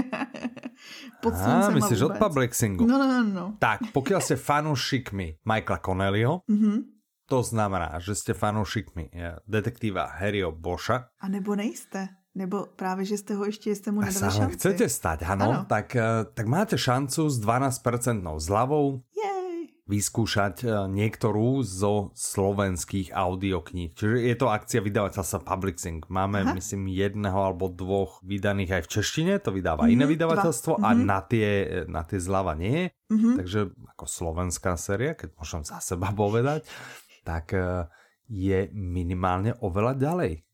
pod 1.22 1.34
sluncem 1.36 1.74
myslíš 1.74 2.00
od. 2.02 2.12
Publixingu? 2.18 2.86
No, 2.86 2.98
no, 2.98 3.06
no, 3.06 3.22
no. 3.34 3.46
Tak, 3.58 3.80
pokiaľ 3.94 4.20
ste 4.20 4.34
fanúšikmi 4.36 5.38
Michaela 5.46 5.78
Connellyho, 5.78 6.42
Mhm. 6.50 6.98
to 7.30 7.38
znamená, 7.46 8.02
že 8.02 8.18
ste 8.18 8.34
fanúšikmi 8.34 9.14
eh, 9.14 9.38
detektíva 9.46 10.10
Harryho 10.18 10.50
Boscha, 10.50 11.06
A 11.22 11.28
nebo 11.30 11.54
nejste. 11.54 12.08
Nebo 12.34 12.66
právě, 12.76 13.04
že 13.04 13.18
jste 13.18 13.34
ho 13.34 13.44
ještě 13.44 13.74
jste 13.74 13.90
mu 13.90 14.00
nedali 14.00 14.32
šanci. 14.32 14.54
chcete 14.54 14.88
stať, 14.88 15.22
ano, 15.26 15.50
Ano. 15.50 15.64
tak, 15.68 15.96
eh, 15.96 16.02
tak 16.34 16.46
máte 16.46 16.78
šancu 16.78 17.30
s 17.30 17.38
12% 17.38 18.38
zľavou 18.38 19.02
vyskúšať 19.90 20.56
e, 20.62 20.66
niektorú 20.86 21.66
zo 21.66 22.14
slovenských 22.14 23.10
audiokníh. 23.10 23.90
Čiže 23.90 24.16
je 24.22 24.36
to 24.38 24.46
akcia 24.46 24.80
vydavateľstva 24.86 25.42
Publixing. 25.42 26.06
Máme, 26.06 26.46
Aha. 26.46 26.54
myslím, 26.54 26.86
jedného 26.86 27.34
alebo 27.34 27.66
dvoch 27.66 28.22
vydaných 28.22 28.80
aj 28.80 28.82
v 28.86 28.90
češtine, 28.94 29.32
to 29.42 29.50
vydáva 29.50 29.84
mm-hmm, 29.84 29.94
iné 29.98 30.04
vydavateľstvo 30.06 30.78
dva. 30.78 30.86
a 30.86 30.88
mm-hmm. 30.94 31.10
na 31.10 31.20
tie, 31.26 31.48
na 31.90 32.02
tie 32.06 32.18
zľava 32.22 32.54
nie. 32.54 32.94
Mm-hmm. 33.10 33.34
Takže 33.42 33.60
ako 33.98 34.04
slovenská 34.06 34.78
séria, 34.78 35.18
keď 35.18 35.34
môžem 35.34 35.62
za 35.66 35.82
seba 35.82 36.14
povedať, 36.14 36.62
tak 37.26 37.50
e, 37.50 37.90
je 38.30 38.70
minimálne 38.70 39.58
oveľa 39.58 39.98
ďalej. 39.98 40.46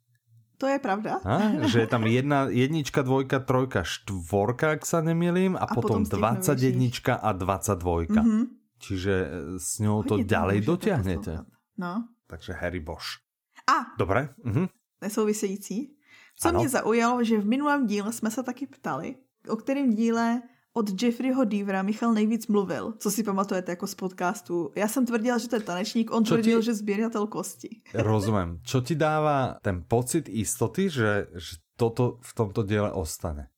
To 0.57 0.67
je 0.67 0.79
pravda. 0.81 1.21
A, 1.21 1.69
že 1.69 1.85
je 1.85 1.89
tam 1.89 2.09
jedna, 2.09 2.49
jednička, 2.49 3.05
dvojka, 3.05 3.45
trojka, 3.45 3.85
štvorka, 3.85 4.81
ak 4.81 4.89
sa 4.89 5.05
nemýlim, 5.05 5.53
a, 5.53 5.69
a 5.69 5.75
potom, 5.75 6.09
potom 6.09 6.21
21 6.21 7.21
a 7.21 7.31
22. 7.37 8.09
Mm-hmm. 8.09 8.43
Čiže 8.81 9.15
e, 9.15 9.29
s 9.61 9.81
ňou 9.85 10.05
to 10.05 10.21
ďalej 10.25 10.65
dotiahnete. 10.65 11.45
No. 11.77 12.09
Takže 12.25 12.57
Harry 12.57 12.81
Bosch. 12.81 13.21
A. 13.69 13.93
Dobre. 13.99 14.33
Mhm. 14.45 14.69
Nesouvisející. 15.01 15.97
Co 16.37 16.49
ano. 16.49 16.61
mě 16.61 16.69
zaujalo, 16.69 17.25
že 17.25 17.41
v 17.41 17.47
minulém 17.47 17.87
díle 17.87 18.13
jsme 18.13 18.31
se 18.31 18.43
taky 18.43 18.67
ptali, 18.67 19.17
o 19.49 19.57
kterém 19.57 19.95
díle 19.95 20.43
od 20.77 21.03
Jeffreyho 21.03 21.45
Deavera 21.45 21.83
Michal 21.83 22.13
nejvíc 22.13 22.47
mluvil. 22.47 22.95
Co 22.99 23.11
si 23.11 23.23
pamatujete 23.23 23.73
jako 23.73 23.87
z 23.87 23.95
podcastu? 23.95 24.71
Já 24.77 24.89
jsem 24.89 25.07
tvrdila, 25.07 25.39
že 25.39 25.49
to 25.49 25.57
je 25.57 25.61
tanečník, 25.61 26.13
on 26.13 26.25
Čo 26.25 26.35
tvrdil, 26.35 26.61
ti... 26.61 26.65
že 26.65 26.75
sběratel 26.75 27.27
kosti. 27.27 27.69
Rozumím. 27.95 28.61
Čo 28.63 28.81
ti 28.81 28.95
dává 28.95 29.57
ten 29.63 29.85
pocit 29.89 30.29
istoty, 30.29 30.91
že, 30.91 31.27
že 31.33 31.57
toto 31.77 32.19
v 32.21 32.35
tomto 32.35 32.63
díle 32.63 32.93
ostane? 32.93 33.49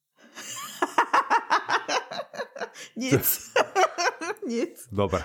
Nic. 2.96 3.52
Nic. 4.48 4.88
Dobre. 4.92 5.24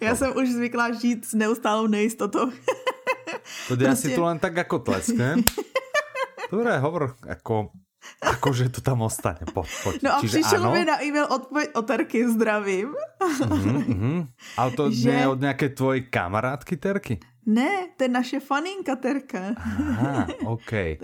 Já 0.00 0.16
jsem 0.16 0.36
už 0.36 0.48
zvyklá 0.48 0.92
žít 0.92 1.24
s 1.24 1.34
neustálou 1.34 1.86
nejistotou. 1.86 2.50
to 3.68 3.76
prostě... 3.76 4.08
si 4.08 4.14
tu 4.14 4.22
len 4.22 4.38
tak 4.38 4.56
jako 4.56 4.78
tlesknem. 4.78 5.42
Dobre, 6.50 6.78
hovor, 6.78 7.16
ako 7.28 7.70
Akože 8.20 8.68
to 8.68 8.80
tam 8.80 9.04
ostane, 9.04 9.44
po, 9.48 9.64
poď. 9.84 10.00
No 10.02 10.10
a 10.16 10.20
Čiže 10.20 10.40
přišel 10.40 10.72
mi 10.72 10.84
na 10.84 10.96
e-mail 11.04 11.26
odpověď 11.28 11.68
o 11.74 11.82
Terky, 11.82 12.28
zdravím. 12.28 12.88
Mm, 13.48 13.84
mm. 13.94 14.20
Ale 14.56 14.70
to 14.70 14.90
že... 14.90 15.10
je 15.10 15.28
od 15.28 15.40
nějaké 15.40 15.68
tvojej 15.68 16.02
kamarádky 16.02 16.76
Terky? 16.76 17.18
Ne, 17.46 17.88
to 17.96 18.04
je 18.04 18.08
naše 18.08 18.40
faninka 18.40 18.96
Terka. 18.96 19.56
Aha, 19.56 20.26
OK. 20.44 21.00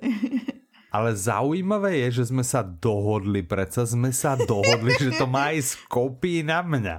Ale 0.93 1.17
zaujímavé 1.17 1.97
je, 2.07 2.23
že 2.23 2.33
sme 2.33 2.45
sa 2.45 2.65
dohodli, 2.65 3.45
predsa 3.45 3.85
sme 3.85 4.13
sa 4.13 4.37
dohodli, 4.37 4.97
že 4.97 5.17
to 5.17 5.29
má 5.29 5.53
ísť 5.53 5.89
kopii 5.89 6.41
na 6.47 6.65
mňa. 6.65 6.97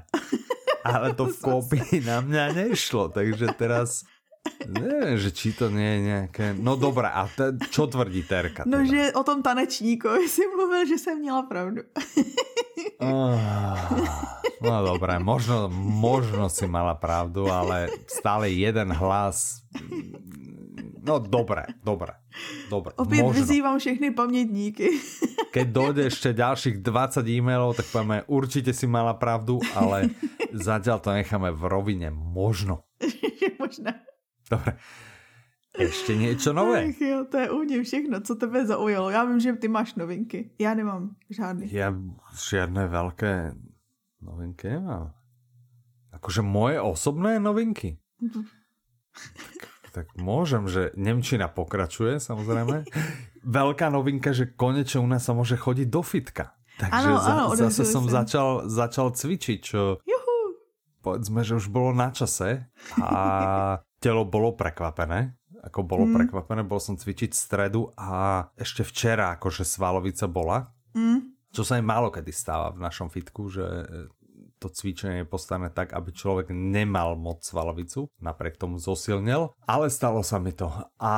Ale 0.85 1.17
to 1.17 1.29
v 1.31 1.37
kopii 1.41 2.05
na 2.05 2.21
mňa 2.21 2.43
nešlo, 2.53 3.09
takže 3.09 3.53
teraz 3.57 4.05
Nevím, 4.67 5.17
že 5.17 5.31
či 5.31 5.55
to 5.55 5.71
nie 5.71 5.87
je 5.87 5.99
nějaké... 6.01 6.45
No 6.59 6.75
dobré, 6.75 7.07
a 7.07 7.27
te, 7.27 7.55
čo 7.71 7.87
tvrdí 7.87 8.23
Terka? 8.23 8.67
No, 8.67 8.77
teda? 8.77 8.83
No, 8.83 8.89
že 8.91 9.01
o 9.15 9.23
tom 9.23 9.39
tanečníkovi 9.39 10.27
si 10.35 10.43
mluvil, 10.47 10.85
že 10.87 10.97
jsem 10.97 11.19
měla 11.19 11.41
pravdu. 11.43 11.81
Oh, 12.99 13.39
no 14.61 14.85
dobré, 14.85 15.19
možno, 15.19 15.69
možno 15.75 16.49
si 16.49 16.67
mala 16.67 16.93
pravdu, 16.93 17.47
ale 17.51 17.89
stále 18.07 18.49
jeden 18.49 18.93
hlas... 18.93 19.61
No 21.07 21.19
dobré, 21.23 21.63
dobré. 21.83 22.19
dobré. 22.69 22.91
Opět 22.95 23.23
možno. 23.23 23.41
vyzývám 23.41 23.79
všechny 23.79 24.11
pamětníky. 24.11 24.99
Keď 25.55 25.67
dojde 25.71 26.01
ešte 26.11 26.35
ďalších 26.35 26.83
20 26.83 27.23
e-mailov, 27.31 27.79
tak 27.79 27.87
povieme, 27.87 28.27
určite 28.27 28.75
si 28.75 28.85
mala 28.85 29.15
pravdu, 29.15 29.63
ale 29.71 30.11
zatiaľ 30.51 30.99
to 30.99 31.15
necháme 31.15 31.49
v 31.55 31.63
rovine 31.65 32.11
možno. 32.11 32.83
Možná. 33.57 34.03
Dobre. 34.51 34.77
Ještě 35.77 36.15
něco 36.17 36.53
nové. 36.53 36.85
Ach 36.89 37.01
jo, 37.01 37.25
to 37.31 37.37
je 37.37 37.51
u 37.51 37.57
mě 37.57 37.83
všechno, 37.83 38.21
co 38.21 38.35
tebe 38.35 38.65
zaujalo. 38.65 39.09
Já 39.09 39.23
vím, 39.23 39.39
že 39.39 39.53
ty 39.53 39.67
máš 39.67 39.95
novinky. 39.95 40.51
Já 40.59 40.73
nemám 40.73 41.15
žádný. 41.29 41.73
Já 41.73 41.93
žádné 42.49 42.87
velké 42.87 43.53
novinky 44.21 44.69
nemám. 44.69 45.13
Akože 46.13 46.41
moje 46.41 46.81
osobné 46.81 47.39
novinky. 47.39 48.01
tak, 49.13 49.91
tak 49.93 50.07
môžem, 50.17 50.65
že 50.65 50.89
Nemčina 50.97 51.45
pokračuje, 51.45 52.17
samozrejme. 52.17 52.89
Veľká 53.45 53.93
novinka, 53.93 54.33
že 54.33 54.49
konečne 54.49 55.05
u 55.05 55.07
nás 55.07 55.23
sa 55.23 55.37
môže 55.37 55.55
chodiť 55.55 55.87
do 55.87 56.01
fitka. 56.01 56.57
Takže 56.81 57.09
ano, 57.09 57.17
za, 57.21 57.33
ano, 57.33 57.45
zase 57.53 57.83
som 57.85 58.05
začal, 58.09 58.65
začal 58.69 59.13
cvičiť, 59.13 59.59
čo 59.61 60.01
Juhu. 60.01 60.37
povedzme, 61.05 61.45
že 61.45 61.57
už 61.57 61.69
bolo 61.69 61.93
na 61.93 62.09
čase. 62.09 62.65
A 62.97 63.17
telo 63.97 64.23
bolo 64.25 64.53
prekvapené, 64.53 65.33
ako 65.65 65.83
bolo 65.83 66.05
mm. 66.07 66.13
prekvapené, 66.13 66.61
bol 66.63 66.79
som 66.79 66.95
cvičiť 66.95 67.33
v 67.33 67.37
stredu 67.37 67.81
a 67.97 68.45
ešte 68.55 68.85
včera 68.85 69.35
akože 69.35 69.65
svalovica 69.65 70.29
bola, 70.29 70.69
mm. 70.93 71.51
čo 71.51 71.65
sa 71.65 71.81
aj 71.81 71.83
málo 71.83 72.13
kedy 72.13 72.31
stáva 72.31 72.71
v 72.71 72.83
našom 72.83 73.09
fitku, 73.09 73.49
že 73.49 73.65
to 74.57 74.73
cvičenie 74.73 75.21
je 75.21 75.29
postavené 75.29 75.69
tak, 75.69 75.93
aby 75.93 76.09
človek 76.09 76.49
nemal 76.49 77.13
moc 77.13 77.45
svalovicu, 77.45 78.09
napriek 78.17 78.57
tomu 78.57 78.81
zosilnil, 78.81 79.53
ale 79.69 79.85
stalo 79.93 80.25
sa 80.25 80.41
mi 80.41 80.49
to. 80.49 80.69
A 80.97 81.13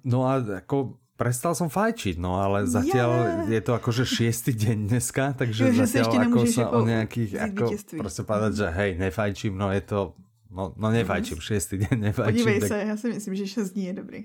no 0.00 0.24
a 0.24 0.40
ako 0.64 0.96
prestal 1.18 1.52
som 1.52 1.68
fajčiť, 1.68 2.16
no 2.16 2.40
ale 2.40 2.64
zatiaľ 2.64 3.10
yeah. 3.44 3.58
je 3.58 3.60
to 3.60 3.72
akože 3.76 4.04
šiestý 4.08 4.56
deň 4.56 4.78
dneska, 4.88 5.36
takže 5.36 5.62
jo, 5.74 5.84
zatiaľ 5.84 6.30
ako 6.30 6.40
sa 6.48 6.64
o 6.72 6.80
nejakých, 6.86 7.32
ako 7.36 7.64
proste 8.00 8.22
povedať, 8.24 8.52
že 8.64 8.66
hej, 8.72 8.90
nefajčím, 8.96 9.58
no 9.58 9.68
je 9.68 9.82
to 9.84 10.16
No, 10.48 10.72
no 10.76 10.90
nefajčím, 10.90 11.40
šiestý 11.44 11.84
deň 11.84 11.96
nefajčím. 12.08 12.44
Podívej 12.44 12.60
tak... 12.60 12.68
se, 12.68 12.76
já 12.78 12.96
si 12.96 13.08
myslím, 13.08 13.34
že 13.34 13.44
šest 13.46 13.70
dní 13.70 13.84
je 13.84 13.92
dobrý. 13.92 14.20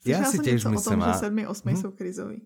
Slyšela 0.00 0.24
ja 0.24 0.30
si 0.32 0.38
tiež 0.40 0.60
myslím. 0.64 0.98
o 0.98 1.04
tom, 1.04 1.12
že 1.12 1.12
sedmi, 1.20 1.42
osmi 1.46 1.72
hm? 1.72 1.76
jsou 1.76 1.90
krizový. 1.92 2.38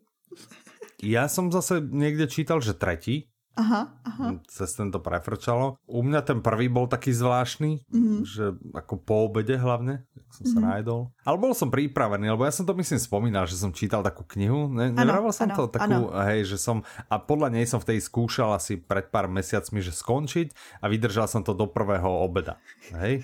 Ja 1.05 1.29
som 1.29 1.53
zase 1.53 1.85
niekde 1.85 2.27
čítal, 2.27 2.65
že 2.65 2.75
tretí, 2.75 3.29
Aha, 3.55 3.87
aha. 4.03 4.43
Cez 4.51 4.75
ten 4.75 4.91
to 4.91 4.99
prefrčalo. 4.99 5.79
U 5.87 6.03
mňa 6.03 6.27
ten 6.27 6.43
prvý 6.43 6.67
bol 6.67 6.91
taký 6.91 7.15
zvláštny, 7.15 7.87
mm-hmm. 7.87 8.19
že 8.27 8.59
ako 8.75 8.99
po 8.99 9.31
obede 9.31 9.55
hlavne, 9.55 10.03
jak 10.11 10.27
som 10.35 10.43
mm-hmm. 10.43 10.51
sa 10.51 10.59
mhm. 10.59 10.67
najedol. 10.67 11.01
Ale 11.23 11.37
bol 11.39 11.55
som 11.55 11.71
pripravený, 11.71 12.35
lebo 12.35 12.43
ja 12.43 12.51
som 12.51 12.67
to 12.67 12.75
myslím 12.75 12.99
spomínal, 12.99 13.47
že 13.47 13.55
som 13.55 13.71
čítal 13.71 14.03
takú 14.03 14.27
knihu. 14.35 14.67
Ne, 14.67 14.91
nevravel 14.91 15.31
som 15.31 15.47
ano, 15.47 15.55
to 15.55 15.65
takú, 15.71 16.11
ano. 16.11 16.27
hej, 16.27 16.51
že 16.51 16.59
som, 16.59 16.83
a 17.07 17.15
podľa 17.23 17.55
nej 17.55 17.67
som 17.71 17.79
v 17.79 17.95
tej 17.95 17.99
skúšal 18.03 18.51
asi 18.59 18.75
pred 18.75 19.07
pár 19.15 19.31
mesiacmi, 19.31 19.79
že 19.79 19.95
skončiť 19.95 20.81
a 20.83 20.91
vydržal 20.91 21.31
som 21.31 21.47
to 21.47 21.55
do 21.55 21.71
prvého 21.71 22.11
obeda. 22.11 22.59
Hej. 22.91 23.23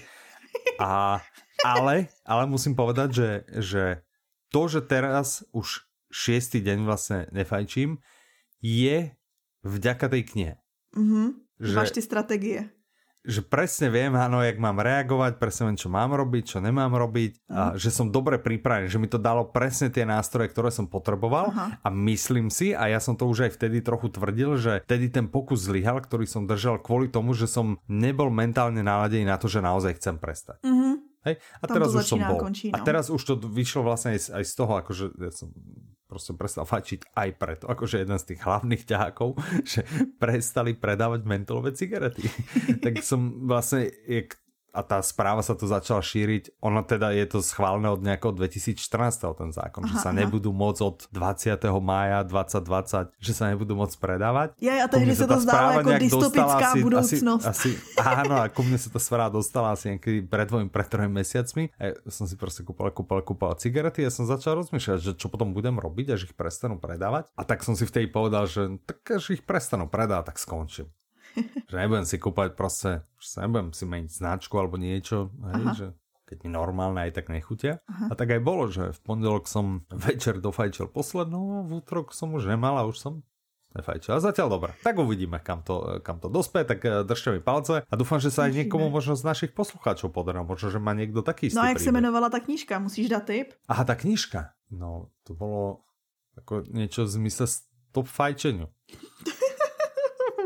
A, 0.79 1.19
ale, 1.67 2.07
ale 2.23 2.43
musím 2.47 2.79
povedať, 2.79 3.09
že, 3.11 3.31
že 3.59 3.85
to, 4.55 4.71
že 4.71 4.87
teraz 4.87 5.43
už 5.51 5.91
šiestý 6.11 6.63
deň 6.63 6.79
vlastne 6.87 7.19
nefajčím, 7.31 7.99
je 8.61 9.15
vďaka 9.65 10.07
tej 10.09 10.23
knihe. 10.27 10.55
Mm-hmm. 10.97 11.29
Že, 11.61 11.75
Máš 11.77 11.93
ty 11.93 12.01
strategie. 12.01 12.61
Že 13.21 13.45
presne 13.53 13.93
viem, 13.93 14.17
áno, 14.17 14.41
jak 14.41 14.57
mám 14.57 14.81
reagovať, 14.81 15.37
presne 15.37 15.69
viem, 15.69 15.77
čo 15.77 15.93
mám 15.93 16.17
robiť, 16.17 16.57
čo 16.57 16.59
nemám 16.65 16.89
robiť 16.97 17.45
mm. 17.45 17.53
a 17.53 17.63
mhm. 17.69 17.77
že 17.77 17.91
som 17.93 18.09
dobre 18.09 18.41
pripravený, 18.41 18.89
že 18.89 18.97
mi 18.97 19.13
to 19.13 19.21
dalo 19.21 19.45
presne 19.53 19.93
tie 19.93 20.09
nástroje, 20.09 20.49
ktoré 20.49 20.73
som 20.73 20.89
potreboval 20.89 21.53
Aha. 21.53 21.85
a 21.85 21.89
myslím 21.93 22.49
si, 22.49 22.73
a 22.73 22.89
ja 22.89 22.97
som 22.97 23.21
to 23.21 23.29
už 23.29 23.53
aj 23.53 23.61
vtedy 23.61 23.85
trochu 23.85 24.09
tvrdil, 24.09 24.57
že 24.57 24.81
vtedy 24.89 25.13
ten 25.13 25.29
pokus 25.29 25.69
zlyhal, 25.69 26.01
ktorý 26.01 26.25
som 26.25 26.49
držal 26.49 26.81
kvôli 26.81 27.13
tomu, 27.13 27.37
že 27.37 27.45
som 27.45 27.77
nebol 27.93 28.33
mentálne 28.33 28.81
naladený 28.81 29.29
na 29.29 29.37
to, 29.37 29.53
že 29.53 29.61
naozaj 29.61 30.01
chcem 30.01 30.17
prestať. 30.17 30.65
Mm-hmm. 30.65 31.10
Hej? 31.29 31.35
A 31.61 31.65
Tam 31.69 31.75
teraz 31.77 31.91
už 31.93 32.05
som 32.07 32.21
bol. 32.21 32.39
Končí, 32.41 32.73
no. 32.73 32.81
A 32.81 32.85
teraz 32.85 33.13
už 33.13 33.23
to 33.23 33.35
vyšlo 33.37 33.85
vlastne 33.85 34.17
aj, 34.17 34.41
aj 34.41 34.45
z 34.45 34.53
toho, 34.57 34.73
akože 34.81 35.05
ja 35.21 35.33
som 35.33 35.53
proste 36.11 36.35
prestal 36.35 36.67
fačiť 36.67 37.15
aj 37.15 37.29
preto, 37.39 37.65
akože 37.71 38.03
jeden 38.03 38.19
z 38.19 38.35
tých 38.35 38.41
hlavných 38.43 38.83
ťahákov, 38.83 39.39
že 39.73 39.87
prestali 40.19 40.75
predávať 40.75 41.23
mentolové 41.23 41.71
cigarety. 41.79 42.27
tak 42.85 42.99
som 43.07 43.47
vlastne, 43.47 43.87
jak 44.11 44.35
a 44.71 44.81
tá 44.87 45.03
správa 45.03 45.43
sa 45.43 45.59
tu 45.59 45.67
začala 45.67 46.01
šíriť. 46.01 46.63
Ono 46.63 46.81
teda 46.87 47.11
je 47.15 47.27
to 47.27 47.39
schválne 47.43 47.91
od 47.91 48.01
nejakého 48.01 48.35
2014. 48.35 48.79
ten 49.35 49.51
zákon, 49.51 49.83
aha, 49.85 49.91
že 49.91 49.97
sa 49.99 50.11
aha. 50.15 50.19
nebudú 50.23 50.55
môcť 50.55 50.81
od 50.83 50.99
20. 51.11 51.59
mája 51.83 52.23
2020, 52.27 53.15
že 53.19 53.33
sa 53.35 53.51
nebudú 53.51 53.75
môcť 53.75 53.97
predávať. 53.99 54.49
Ja, 54.63 54.87
a 54.87 54.89
tehdy 54.89 55.15
sa 55.19 55.27
to 55.27 55.43
zdalo 55.43 55.83
ako 55.83 55.91
dystopická 55.99 56.67
asi, 56.75 56.81
budúcnosť. 56.81 57.45
Asi, 57.47 57.71
asi, 57.75 57.99
áno, 57.99 58.35
a 58.41 58.47
ku 58.47 58.63
mne 58.63 58.79
sa 58.79 58.89
tá 58.95 59.01
správa 59.03 59.31
dostala 59.35 59.75
asi 59.75 59.95
niekedy 59.95 60.23
pred 60.25 60.47
dvojím, 60.47 60.71
pred 60.71 60.87
trojím 60.87 61.15
mesiacmi. 61.19 61.75
A 61.77 61.83
ja 61.91 61.95
som 62.09 62.31
si 62.31 62.39
proste 62.39 62.63
kúpal, 62.63 62.95
kúpal, 62.95 63.27
kúpal 63.27 63.59
cigarety 63.59 64.07
a 64.07 64.09
ja 64.09 64.13
som 64.15 64.25
začal 64.27 64.63
rozmýšľať, 64.63 64.99
že 65.03 65.13
čo 65.19 65.27
potom 65.27 65.51
budem 65.51 65.77
robiť, 65.77 66.15
až 66.15 66.31
ich 66.31 66.35
prestanú 66.39 66.79
predávať. 66.79 67.27
A 67.35 67.43
tak 67.43 67.67
som 67.67 67.75
si 67.75 67.83
vtedy 67.87 68.07
povedal, 68.07 68.47
že 68.47 68.79
tak 68.87 69.03
až 69.19 69.35
ich 69.35 69.43
prestanú 69.43 69.91
predávať, 69.91 70.35
tak 70.35 70.39
skončím 70.39 70.91
že 71.71 71.77
nebudem 71.77 72.07
si 72.07 72.17
kúpať 72.19 72.55
proste, 72.55 73.07
že 73.21 73.29
sa 73.29 73.47
nebudem 73.47 73.71
si 73.73 73.85
meniť 73.87 74.11
značku 74.11 74.55
alebo 74.59 74.77
niečo, 74.81 75.31
hej, 75.55 75.65
že 75.75 75.87
keď 76.25 76.47
mi 76.47 76.51
normálne 76.55 77.03
aj 77.11 77.19
tak 77.19 77.27
nechutia. 77.27 77.83
Aha. 77.91 78.11
A 78.11 78.13
tak 78.15 78.31
aj 78.31 78.39
bolo, 78.39 78.71
že 78.71 78.95
v 78.95 79.01
pondelok 79.03 79.51
som 79.51 79.83
večer 80.07 80.39
dofajčil 80.39 80.87
poslednú 80.91 81.59
a 81.59 81.67
v 81.67 81.83
útorok 81.83 82.15
som 82.15 82.31
už 82.31 82.47
nemal 82.47 82.79
a 82.79 82.87
už 82.87 82.97
som 83.03 83.15
nefajčil. 83.75 84.15
A 84.15 84.23
zatiaľ 84.23 84.51
dobre. 84.51 84.71
Tak 84.83 84.99
uvidíme, 84.99 85.39
kam 85.43 85.63
to, 85.63 86.03
kam 86.03 86.19
to 86.23 86.27
dospie, 86.31 86.63
tak 86.67 86.83
eh, 86.87 87.03
držte 87.03 87.35
mi 87.35 87.41
palce 87.43 87.83
a 87.83 87.95
dúfam, 87.99 88.19
že 88.23 88.31
sa 88.31 88.47
aj 88.47 88.63
niekomu 88.63 88.91
možno 88.91 89.15
z 89.19 89.27
našich 89.27 89.51
poslucháčov 89.55 90.11
podarilo. 90.15 90.47
Možno, 90.47 90.71
že 90.71 90.79
má 90.83 90.95
niekto 90.95 91.23
taký 91.23 91.51
No 91.55 91.63
a 91.63 91.71
jak 91.71 91.79
príbeh. 91.79 91.87
se 91.87 91.91
jmenovala 91.91 92.31
ta 92.31 92.39
knížka? 92.43 92.79
Musíš 92.79 93.11
dát 93.11 93.27
tip? 93.27 93.55
Aha, 93.71 93.83
ta 93.87 93.95
knížka. 93.95 94.55
No, 94.71 95.11
to 95.27 95.35
bolo 95.35 95.83
ako 96.39 96.63
niečo 96.71 97.07
v 97.07 97.15
zmysle 97.23 97.47
stop 97.47 98.07
fajčeniu. 98.07 98.71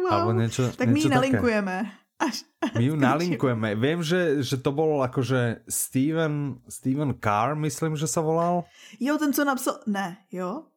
wow. 0.05 0.13
Alebo 0.13 0.31
niečo, 0.37 0.69
tak 0.77 0.93
my 0.93 0.99
ji 1.01 1.09
nalinkujeme. 1.09 1.77
Až, 2.15 2.47
my 2.79 2.85
ju 2.85 2.95
nalinkujeme. 3.11 3.75
Viem, 3.75 4.01
že, 4.05 4.45
že 4.45 4.61
to 4.61 4.71
bol 4.71 5.03
akože 5.03 5.67
Steven, 5.67 6.63
Steven 6.69 7.17
Carr, 7.19 7.59
myslím, 7.59 7.97
že 7.97 8.07
sa 8.07 8.23
volal. 8.23 8.69
Jo, 9.01 9.19
ten, 9.19 9.33
co 9.33 9.43
napsal... 9.43 9.83
Ne, 9.89 10.23
jo? 10.31 10.71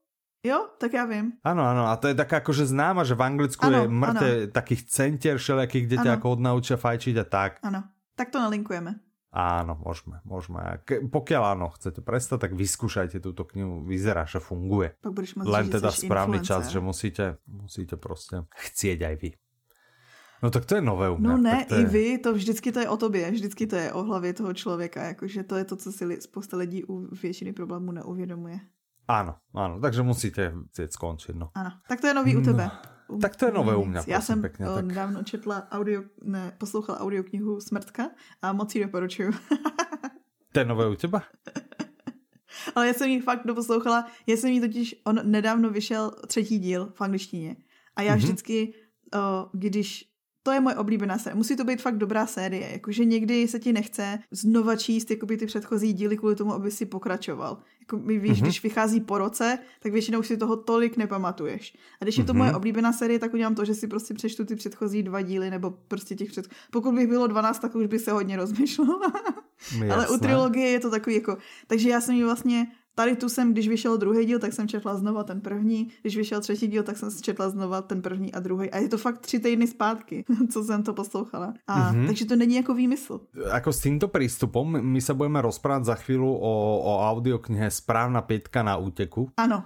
Jo, 0.43 0.69
tak 0.78 0.93
já 0.93 1.05
vím. 1.05 1.34
Ano, 1.43 1.63
ano, 1.63 1.88
a 1.88 1.97
to 1.97 2.07
je 2.07 2.15
taká 2.15 2.39
akože 2.39 2.65
známa, 2.71 3.03
že 3.03 3.17
v 3.17 3.25
Anglicku 3.25 3.65
ano, 3.67 3.84
je 3.84 3.88
ano. 3.89 4.21
takých 4.53 4.86
centier 4.88 5.36
všelijakých, 5.36 5.86
kde 5.86 5.97
ťa 5.97 6.11
ako 6.21 6.39
odnaučia 6.39 6.78
fajčiť 6.78 7.15
a 7.19 7.25
tak. 7.25 7.51
Ano, 7.65 7.84
tak 8.15 8.30
to 8.32 8.39
nalinkujeme. 8.39 8.95
Áno, 9.28 9.75
môžeme, 9.75 10.23
môžeme. 10.23 10.80
Ke, 10.88 11.03
pokiaľ 11.03 11.43
áno, 11.59 11.67
chcete 11.75 11.99
prestať, 11.99 12.47
tak 12.47 12.51
vyskúšajte 12.55 13.19
túto 13.19 13.43
knihu. 13.43 13.84
Vyzerá, 13.84 14.23
že 14.23 14.39
funguje. 14.39 14.95
Pak 15.03 15.13
budeš 15.13 15.36
Len 15.43 15.67
teda 15.67 15.91
správny 15.91 16.39
čas, 16.39 16.71
že 16.71 16.80
musíte, 16.80 17.38
musíte 17.47 17.97
prostě 17.97 18.47
chcieť 18.55 19.01
aj 19.03 19.15
vy. 19.21 19.32
No 20.43 20.49
tak 20.49 20.65
to 20.65 20.75
je 20.75 20.82
nové 20.82 21.09
u 21.09 21.17
mě. 21.17 21.30
No 21.30 21.38
ne, 21.38 21.65
to 21.65 21.75
i 21.75 21.80
je... 21.80 21.86
vy, 21.86 22.17
to 22.17 22.34
vždycky 22.34 22.71
to 22.71 22.80
je 22.80 22.89
o 22.89 22.97
tobě, 22.97 23.32
vždycky 23.32 23.67
to 23.67 23.75
je 23.75 23.93
o 23.93 24.03
hlavě 24.03 24.34
toho 24.34 24.53
člověka, 24.53 25.03
jakože 25.03 25.43
to 25.43 25.55
je 25.55 25.65
to, 25.65 25.75
co 25.75 25.91
si 25.91 26.21
spousta 26.21 26.57
lidí 26.57 26.84
u 26.86 27.15
většiny 27.15 27.53
problémů 27.53 27.91
neuvědomuje. 27.91 28.59
Ano, 29.08 29.36
ano, 29.55 29.80
takže 29.80 30.03
musíte 30.03 30.51
chcieť 30.51 30.91
skončit, 30.91 31.36
no. 31.36 31.55
Ano, 31.55 31.72
tak 31.88 32.03
to 32.03 32.08
je 32.08 32.14
nový 32.14 32.36
u 32.36 32.43
tebe. 32.43 32.68
No, 33.10 33.18
tak 33.24 33.36
to 33.36 33.45
je 33.45 33.51
nové 33.51 33.76
u 33.76 33.86
mě. 33.86 33.99
Já 34.08 34.22
jsem 34.22 34.41
pěkně, 34.41 34.66
tak... 34.66 34.86
nedávno 34.86 35.24
četla 35.24 35.68
audio, 35.72 36.03
ne, 36.24 36.51
poslouchala 36.58 36.99
audioknihu 36.99 37.62
Smrtka 37.62 38.10
a 38.41 38.53
moc 38.53 38.76
ji 38.76 38.84
doporučuju. 38.84 39.32
to 40.51 40.60
je 40.60 40.66
nové 40.66 40.89
u 40.89 40.95
teba? 40.95 41.24
Ale 42.76 42.88
já 42.88 42.93
jsem 42.93 43.10
ji 43.10 43.22
fakt 43.22 43.47
doposlouchala, 43.47 44.08
já 44.28 44.38
jsem 44.38 44.49
ji 44.49 44.62
totiž, 44.62 45.01
on 45.05 45.20
nedávno 45.24 45.70
vyšel 45.70 46.12
třetí 46.28 46.60
díl 46.60 46.91
v 46.95 47.01
angličtině 47.01 47.55
a 47.95 48.01
já 48.01 48.14
mm-hmm. 48.14 48.18
vždycky, 48.18 48.74
o, 49.16 49.49
když 49.53 50.16
to 50.48 50.52
je 50.52 50.60
moje 50.60 50.76
oblíbená 50.76 51.18
série. 51.18 51.36
Musí 51.36 51.56
to 51.56 51.64
být 51.64 51.82
fakt 51.82 51.98
dobrá 51.98 52.28
série. 52.28 52.72
Jakože 52.72 53.06
někdy 53.06 53.48
se 53.48 53.60
ti 53.60 53.74
nechce 53.74 54.20
znova 54.32 54.76
číst 54.76 55.12
jakoby 55.12 55.38
ty 55.38 55.45
předchozí 55.45 55.93
díly 55.93 56.18
kvůli 56.18 56.36
tomu, 56.36 56.54
aby 56.54 56.72
si 56.72 56.86
pokračoval. 56.86 57.58
Jako 57.80 57.98
víš, 57.98 58.22
mm-hmm. 58.22 58.41
když 58.41 58.64
vychází 58.64 59.02
po 59.02 59.18
roce, 59.18 59.60
tak 59.80 59.91
většinou 59.91 60.24
si 60.24 60.38
toho 60.38 60.56
tolik 60.58 60.98
nepamatuješ. 60.98 61.78
A 62.02 62.06
když 62.06 62.16
mm-hmm. 62.16 62.22
je 62.22 62.26
to 62.26 62.34
mhm. 62.34 62.38
moje 62.38 62.56
oblíbená 62.56 62.93
série, 62.93 63.20
tak 63.20 63.34
udělám 63.34 63.56
to, 63.56 63.66
že 63.66 63.74
si 63.74 63.88
prostě 63.88 64.14
přečtu 64.14 64.45
ty 64.45 64.56
předchozí 64.56 65.04
dva 65.04 65.22
díly, 65.22 65.50
nebo 65.50 65.72
prostě 65.88 66.16
těch 66.16 66.30
před... 66.30 66.48
Pokud 66.72 66.95
bych 66.95 67.08
bylo 67.08 67.28
12, 67.28 67.60
tak 67.60 67.76
už 67.76 67.88
by 67.88 68.00
se 68.00 68.12
hodně 68.12 68.38
rozmýšlel. 68.38 69.00
Ale 69.91 70.08
u 70.08 70.18
trilogie 70.18 70.68
je 70.68 70.80
to 70.80 70.89
takový 70.89 71.16
jako... 71.16 71.38
Takže 71.68 71.89
já 71.89 72.02
jsem 72.02 72.16
ji 72.16 72.24
vlastně 72.24 72.68
Tady 72.98 73.16
tu 73.16 73.30
jsem, 73.30 73.54
když 73.54 73.68
vyšel 73.68 73.98
druhý 73.98 74.26
díl, 74.26 74.39
tak 74.39 74.54
jsem 74.54 74.68
četla 74.68 74.95
znova 74.95 75.24
ten 75.24 75.41
první, 75.41 75.88
když 76.02 76.18
vyšel 76.18 76.41
třetí 76.41 76.68
díl, 76.68 76.84
tak 76.84 76.98
jsem 76.98 77.10
četla 77.22 77.50
znova 77.50 77.82
ten 77.82 78.02
první 78.02 78.34
a 78.34 78.39
druhý. 78.39 78.72
A 78.72 78.78
je 78.78 78.89
to 78.89 78.98
fakt 78.98 79.18
tři 79.18 79.39
týdny 79.39 79.68
zpátky, 79.68 80.26
co 80.52 80.64
jsem 80.64 80.84
to 80.84 80.93
poslouchala. 80.93 81.54
A, 81.68 81.93
mm-hmm. 81.93 82.08
Takže 82.08 82.26
to 82.26 82.36
není 82.36 82.56
jako 82.56 82.74
výmysl. 82.74 83.20
Ako 83.54 83.70
s 83.70 83.86
týmto 83.86 84.10
prístupom 84.10 84.82
my 84.82 84.98
sa 84.98 85.14
budeme 85.14 85.38
rozprávať 85.45 85.93
za 85.93 85.95
chvíľu 86.02 86.26
o, 86.26 86.54
o 86.82 86.93
audioknihe 87.06 87.70
Správna 87.70 88.26
pětka 88.26 88.66
na 88.66 88.82
úteku. 88.82 89.30
Ano. 89.38 89.62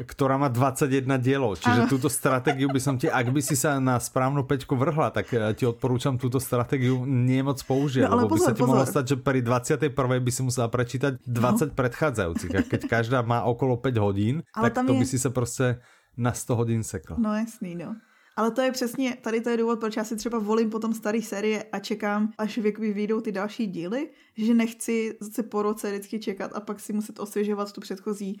ktorá 0.00 0.40
má 0.40 0.48
21 0.48 1.20
dielov. 1.20 1.60
Čiže 1.60 1.84
ano. 1.84 1.90
túto 1.90 2.08
stratégiu 2.08 2.70
by 2.72 2.80
som 2.80 2.94
ti, 2.96 3.10
ak 3.10 3.26
by 3.28 3.40
si 3.44 3.56
sa 3.58 3.76
na 3.82 4.00
správnu 4.00 4.46
peťku 4.48 4.72
vrhla, 4.76 5.12
tak 5.12 5.28
eh, 5.34 5.52
ti 5.52 5.68
odporúčam 5.68 6.16
túto 6.16 6.40
stratégiu 6.40 7.04
nie 7.04 7.40
moc 7.44 7.60
použiť, 7.60 8.06
no, 8.06 8.24
lebo 8.24 8.36
pozor, 8.36 8.36
by 8.36 8.40
sa 8.40 8.52
ti 8.56 8.62
mohlo 8.64 8.84
stať, 8.86 9.04
že 9.04 9.16
pri 9.20 9.40
21. 9.44 9.92
by 9.92 10.30
si 10.32 10.40
musela 10.44 10.68
prečítať 10.72 11.20
20 11.24 11.28
no. 11.28 11.76
predchádzajúcich 11.76 12.49
tak 12.52 12.66
keď 12.66 12.84
každá 12.88 13.22
má 13.22 13.42
okolo 13.42 13.76
5 13.76 13.96
hodín, 13.96 14.42
Ale 14.54 14.70
tak 14.70 14.86
to 14.86 14.92
je... 14.92 14.98
by 14.98 15.06
si 15.06 15.18
se 15.18 15.30
prostě 15.30 15.80
na 16.16 16.32
100 16.32 16.56
hodin 16.56 16.82
sekla. 16.82 17.16
No 17.20 17.34
jasný, 17.34 17.74
no. 17.74 17.96
Ale 18.36 18.50
to 18.50 18.60
je 18.60 18.72
přesně, 18.72 19.16
tady 19.20 19.40
to 19.40 19.50
je 19.50 19.56
důvod, 19.56 19.80
proč 19.80 19.96
já 19.96 20.04
si 20.04 20.16
třeba 20.16 20.38
volím 20.38 20.70
potom 20.70 20.94
starý 20.94 21.22
série 21.22 21.64
a 21.72 21.78
čekám, 21.78 22.32
až 22.38 22.58
vyjdou 22.78 23.20
ty 23.20 23.32
další 23.32 23.66
díly, 23.66 24.10
že 24.36 24.54
nechci 24.54 25.18
zase 25.20 25.42
po 25.42 25.62
roce 25.62 25.90
vždycky 25.90 26.18
čekat 26.20 26.50
a 26.54 26.60
pak 26.60 26.80
si 26.80 26.92
muset 26.92 27.18
osvěžovat 27.18 27.72
tu 27.72 27.80
předchozí 27.80 28.40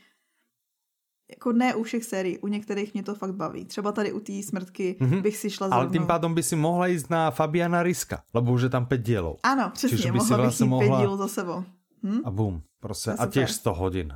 jako 1.30 1.52
ne 1.52 1.74
u 1.74 1.82
všech 1.82 2.04
sérií, 2.04 2.38
u 2.38 2.46
některých 2.46 2.94
mě 2.94 3.02
to 3.02 3.14
fakt 3.14 3.34
baví. 3.34 3.64
Třeba 3.64 3.92
tady 3.92 4.12
u 4.12 4.20
té 4.20 4.32
smrtky 4.42 4.96
mm-hmm. 5.00 5.22
bych 5.22 5.36
si 5.36 5.50
šla 5.50 5.68
zrovnou. 5.68 5.82
Ale 5.82 5.92
tím 5.92 6.06
pádem 6.06 6.34
by 6.34 6.42
si 6.42 6.56
mohla 6.56 6.86
jít 6.86 7.10
na 7.10 7.30
Fabiana 7.30 7.82
Riska, 7.82 8.22
lebo 8.34 8.52
už 8.52 8.62
je 8.62 8.68
tam 8.68 8.86
pět 8.86 9.02
dílů. 9.02 9.36
Ano, 9.42 9.70
přesně, 9.74 9.96
Čiže 9.96 10.12
by 10.12 10.18
mohla 10.18 10.36
si 10.36 10.42
vlastně 10.42 10.64
bych 10.64 10.70
mohla... 10.70 10.98
pět 10.98 11.06
dílů 11.06 11.16
za 11.16 11.28
sebou. 11.28 11.64
Hm? 12.02 12.20
A 12.24 12.30
bum, 12.30 12.62
prostě. 12.80 13.10
A 13.10 13.26
těž 13.26 13.52
100 13.52 13.74
hodin. 13.74 14.12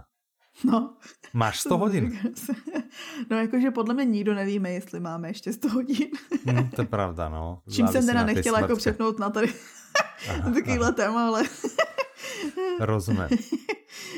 No. 0.65 0.97
Máš 1.33 1.61
100 1.61 1.79
hodin? 1.79 2.19
No 3.31 3.37
jakože 3.37 3.71
podle 3.71 3.95
mě 3.95 4.05
nikdo 4.05 4.35
nevíme, 4.35 4.71
jestli 4.71 5.01
máme 5.01 5.29
ještě 5.29 5.53
100 5.53 5.69
hodin. 5.69 6.09
Hmm, 6.47 6.69
to 6.69 6.83
je 6.83 6.87
pravda, 6.87 7.29
no. 7.29 7.62
Čím 7.71 7.89
jsem 7.89 8.07
teda 8.07 8.25
nechtěla 8.25 8.61
jako 8.61 8.77
přepnout 8.77 9.19
na 9.19 9.31
tady 9.31 9.55
takovýhle 10.55 10.93
téma, 10.93 11.27
ale... 11.27 11.43
Rozumím. 12.81 13.29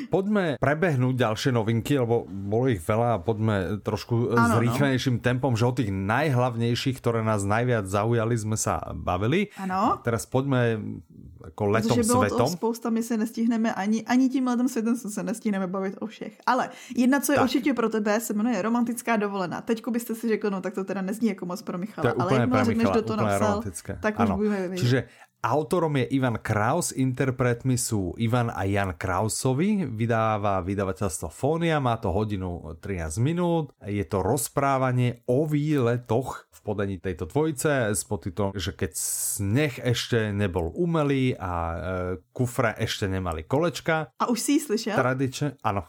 Poďme 0.09 0.57
prebehnúť 0.61 1.15
ďalšie 1.17 1.51
novinky, 1.53 1.99
lebo 2.01 2.25
bolo 2.29 2.71
ich 2.73 2.81
veľa 2.81 3.19
a 3.19 3.23
poďme 3.23 3.81
trošku 3.83 4.33
ano, 4.33 4.57
s 4.57 4.63
rýchlejším 4.63 5.21
no. 5.21 5.25
tempom, 5.25 5.53
že 5.57 5.69
o 5.69 5.77
tých 5.77 5.91
najhlavnejších, 5.93 6.97
ktoré 7.01 7.21
nás 7.21 7.45
najviac 7.45 7.89
zaujali, 7.89 8.35
sme 8.37 8.57
sa 8.57 8.81
bavili. 8.93 9.53
Ano. 9.61 10.01
teraz 10.05 10.25
poďme 10.29 10.81
jako 11.47 11.67
letom 11.67 11.89
Protože 11.89 12.03
bylo 12.03 12.21
světom. 12.21 12.39
To 12.39 12.47
spousta, 12.47 12.91
my 12.91 13.03
se 13.03 13.17
nestihneme 13.17 13.75
ani, 13.75 14.05
ani 14.05 14.29
tím 14.29 14.47
letem 14.47 14.69
světem 14.69 14.97
se 14.97 15.23
nestihneme 15.23 15.67
bavit 15.67 15.97
o 16.01 16.07
všech. 16.07 16.41
Ale 16.47 16.71
jedna, 16.97 17.21
co 17.21 17.33
je 17.33 17.37
tak. 17.37 17.45
určitě 17.45 17.75
pro 17.75 17.89
tebe, 17.89 18.21
se 18.21 18.35
jmenuje 18.35 18.63
romantická 18.63 19.17
dovolená. 19.17 19.61
Teďko 19.61 19.91
byste 19.91 20.15
si 20.15 20.29
řekl, 20.29 20.51
no 20.51 20.61
tak 20.61 20.75
to 20.75 20.85
teda 20.85 21.03
nezní 21.03 21.29
jako 21.29 21.47
moc 21.47 21.63
pro 21.63 21.79
Michala. 21.79 22.03
To 22.03 22.09
je 22.09 22.23
ale 22.23 22.41
jakmile 22.41 22.65
řekneš, 22.65 22.89
kdo 22.91 23.03
to 23.03 23.17
napsal, 23.17 23.49
romantické. 23.49 23.99
tak 24.03 24.15
ano. 24.17 24.35
už 24.35 24.37
budeme 24.37 24.69
vědět. 24.69 24.85
Čiže 24.85 25.09
Autorom 25.45 25.95
je 26.01 26.07
Ivan 26.17 26.41
Kraus, 26.41 26.91
interpretmi 26.91 27.77
sú 27.77 28.17
Ivan 28.17 28.49
a 28.51 28.65
Jan 28.65 28.97
Krausovi, 28.97 29.85
vydáva 29.85 30.65
vydavateľstvo 30.65 31.29
Fónia, 31.29 31.79
má 31.79 32.01
to 32.01 32.11
hodinu 32.11 32.75
13 32.81 33.21
minút, 33.21 33.71
je 33.85 34.03
to 34.09 34.25
rozprávanie 34.25 35.23
o 35.29 35.45
výletoch 35.45 36.49
v 36.51 36.59
podaní 36.65 36.97
tejto 36.99 37.31
dvojice 37.31 37.95
s 37.95 38.03
podtitlom, 38.09 38.57
že 38.57 38.75
keď 38.75 38.93
sneh 38.97 39.75
ešte 39.85 40.35
nebol 40.35 40.73
umelý 40.75 41.37
a 41.39 41.53
e, 41.53 41.77
kufre 42.35 42.75
ešte 42.81 43.07
nemali 43.07 43.47
kolečka. 43.47 44.11
A 44.19 44.33
už 44.33 44.39
si 44.41 44.59
slyšel? 44.59 44.99
Tradične, 44.99 45.61
áno, 45.63 45.87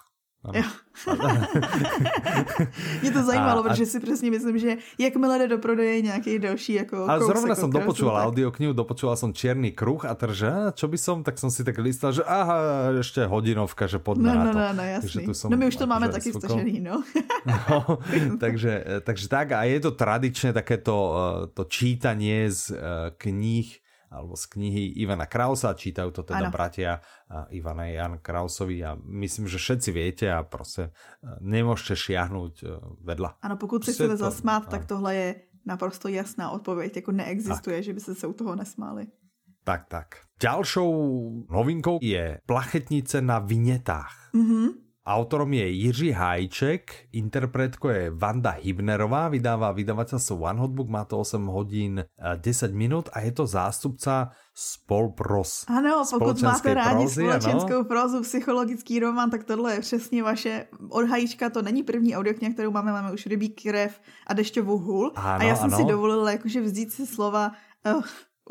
Mě 3.02 3.12
to 3.12 3.24
zajímalo, 3.24 3.60
a, 3.60 3.64
protože 3.64 3.86
si 3.86 4.00
přesně 4.00 4.32
myslím, 4.32 4.60
že 4.60 4.78
jakmile 4.98 5.38
jde 5.38 5.48
do 5.48 5.58
prodeje 5.58 6.02
nějaký 6.02 6.40
další 6.40 6.74
jako 6.74 7.10
Ale 7.10 7.26
zrovna 7.26 7.56
jsem 7.56 7.70
dopočúval 7.70 8.16
tak... 8.16 8.26
audioknihu, 8.26 8.74
dopočúval 8.74 9.16
jsem 9.16 9.34
Černý 9.34 9.72
kruh 9.72 10.06
a 10.06 10.18
že 10.32 10.52
čo 10.74 10.88
by 10.88 10.98
som, 10.98 11.24
tak 11.24 11.38
jsem 11.38 11.52
si 11.52 11.64
tak 11.64 11.78
listal, 11.78 12.12
že 12.12 12.24
aha, 12.24 12.58
ještě 12.98 13.26
hodinovka, 13.26 13.88
že 13.88 14.00
poďme 14.00 14.36
no, 14.36 14.46
no, 14.46 14.52
to. 14.52 14.60
No, 14.60 14.74
no, 14.74 14.84
jasný. 14.84 15.26
tu 15.26 15.34
som, 15.34 15.52
no 15.52 15.58
my 15.58 15.68
už 15.68 15.76
to 15.76 15.88
máme 15.88 16.10
taky 16.10 16.32
vstažený, 16.32 16.80
no. 16.80 17.04
no 17.70 17.98
takže, 18.40 18.84
takže 19.04 19.28
tak 19.28 19.52
a 19.52 19.64
je 19.64 19.80
to 19.80 19.92
tradičně 19.92 20.54
takéto 20.54 21.16
eh, 21.16 21.48
to 21.54 21.64
čítanie 21.64 22.52
z 22.52 22.72
eh, 22.72 22.78
kníh 23.18 23.80
alebo 24.08 24.40
z 24.40 24.46
knihy 24.56 25.04
Ivana 25.04 25.28
Krausa, 25.28 25.76
čítajú 25.76 26.16
to 26.16 26.24
teda 26.24 26.48
ano. 26.48 26.56
bratia 26.56 27.04
Ivana 27.52 27.84
a 27.84 27.92
Jan 27.92 28.16
Krausovi 28.24 28.80
a 28.84 28.96
myslím, 28.96 29.48
že 29.48 29.58
všetci 29.60 29.90
viete 29.92 30.26
a 30.32 30.44
prostě 30.44 30.92
nemôžete 31.42 31.96
šiahnuť 31.96 32.54
e, 32.64 32.68
vedľa. 33.04 33.36
Ano, 33.42 33.56
pokud 33.58 33.86
se 33.86 33.94
chcete 33.94 34.18
to, 34.18 34.18
zasmát, 34.18 34.64
ano. 34.64 34.72
tak 34.72 34.86
tohle 34.86 35.16
je 35.16 35.36
naprosto 35.66 36.08
jasná 36.08 36.52
odpověď, 36.52 36.96
jako 36.96 37.12
neexistuje, 37.12 37.78
tak. 37.78 37.84
že 37.84 37.94
by 37.94 38.00
se 38.00 38.16
se 38.16 38.28
u 38.28 38.34
toho 38.34 38.56
nesmáli. 38.56 39.08
Tak, 39.64 39.86
tak. 39.88 40.08
Ďalšou 40.40 40.92
novinkou 41.52 42.00
je 42.02 42.40
plachetnice 42.46 43.22
na 43.22 43.40
vinetách. 43.40 44.30
Mm 44.34 44.46
-hmm. 44.48 44.87
Autorom 45.08 45.54
je 45.54 45.70
Jiří 45.70 46.12
Hajček, 46.12 47.08
interpretko 47.16 47.90
je 47.90 48.12
Vanda 48.12 48.60
Hybnerová, 48.60 49.32
vydává 49.32 49.72
vydavateľstvo 49.72 50.36
One 50.36 50.60
Hotbook, 50.60 50.92
má 50.92 51.08
to 51.08 51.24
8 51.24 51.48
hodín 51.48 52.04
10 52.04 52.44
eh, 52.44 52.76
minut 52.76 53.08
a 53.16 53.24
je 53.24 53.32
to 53.32 53.48
zástupca 53.48 54.36
Spolpros. 54.52 55.64
Ano, 55.72 56.04
pokud 56.12 56.42
máte 56.42 56.74
rádi 56.74 57.08
prozy, 57.08 57.22
společenskou 57.22 57.80
ano. 57.80 57.84
prozu, 57.84 58.22
psychologický 58.22 59.00
román, 59.00 59.30
tak 59.30 59.44
tohle 59.44 59.74
je 59.74 59.80
přesně 59.80 60.24
vaše. 60.24 60.68
Od 60.90 61.08
Hajíčka 61.08 61.50
to 61.50 61.62
není 61.62 61.84
první 61.84 62.16
audiokniha, 62.16 62.54
kterou 62.54 62.72
máme, 62.72 62.92
máme 62.92 63.12
už 63.12 63.26
Rybí 63.26 63.50
krev 63.50 64.02
a 64.28 64.34
Dešťovou 64.34 64.78
hůl. 64.78 65.12
Ano, 65.16 65.40
a 65.40 65.44
já 65.44 65.56
jsem 65.56 65.74
ano. 65.74 65.78
si 65.78 65.84
dovolila 65.84 66.32
jakože 66.32 66.62
vzít 66.62 66.92
si 66.92 67.08
slova 67.08 67.52
uh, 67.96 68.04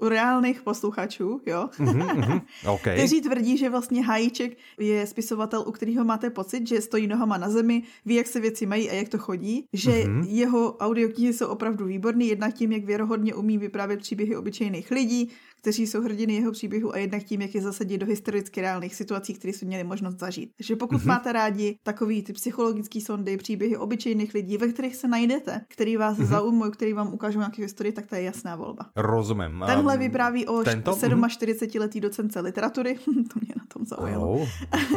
reálných 0.03 0.62
posluchačů, 0.62 1.40
jo, 1.47 1.68
mm-hmm, 1.78 2.07
mm-hmm, 2.07 2.40
okay. 2.66 2.94
kteří 2.97 3.20
tvrdí, 3.20 3.57
že 3.57 3.70
vlastně 3.70 4.05
Hajíček 4.05 4.59
je 4.78 5.07
spisovatel, 5.07 5.64
u 5.66 5.72
kterého 5.72 6.05
máte 6.05 6.30
pocit, 6.30 6.68
že 6.68 6.80
stojí 6.80 7.07
nohama 7.07 7.38
na 7.38 7.51
zemi, 7.51 7.82
ví, 8.07 8.14
jak 8.14 8.26
se 8.26 8.40
věci 8.40 8.66
mají 8.66 8.90
a 8.90 8.94
jak 8.94 9.09
to 9.09 9.18
chodí, 9.18 9.66
že 9.72 9.90
mm-hmm. 9.90 10.24
jeho 10.28 10.76
audioknihy 10.76 11.32
jsou 11.32 11.47
opravdu 11.47 11.84
výborný, 11.84 12.28
jednak 12.28 12.55
tím, 12.55 12.72
jak 12.72 12.84
věrohodně 12.84 13.34
umí 13.34 13.59
vyprávět 13.59 14.01
příběhy 14.01 14.36
obyčejných 14.36 14.90
lidí, 14.90 15.30
kteří 15.66 15.86
jsou 15.86 16.02
hrdiny 16.02 16.34
jeho 16.34 16.52
příběhu 16.52 16.94
a 16.94 16.98
jednak 16.98 17.22
tím, 17.22 17.40
jak 17.42 17.54
je 17.54 17.62
zasadit 17.62 17.98
do 17.98 18.06
historicky 18.06 18.60
reálných 18.60 18.94
situací, 18.94 19.34
které 19.34 19.52
jsme 19.52 19.68
měli 19.68 19.84
možnost 19.84 20.18
zažít. 20.18 20.52
Takže 20.56 20.76
pokud 20.76 21.00
mm-hmm. 21.00 21.06
máte 21.06 21.32
rádi 21.32 21.78
takový 21.82 22.22
ty 22.22 22.32
psychologické 22.32 23.00
sondy, 23.00 23.36
příběhy 23.36 23.76
obyčejných 23.76 24.34
lidí, 24.34 24.56
ve 24.56 24.68
kterých 24.68 24.96
se 24.96 25.08
najdete, 25.08 25.60
který 25.68 25.96
vás 25.96 26.18
mm-hmm. 26.18 26.26
zaujmou, 26.26 26.70
který 26.70 26.92
vám 26.92 27.14
ukážou 27.14 27.38
nějaké 27.38 27.62
historii, 27.62 27.92
tak 27.92 28.06
to 28.06 28.14
je 28.14 28.22
jasná 28.22 28.56
volba. 28.56 28.86
Rozumím. 28.96 29.64
Tenhle 29.66 29.98
vypráví 29.98 30.46
o 30.46 30.64
Tento? 30.64 30.90
47-letý 30.92 32.00
docence 32.00 32.40
literatury, 32.40 32.94
to 33.04 33.40
mě 33.40 33.54
na 33.56 33.64
tom 33.68 33.86
zaujalo, 33.86 34.28
oh. 34.28 34.48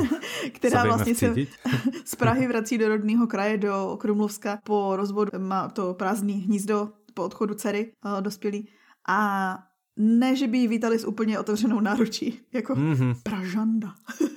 která 0.54 0.84
vlastně 0.84 1.16
se 1.16 1.36
z 2.06 2.16
Prahy 2.16 2.48
vrací 2.48 2.78
do 2.78 2.88
rodného 2.88 3.28
kraje, 3.28 3.58
do 3.58 3.98
Krumlovska 4.00 4.60
po 4.64 4.96
rozvodu, 4.96 5.32
má 5.38 5.70
to 5.70 5.94
prázdný 5.94 6.34
hnízdo 6.34 6.90
po 7.14 7.24
odchodu 7.24 7.54
dcery 7.54 7.92
uh, 8.06 8.22
dospělý 8.22 8.70
a 9.08 9.58
ne, 10.00 10.36
že 10.36 10.48
by 10.48 10.58
ji 10.58 10.68
vítali 10.68 11.00
s 11.00 11.08
úplně 11.08 11.40
otevřenou 11.40 11.80
náručí, 11.80 12.40
jako 12.54 12.76
mm-hmm. 12.76 13.16
Pražanda. 13.24 13.94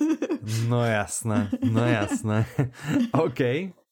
no 0.67 0.85
jasné, 0.85 1.49
no 1.71 1.85
jasné. 1.85 2.45
OK. 3.11 3.39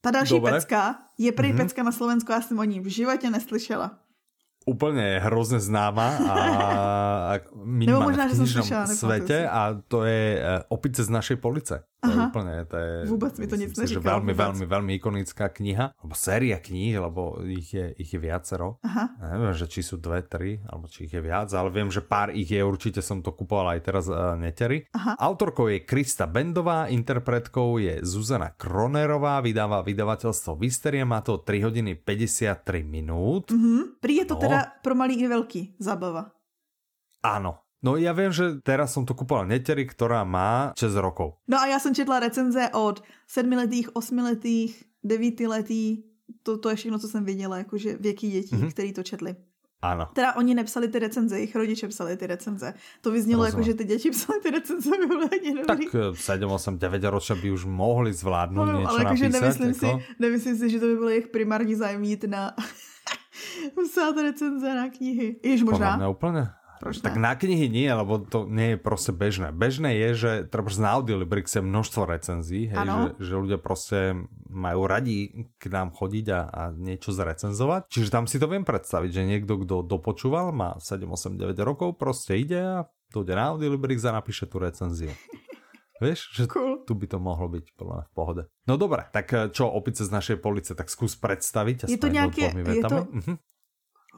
Ta 0.01 0.11
další 0.11 0.33
Dobre. 0.33 0.51
pecka 0.51 0.99
je 1.17 1.31
prý 1.31 1.53
mm-hmm. 1.53 1.57
pecka 1.57 1.83
na 1.83 1.91
Slovensku, 1.91 2.31
já 2.31 2.41
jsem 2.41 2.59
o 2.59 2.63
ní 2.63 2.79
v 2.79 2.87
životě 2.87 3.29
neslyšela 3.29 4.00
úplně 4.65 5.19
hrozně 5.23 5.59
známa 5.59 6.17
a, 6.29 6.35
a 7.33 7.39
minimálně 7.63 8.17
v 8.17 8.37
knižnom 8.37 8.87
svete 8.87 9.49
a 9.49 9.81
to 9.87 10.03
je 10.03 10.41
uh, 10.41 10.61
Opice 10.69 11.03
z 11.03 11.09
našej 11.09 11.35
police. 11.35 11.83
To 12.01 12.09
Aha. 12.09 12.17
je 12.17 12.27
úplne, 12.33 12.53
to 12.65 12.75
je, 12.81 12.91
Vůbec 13.05 13.33
mi 13.37 13.47
to 13.47 13.55
nic 13.61 13.77
neříká. 13.77 14.01
Veľmi, 14.01 14.33
veľmi, 14.33 14.65
veľmi 14.65 14.91
ikonická 14.97 15.53
kniha, 15.53 15.93
alebo 16.01 16.17
séria 16.17 16.57
kníh, 16.57 16.97
lebo 16.97 17.37
ich 17.45 17.77
je, 17.77 17.93
ich 17.93 18.09
je 18.09 18.17
viacero. 18.17 18.81
Aha. 18.81 19.21
Neviem, 19.21 19.53
že 19.53 19.69
či 19.69 19.85
sú 19.85 20.01
dve, 20.01 20.25
tri, 20.25 20.65
alebo 20.65 20.89
či 20.89 21.05
ich 21.05 21.13
je 21.13 21.21
viac, 21.21 21.53
ale 21.53 21.69
viem, 21.69 21.93
že 21.93 22.01
pár 22.01 22.33
ich 22.33 22.49
je, 22.49 22.57
určite 22.57 23.05
som 23.05 23.21
to 23.21 23.29
kupoval 23.29 23.77
aj 23.77 23.85
teraz 23.85 24.09
uh, 24.09 24.33
netery. 24.33 24.89
Aha. 24.97 25.13
Autorkou 25.13 25.69
je 25.69 25.85
Krista 25.85 26.25
Bendová, 26.25 26.89
interpretkou 26.89 27.77
je 27.77 28.01
Zuzana 28.01 28.49
Kronerová, 28.57 29.37
vydáva 29.45 29.85
vydavateľstvo 29.85 30.57
Visteria, 30.57 31.05
má 31.05 31.21
to 31.21 31.37
3 31.37 31.69
hodiny 31.69 32.01
53 32.01 32.81
minút. 32.81 33.53
Mhm. 33.53 34.01
Prý 34.01 34.25
je 34.25 34.33
to 34.33 34.35
no. 34.35 34.41
teda 34.41 34.50
pro 34.83 34.93
malý 34.95 35.15
i 35.21 35.27
veľký 35.27 35.61
zábava. 35.79 36.31
Áno, 37.21 37.61
No 37.81 37.97
já 37.97 38.13
vím, 38.13 38.31
že 38.31 38.61
teraz 38.61 38.93
som 38.93 39.05
to 39.05 39.17
kupoval 39.17 39.49
Netery, 39.49 39.89
ktorá 39.89 40.21
má 40.21 40.69
6 40.77 41.01
rokov. 41.01 41.41
No 41.47 41.57
a 41.57 41.65
já 41.65 41.79
jsem 41.79 41.95
četla 41.95 42.19
recenze 42.19 42.69
od 42.73 43.03
sedmiletých, 43.27 43.95
osmiletých, 43.95 44.83
devítiletých, 45.03 45.99
to, 46.43 46.57
to 46.57 46.69
je 46.69 46.75
všechno, 46.75 46.99
co 46.99 47.07
jsem 47.07 47.25
viděla, 47.25 47.57
jakože 47.57 47.97
věky 47.97 48.27
dětí, 48.29 48.55
mm-hmm. 48.55 48.71
který 48.71 48.93
to 48.93 49.03
četli. 49.03 49.35
Ano. 49.81 50.07
Teda 50.13 50.35
oni 50.35 50.55
nepsali 50.55 50.87
ty 50.87 50.99
recenze, 50.99 51.35
jejich 51.35 51.55
rodiče 51.55 51.87
psali 51.87 52.17
ty 52.17 52.27
recenze. 52.27 52.73
To 53.01 53.11
vyznělo 53.11 53.45
jako, 53.45 53.61
že 53.61 53.73
ty 53.73 53.83
děti 53.83 54.11
psali 54.11 54.39
ty 54.41 54.51
recenze, 54.51 54.89
by 54.99 55.07
byly 55.07 55.65
dobrý. 55.67 55.85
Tak 55.91 56.15
7, 56.15 56.51
8, 56.51 56.77
9 56.77 57.03
ročně 57.03 57.35
by 57.35 57.51
už 57.51 57.65
mohli 57.65 58.13
zvládnout 58.13 58.65
no, 58.65 58.79
něco 58.79 58.91
ale 58.91 59.03
jakože 59.03 59.29
nemyslím, 59.29 59.67
jako... 59.67 59.99
si, 59.99 60.05
nemyslím 60.19 60.57
si, 60.57 60.69
že 60.69 60.79
to 60.79 60.85
by 60.85 60.95
bylo 60.95 61.09
jejich 61.09 61.27
primární 61.27 61.75
zájem 61.75 62.03
jít 62.03 62.23
na 62.23 62.55
psát 63.91 64.15
recenze 64.17 64.75
na 64.75 64.89
knihy. 64.89 65.35
Již 65.43 65.63
možná. 65.63 65.91
Podle 65.91 66.07
úplně. 66.07 66.43
Proč 66.81 66.97
tak 66.97 67.13
na 67.21 67.37
knihy 67.37 67.69
nie, 67.69 67.85
lebo 67.93 68.17
to 68.25 68.49
nie 68.49 68.73
je 68.73 68.77
prostě 68.81 69.13
bežné. 69.13 69.53
Bežné 69.53 69.93
je, 70.01 70.09
že 70.15 70.31
třeba 70.49 70.69
na 70.81 70.97
Audiolibrix 70.97 71.53
je 71.53 71.61
množstvo 71.61 72.09
recenzií, 72.09 72.73
hej, 72.73 72.87
že, 72.89 73.09
že 73.21 73.33
ľudia 73.37 73.61
prostě 73.61 74.17
majú 74.49 74.89
radi 74.89 75.45
k 75.61 75.63
nám 75.69 75.93
chodiť 75.93 76.25
a, 76.33 76.41
a 76.49 76.61
niečo 76.73 77.13
zrecenzovať. 77.13 77.85
Čiže 77.85 78.09
tam 78.09 78.25
si 78.25 78.41
to 78.41 78.49
viem 78.49 78.65
predstaviť, 78.65 79.13
že 79.13 79.29
niekto, 79.29 79.61
kdo 79.61 79.85
dopočúval, 79.85 80.49
má 80.49 80.73
7, 80.81 81.05
8, 81.05 81.37
9 81.37 81.53
rokov, 81.61 82.01
prostě 82.01 82.33
ide 82.33 82.65
a 82.65 82.89
to 83.13 83.21
ide 83.21 83.37
na 83.37 83.53
Audiolibrix 83.53 84.01
a 84.09 84.17
napíše 84.17 84.49
tu 84.49 84.57
recenziu. 84.57 85.13
Vieš, 86.01 86.33
že 86.33 86.49
cool. 86.49 86.81
tu 86.81 86.97
by 86.97 87.05
to 87.05 87.21
mohlo 87.21 87.45
byť 87.45 87.77
podľa 87.77 88.09
v 88.09 88.11
pohode. 88.17 88.43
No 88.65 88.73
dobré, 88.81 89.05
tak 89.13 89.29
eh, 89.37 89.53
čo, 89.53 89.69
opice 89.69 90.01
z 90.01 90.09
našej 90.09 90.41
police, 90.41 90.73
tak 90.73 90.89
skús 90.89 91.13
predstaviť. 91.13 91.85
Je 91.85 92.01
to 92.01 92.09
nějaké, 92.09 92.57
je 92.57 92.81
to, 92.81 93.05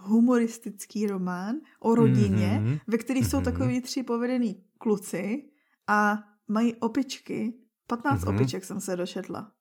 humoristický 0.04 1.08
román 1.08 1.56
o 1.80 1.95
rodině, 1.95 2.62
mm-hmm. 2.62 2.80
ve 2.88 2.97
kterých 2.97 3.24
mm-hmm. 3.24 3.30
jsou 3.30 3.38
mhm. 3.38 3.45
takový 3.45 3.82
tři 3.82 4.04
povedený 4.04 4.64
kluci 4.78 5.43
a 5.88 6.24
mají 6.47 6.76
opičky. 6.76 7.54
15 7.88 8.22
mm-hmm. 8.22 8.36
opiček 8.36 8.64
jsem 8.64 8.82
se 8.82 8.95
došetla. 8.95 9.51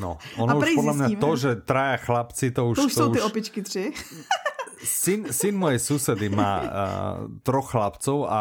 No, 0.00 0.18
ono 0.38 0.58
už 0.58 0.74
podle 0.74 0.92
mě 0.94 1.16
to, 1.16 1.36
že 1.36 1.56
traja 1.56 1.96
chlapci, 1.96 2.50
to 2.50 2.68
už... 2.68 2.76
To 2.76 2.84
už 2.84 2.94
to 2.94 3.00
jsou 3.00 3.10
už... 3.10 3.16
ty 3.16 3.22
opičky 3.22 3.62
tři. 3.62 3.92
syn, 4.84 5.26
syn 5.30 5.54
mojej 5.58 5.78
susedy 5.78 6.28
má 6.28 6.54
uh, 6.60 6.68
troch 7.46 7.70
chlapcov 7.70 8.26
a 8.30 8.40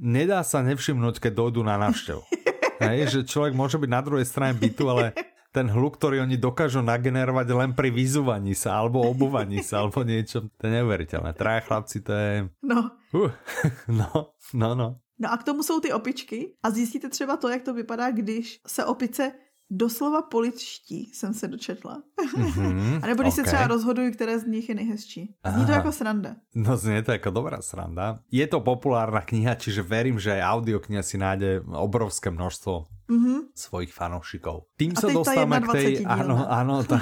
nedá 0.00 0.40
sa 0.40 0.64
nevšimnúť, 0.64 1.20
keď 1.20 1.32
dojdu 1.36 1.60
na 1.60 1.76
návštevu. 1.76 2.22
Hej, 2.84 3.12
že 3.12 3.20
človek 3.28 3.52
môže 3.52 3.76
byť 3.76 3.90
na 3.92 4.00
druhej 4.00 4.24
strane 4.24 4.56
bytu, 4.56 4.88
ale 4.88 5.12
ten 5.50 5.66
hluk, 5.66 5.98
ktorý 5.98 6.22
oni 6.22 6.38
dokážu 6.38 6.82
nagenerovať 6.82 7.46
len 7.50 7.70
pri 7.74 7.90
vyzúvaní 7.90 8.54
sa, 8.54 8.78
alebo 8.78 9.02
obúvaní 9.02 9.62
sa, 9.66 9.82
alebo 9.82 10.06
niečo. 10.06 10.46
To 10.58 10.62
je 10.66 10.72
neuveriteľné. 10.78 11.34
Traja 11.34 11.60
chlapci, 11.66 11.98
to 12.06 12.12
je... 12.14 12.32
No. 12.62 12.94
Uh, 13.10 13.34
no, 14.00 14.34
no, 14.54 14.70
no. 14.78 14.88
No 15.20 15.28
a 15.32 15.36
k 15.36 15.44
tomu 15.44 15.62
jsou 15.62 15.80
ty 15.80 15.92
opičky 15.92 16.56
a 16.62 16.70
zjistíte 16.70 17.08
třeba 17.08 17.36
to, 17.36 17.48
jak 17.48 17.62
to 17.62 17.74
vypadá, 17.74 18.10
když 18.10 18.60
se 18.66 18.84
opice 18.84 19.32
doslova 19.70 20.22
političtí, 20.22 21.10
jsem 21.14 21.34
se 21.34 21.48
dočetla. 21.48 22.02
Mm-hmm, 22.36 23.00
a 23.02 23.06
nebo 23.06 23.22
když 23.22 23.34
okay. 23.34 23.44
se 23.44 23.48
třeba 23.48 23.66
rozhodují, 23.66 24.12
které 24.12 24.38
z 24.38 24.46
nich 24.46 24.68
je 24.68 24.74
nejhezčí. 24.74 25.20
Zní 25.46 25.62
Aha. 25.62 25.66
to 25.66 25.72
jako 25.72 25.92
sranda. 25.92 26.36
No 26.54 26.76
zní 26.76 27.02
to 27.02 27.12
jako 27.12 27.30
dobrá 27.30 27.62
sranda. 27.62 28.18
Je 28.30 28.46
to 28.46 28.60
populárna 28.60 29.20
kniha, 29.20 29.54
čiže 29.54 29.82
verím, 29.82 30.18
že 30.18 30.32
aj 30.32 30.42
audiokniha 30.42 31.02
si 31.02 31.18
nájde 31.18 31.62
obrovské 31.70 32.30
množstvo 32.30 32.86
mm-hmm. 33.10 33.38
svojich 33.52 33.90
fanoušikov. 33.90 34.70
Tým 34.78 34.94
sa 34.94 35.10
dostávame 35.10 35.58
k 35.66 35.68
tej, 35.74 35.92
áno, 36.06 36.46
áno, 36.46 36.86
tá, 36.86 36.98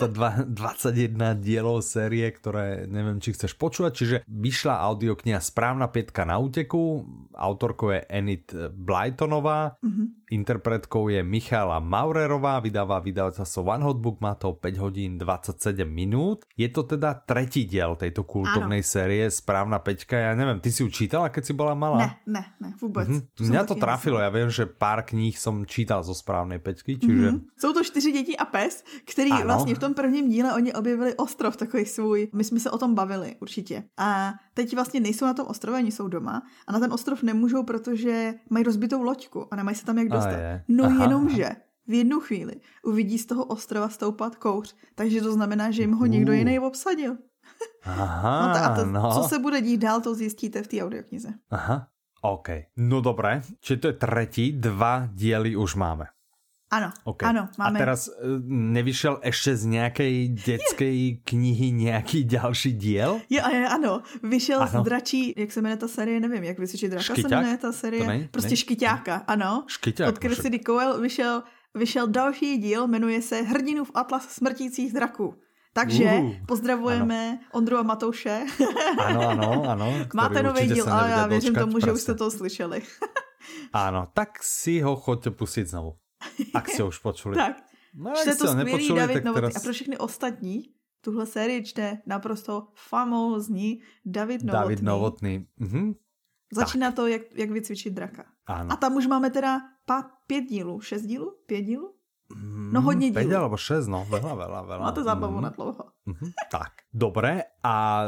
tá 0.00 0.08
21 0.08 1.36
dielov 1.38 1.84
série, 1.84 2.24
ktoré 2.32 2.88
neviem, 2.88 3.20
či 3.20 3.36
chceš 3.36 3.54
počúvať, 3.60 3.92
čiže 3.92 4.16
vyšla 4.24 4.80
audiokniha 4.80 5.38
Správna 5.38 5.92
pětka 5.92 6.24
na 6.24 6.40
úteku, 6.40 7.04
autorkou 7.36 7.92
je 7.92 8.00
Enid 8.08 8.48
Blytonová, 8.72 9.76
mm-hmm 9.84 10.20
interpretkou 10.30 11.10
je 11.10 11.20
Michala 11.26 11.82
Maurerová, 11.82 12.62
vydáva 12.62 13.02
vydavateľstvo 13.02 13.60
One 13.66 13.84
Hot 13.84 13.98
Book, 13.98 14.22
má 14.22 14.38
to 14.38 14.54
5 14.54 14.78
hodín 14.78 15.18
27 15.18 15.82
minút. 15.84 16.46
Je 16.54 16.70
to 16.70 16.86
teda 16.86 17.18
tretí 17.26 17.66
diel 17.66 17.98
tejto 17.98 18.22
kultovnej 18.22 18.86
série 18.86 19.26
Správna 19.28 19.82
peťka. 19.82 20.14
Ja 20.14 20.32
neviem, 20.38 20.62
ty 20.62 20.70
si 20.70 20.86
ju 20.86 20.88
čítala, 20.88 21.34
keď 21.34 21.42
si 21.50 21.52
bola 21.52 21.74
malá? 21.74 21.98
Ne, 21.98 22.10
ne, 22.30 22.42
ne, 22.62 22.70
vůbec. 22.78 23.10
Mm-hmm. 23.10 23.50
Mňa 23.50 23.62
to 23.66 23.74
trafilo, 23.74 24.22
ja 24.22 24.30
viem, 24.30 24.48
že 24.48 24.70
pár 24.70 25.02
kníh 25.02 25.34
som 25.34 25.49
čítal 25.66 26.02
zo 26.02 26.14
Správnej 26.14 26.58
peťky, 26.58 26.98
čiže... 26.98 27.30
Mm-hmm. 27.30 27.40
Jsou 27.56 27.72
to 27.72 27.84
čtyři 27.84 28.12
děti 28.12 28.36
a 28.36 28.44
pes, 28.44 28.84
který 29.04 29.30
ano. 29.30 29.44
vlastně 29.44 29.74
v 29.74 29.78
tom 29.78 29.94
prvním 29.94 30.28
díle 30.28 30.54
oni 30.54 30.72
objevili 30.72 31.14
ostrov 31.14 31.56
takový 31.56 31.84
svůj. 31.84 32.28
My 32.34 32.44
jsme 32.44 32.60
se 32.60 32.70
o 32.70 32.78
tom 32.78 32.94
bavili 32.94 33.36
určitě. 33.40 33.84
A 33.98 34.32
teď 34.54 34.74
vlastně 34.74 35.00
nejsou 35.00 35.26
na 35.26 35.34
tom 35.34 35.46
ostrově, 35.46 35.80
oni 35.80 35.92
jsou 35.92 36.08
doma 36.08 36.42
a 36.66 36.72
na 36.72 36.80
ten 36.80 36.92
ostrov 36.92 37.22
nemůžou, 37.22 37.62
protože 37.62 38.34
mají 38.50 38.64
rozbitou 38.64 39.02
loďku 39.02 39.46
a 39.50 39.56
nemají 39.56 39.76
se 39.76 39.86
tam 39.86 39.98
jak 39.98 40.08
dostat. 40.08 40.30
Je. 40.30 40.64
No 40.68 40.84
Aha. 40.84 41.02
jenomže 41.02 41.50
v 41.86 41.92
jednu 41.92 42.20
chvíli 42.20 42.54
uvidí 42.84 43.18
z 43.18 43.26
toho 43.26 43.44
ostrova 43.44 43.88
stoupat 43.88 44.36
kouř, 44.36 44.76
takže 44.94 45.20
to 45.20 45.32
znamená, 45.32 45.70
že 45.70 45.82
jim 45.82 45.92
ho 45.92 46.06
někdo 46.06 46.32
jiný 46.32 46.58
obsadil. 46.58 47.16
Aha, 47.84 48.52
no, 48.54 48.64
a 48.64 48.76
to, 48.76 48.86
no. 48.86 49.10
co 49.14 49.28
se 49.28 49.38
bude 49.38 49.60
dít 49.60 49.78
dál, 49.78 50.00
to 50.00 50.14
zjistíte 50.14 50.62
v 50.62 50.68
té 50.68 50.82
audioknize. 50.82 51.28
Aha, 51.50 51.88
OK. 52.20 52.48
No 52.76 53.00
dobré, 53.00 53.42
či 53.60 53.76
to 53.76 53.86
je 53.86 53.92
třetí, 53.92 54.52
dva 54.52 55.08
díly 55.12 55.56
už 55.56 55.74
máme. 55.74 56.06
Ano, 56.70 56.92
okay. 57.04 57.28
ano, 57.28 57.48
máme. 57.58 57.78
A 57.78 57.82
teraz 57.82 58.08
e, 58.08 58.12
nevyšel 58.46 59.20
ještě 59.24 59.56
z 59.56 59.64
nějaké 59.64 60.26
dětské 60.26 61.10
knihy 61.24 61.70
nějaký 61.70 62.24
další 62.24 62.72
díl? 62.72 63.20
Ano, 63.68 64.02
vyšel 64.22 64.62
ano. 64.62 64.82
z 64.82 64.84
dračí, 64.84 65.34
jak 65.36 65.52
se 65.52 65.60
jmenuje 65.62 65.76
ta 65.76 65.88
série, 65.88 66.20
nevím, 66.20 66.44
jak 66.44 66.58
vysvětlit 66.58 66.88
draka 66.88 67.04
Škyťák? 67.04 67.30
se 67.30 67.36
jmenuje 67.36 67.56
ta 67.56 67.72
série. 67.72 68.06
nej, 68.06 68.28
prostě 68.30 68.48
nej. 68.48 68.56
Škyťáka, 68.56 69.16
ano. 69.26 69.64
Škyťák. 69.66 70.08
Od 70.08 70.18
Christy 70.18 70.60
Cowell 70.66 71.00
vyšel, 71.00 71.42
vyšel 71.74 72.08
další 72.08 72.58
díl, 72.58 72.86
jmenuje 72.86 73.22
se 73.22 73.42
Hrdinův 73.42 73.90
atlas 73.94 74.28
smrtících 74.28 74.92
draků. 74.92 75.34
Takže 75.72 76.04
uh, 76.04 76.46
pozdravujeme 76.46 77.28
ano. 77.28 77.38
Ondru 77.52 77.76
a 77.78 77.82
Matouše. 77.82 78.46
ano, 78.98 79.28
ano, 79.28 79.64
ano. 79.70 79.86
Máte 80.14 80.42
nový 80.42 80.66
díl, 80.66 80.92
ale 80.92 81.10
já 81.10 81.26
věřím 81.26 81.54
tomu, 81.54 81.80
že 81.80 81.92
už 81.92 82.00
jste 82.00 82.14
to 82.14 82.30
slyšeli. 82.30 82.82
ano, 83.72 84.08
tak 84.14 84.42
si 84.42 84.80
ho 84.80 84.96
choďte 84.96 85.30
pustit 85.30 85.66
znovu. 85.66 85.96
Ak 86.54 86.68
ste 86.68 86.84
už 86.84 86.98
počuli. 87.00 87.34
tak. 87.42 87.64
No, 87.94 88.12
Čte 88.14 88.36
to 88.36 88.46
skvělý 88.48 88.94
David 88.94 89.24
Novotný. 89.24 89.34
Teraz... 89.34 89.56
A 89.56 89.60
pro 89.60 89.72
všechny 89.72 89.98
ostatní, 89.98 90.56
tuhle 91.00 91.26
sérii 91.26 91.64
čte 91.64 91.98
naprosto 92.06 92.68
famózní 92.74 93.80
David 94.06 94.42
Novotný. 94.42 94.60
David 94.60 94.82
Novotný. 94.82 95.46
Mhm. 95.56 95.92
Začíná 96.52 96.88
tak. 96.88 96.96
to, 96.96 97.06
jak, 97.06 97.22
jak 97.34 97.50
vycvičit 97.50 97.94
draka. 97.94 98.24
Ano. 98.46 98.72
A 98.72 98.76
tam 98.76 98.96
už 98.96 99.06
máme 99.06 99.30
teda 99.30 99.60
pa, 99.86 100.10
pět 100.26 100.44
dílů, 100.44 100.80
šest 100.80 101.02
dílů, 101.02 101.34
pět 101.46 101.62
dílů? 101.62 101.94
No 102.72 102.80
hodně 102.80 103.10
dílů. 103.10 103.28
5 103.28 103.36
alebo 103.36 103.56
6, 103.56 103.90
no, 103.90 104.06
veľa, 104.06 104.34
veľa, 104.38 104.60
veľa. 104.62 104.84
Máte 104.86 105.02
zábavu 105.02 105.38
mm. 105.38 105.42
na 105.42 105.50
dlouho. 105.50 105.84
Mm-hmm. 106.06 106.30
Tak, 106.50 106.86
dobre. 106.94 107.42
A 107.66 108.06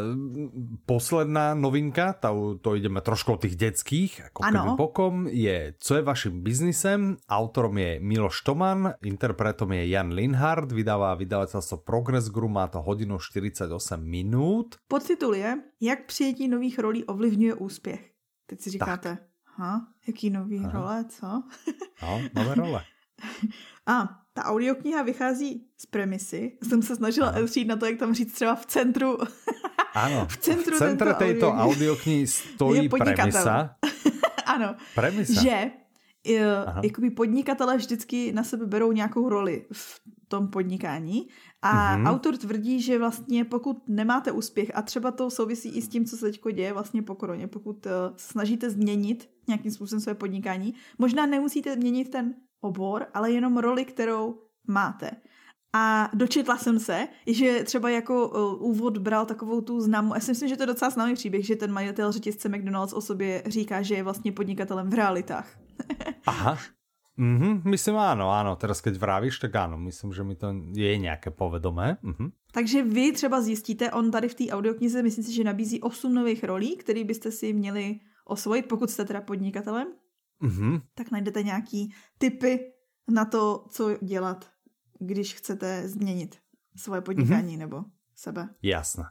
posledná 0.86 1.54
novinka, 1.58 2.14
to, 2.14 2.62
to 2.62 2.78
ideme 2.78 3.02
trošku 3.02 3.34
od 3.34 3.40
tých 3.42 3.58
detských, 3.58 4.30
ako 4.30 4.38
ano. 4.46 4.54
keby 4.54 4.70
bokom, 4.78 5.14
je 5.26 5.74
Co 5.82 5.90
je 5.98 6.02
vaším 6.02 6.46
biznisem? 6.46 7.18
Autorom 7.26 7.74
je 7.78 7.98
Miloš 7.98 8.46
Toman, 8.46 8.94
interpretom 9.02 9.74
je 9.74 9.90
Jan 9.90 10.14
Linhard, 10.14 10.70
vydává 10.70 11.18
vydavateľstvo 11.18 11.82
Progress 11.82 12.30
Group, 12.30 12.54
má 12.54 12.70
to 12.70 12.78
hodinu 12.80 13.18
48 13.18 13.66
minút. 13.98 14.78
Podtitul 14.86 15.34
je 15.34 15.58
Jak 15.80 16.06
přijetí 16.06 16.48
nových 16.48 16.78
rolí 16.78 17.04
ovlivňuje 17.04 17.54
úspěch. 17.54 18.00
Teď 18.46 18.60
si 18.60 18.70
říkáte, 18.70 19.08
tak. 19.08 19.20
ha, 19.44 19.80
jaký 20.06 20.30
nový 20.30 20.64
Aha. 20.64 20.72
role, 20.72 21.04
co? 21.08 21.42
no, 22.02 22.20
nové 22.34 22.54
role. 22.54 22.82
A 23.86 24.08
ta 24.34 24.44
audiokniha 24.44 25.02
vychází 25.02 25.66
z 25.76 25.86
premisy. 25.86 26.58
Jsem 26.62 26.82
se 26.82 26.96
snažila 26.96 27.34
přijít 27.46 27.68
na 27.68 27.76
to, 27.76 27.86
jak 27.86 27.98
tam 27.98 28.14
říct 28.14 28.32
třeba 28.32 28.54
v 28.54 28.66
centru. 28.66 29.18
Ano, 29.94 30.26
v 30.30 30.36
centru 30.36 30.76
v 30.76 30.78
centre 30.78 31.14
této 31.14 31.52
audioknihy 31.52 32.26
stojí 32.26 32.88
premisa. 32.88 33.76
ano, 34.46 34.76
premisa. 34.94 35.42
že 35.42 35.70
Aha. 36.66 36.80
jakoby 36.84 37.10
podnikatelé 37.10 37.76
vždycky 37.76 38.32
na 38.32 38.44
sebe 38.44 38.66
berou 38.66 38.92
nějakou 38.92 39.28
roli 39.28 39.66
v 39.72 40.00
tom 40.28 40.48
podnikání 40.48 41.28
a 41.62 41.96
mm-hmm. 41.96 42.10
autor 42.10 42.36
tvrdí, 42.36 42.82
že 42.82 42.98
vlastně 42.98 43.44
pokud 43.44 43.88
nemáte 43.88 44.32
úspěch 44.32 44.70
a 44.74 44.82
třeba 44.82 45.10
to 45.10 45.30
souvisí 45.30 45.68
i 45.68 45.82
s 45.82 45.88
tím, 45.88 46.04
co 46.04 46.16
se 46.16 46.30
teď 46.30 46.40
děje 46.52 46.72
vlastně 46.72 47.02
po 47.02 47.14
koroně, 47.14 47.48
pokud 47.48 47.86
uh, 47.86 47.92
snažíte 48.16 48.70
změnit 48.70 49.30
nějakým 49.48 49.70
způsobem 49.70 50.00
své 50.00 50.14
podnikání, 50.14 50.74
možná 50.98 51.26
nemusíte 51.26 51.76
měnit 51.76 52.10
ten 52.10 52.34
obor, 52.62 53.06
ale 53.14 53.30
jenom 53.30 53.58
roli, 53.58 53.84
kterou 53.84 54.38
máte. 54.68 55.10
A 55.74 56.10
dočetla 56.14 56.58
jsem 56.58 56.78
se, 56.78 57.08
že 57.26 57.64
třeba 57.64 57.90
jako 57.90 58.28
uh, 58.28 58.70
úvod 58.70 58.98
bral 58.98 59.26
takovou 59.26 59.60
tu 59.60 59.80
známou, 59.80 60.14
já 60.14 60.20
si 60.20 60.30
myslím, 60.30 60.48
že 60.48 60.56
to 60.56 60.62
je 60.62 60.66
docela 60.66 60.90
známý 60.90 61.14
příběh, 61.14 61.46
že 61.46 61.56
ten 61.56 61.72
majitel 61.72 62.12
řetězce 62.12 62.48
McDonald's 62.48 62.92
o 62.92 63.00
sobě 63.00 63.42
říká, 63.46 63.82
že 63.82 63.94
je 63.94 64.02
vlastně 64.02 64.32
podnikatelem 64.32 64.90
v 64.90 64.94
realitách. 64.94 65.48
Aha. 66.26 66.58
Mhm, 67.12 67.68
myslím 67.68 68.00
áno, 68.00 68.32
áno. 68.32 68.56
Teraz 68.56 68.80
keď 68.80 68.96
vravíš, 68.96 69.36
tak 69.36 69.52
áno, 69.52 69.76
myslím, 69.76 70.16
že 70.16 70.24
mi 70.24 70.32
to 70.32 70.48
je 70.72 70.96
nějaké 70.98 71.30
povedomé. 71.30 72.00
Mhm. 72.02 72.32
Takže 72.52 72.82
vy 72.82 73.12
třeba 73.12 73.40
zjistíte, 73.40 73.92
on 73.92 74.10
tady 74.10 74.28
v 74.28 74.34
té 74.34 74.44
audioknize, 74.48 75.02
myslím 75.02 75.24
si, 75.24 75.32
že 75.32 75.44
nabízí 75.44 75.80
8 75.80 76.14
nových 76.14 76.44
rolí, 76.44 76.76
které 76.76 77.04
byste 77.04 77.30
si 77.30 77.52
měli 77.52 78.00
osvojit, 78.24 78.68
pokud 78.68 78.90
jste 78.90 79.04
teda 79.04 79.20
podnikatelem 79.20 79.88
mm-hmm. 80.42 80.82
tak 80.94 81.10
najdete 81.10 81.42
nějaký 81.42 81.94
typy 82.18 82.72
na 83.08 83.24
to, 83.24 83.66
co 83.70 83.96
dělat, 84.02 84.50
když 84.98 85.34
chcete 85.34 85.88
změnit 85.88 86.36
svoje 86.76 87.00
podnikání 87.00 87.54
mm-hmm. 87.54 87.58
nebo 87.58 87.84
sebe. 88.14 88.48
Jasné. 88.62 89.04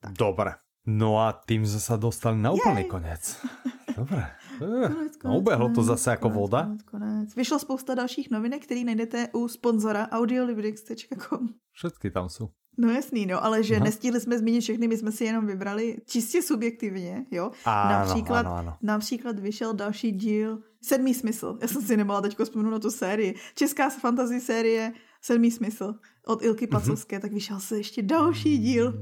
Tak. 0.00 0.12
Dobre. 0.12 0.54
No 0.86 1.18
a 1.18 1.42
tím 1.48 1.66
jsme 1.66 1.80
se 1.80 1.96
dostali 1.96 2.38
na 2.38 2.50
úplný 2.50 2.84
konec. 2.84 3.46
Dobre. 3.96 4.30
Konec, 4.58 4.92
konec, 4.92 5.12
no, 5.24 5.38
ubehlo 5.38 5.70
to 5.74 5.82
zase 5.82 6.10
jako 6.10 6.30
voda. 6.30 6.62
Konec, 6.62 6.82
konec. 6.82 7.34
Vyšlo 7.34 7.58
spousta 7.58 7.94
dalších 7.94 8.30
novinek, 8.30 8.64
které 8.64 8.84
najdete 8.84 9.28
u 9.32 9.48
sponzora 9.48 10.08
audiolibrix.com. 10.08 11.48
Všetky 11.72 12.10
tam 12.10 12.28
jsou. 12.28 12.48
No 12.78 12.90
jasný, 12.90 13.26
no, 13.26 13.44
ale 13.44 13.62
že 13.62 13.76
Aha. 13.76 13.84
nestihli 13.84 14.20
jsme 14.20 14.38
zmínit 14.38 14.60
všechny, 14.60 14.88
my 14.88 14.96
jsme 14.96 15.12
si 15.12 15.24
jenom 15.24 15.46
vybrali 15.46 15.96
čistě 16.06 16.42
subjektivně, 16.42 17.26
jo. 17.30 17.50
Ano, 17.64 17.90
například, 17.90 18.46
ano, 18.46 18.54
ano. 18.54 18.76
například 18.82 19.38
vyšel 19.38 19.74
další 19.74 20.12
díl 20.12 20.58
Sedmý 20.82 21.14
smysl. 21.14 21.58
Já 21.62 21.68
jsem 21.68 21.82
si 21.82 21.96
nemohla 21.96 22.20
teď 22.20 22.36
vzpomenout 22.44 22.70
na 22.70 22.78
tu 22.78 22.90
sérii. 22.90 23.34
Česká 23.54 23.90
fantasy 23.90 24.40
série 24.40 24.92
Sedmý 25.22 25.50
smysl 25.50 25.94
od 26.26 26.42
Ilky 26.42 26.66
mhm. 26.66 26.70
Pacovské, 26.70 27.18
mm-hmm. 27.18 27.20
tak 27.20 27.32
vyšel 27.32 27.60
se 27.60 27.76
ještě 27.76 28.02
další 28.02 28.58
díl. 28.58 28.94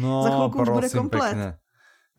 No, 0.00 0.22
Za 0.24 0.30
chvilku 0.30 0.62
už 0.62 0.68
bude 0.68 0.88
komplet. 0.88 1.22
Pekne. 1.22 1.58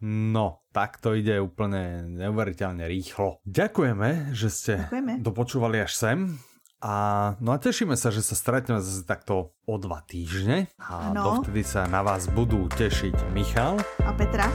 No, 0.05 0.59
tak 0.71 0.99
to 0.99 1.15
ide 1.15 1.39
úplně 1.39 2.03
neuveriteľne 2.07 2.83
rýchlo. 2.91 3.39
Ďakujeme, 3.47 4.35
že 4.35 4.49
ste 4.51 4.73
Ďakujeme. 4.75 5.23
dopočúvali 5.23 5.79
až 5.79 5.95
sem. 5.95 6.39
A, 6.84 6.95
no 7.39 7.55
a 7.55 7.57
tešíme 7.63 7.95
sa, 7.95 8.11
že 8.11 8.19
sa 8.19 8.36
stretneme 8.36 8.84
zase 8.84 9.07
takto 9.07 9.55
o 9.63 9.75
dva 9.79 10.03
týždne. 10.03 10.67
A 10.75 11.15
ano. 11.15 11.39
dovtedy 11.39 11.63
sa 11.63 11.88
na 11.88 12.03
vás 12.03 12.27
budú 12.27 12.67
tešiť 12.75 13.31
Michal 13.31 13.79
a 14.03 14.11
Petra. 14.11 14.51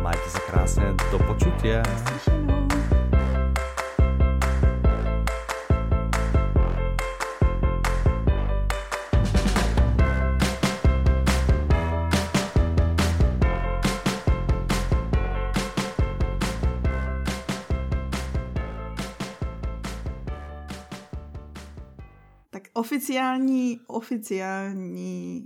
Majte 0.00 0.28
sa 0.32 0.40
krásne, 0.48 0.96
do 1.12 1.20
počutia. 1.28 1.84
Slyšenou. 1.84 2.97
Oficiální, 22.78 23.80
oficiální, 23.86 25.42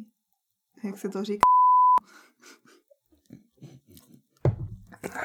jak 0.85 0.99
se 0.99 1.09
to 1.09 1.25
říká? 1.25 1.43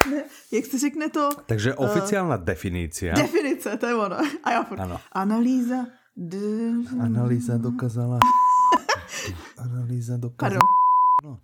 Ne, 0.09 0.23
jak 0.51 0.65
se 0.65 0.79
řekne 0.79 1.09
to? 1.09 1.29
Takže 1.45 1.75
oficiální 1.75 2.29
uh, 2.29 2.45
definice. 2.45 3.11
Definice, 3.15 3.77
to 3.77 3.85
je 3.85 3.95
ono. 3.95 4.17
A 4.43 4.51
já 4.51 4.63
furt. 4.63 4.79
Ano. 4.79 4.99
Analýza. 5.11 5.85
D... 6.15 6.37
Analýza 7.01 7.57
dokázala. 7.57 8.19
Analýza 9.57 10.17
dokázala. 10.17 10.61
No. 11.23 11.39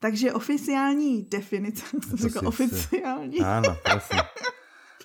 Takže 0.00 0.32
oficiální 0.32 1.22
definice, 1.22 1.86
jsem 2.08 2.18
říkal 2.18 2.48
oficiální. 2.48 3.40
Ano, 3.40 3.76
prosím. 3.84 4.18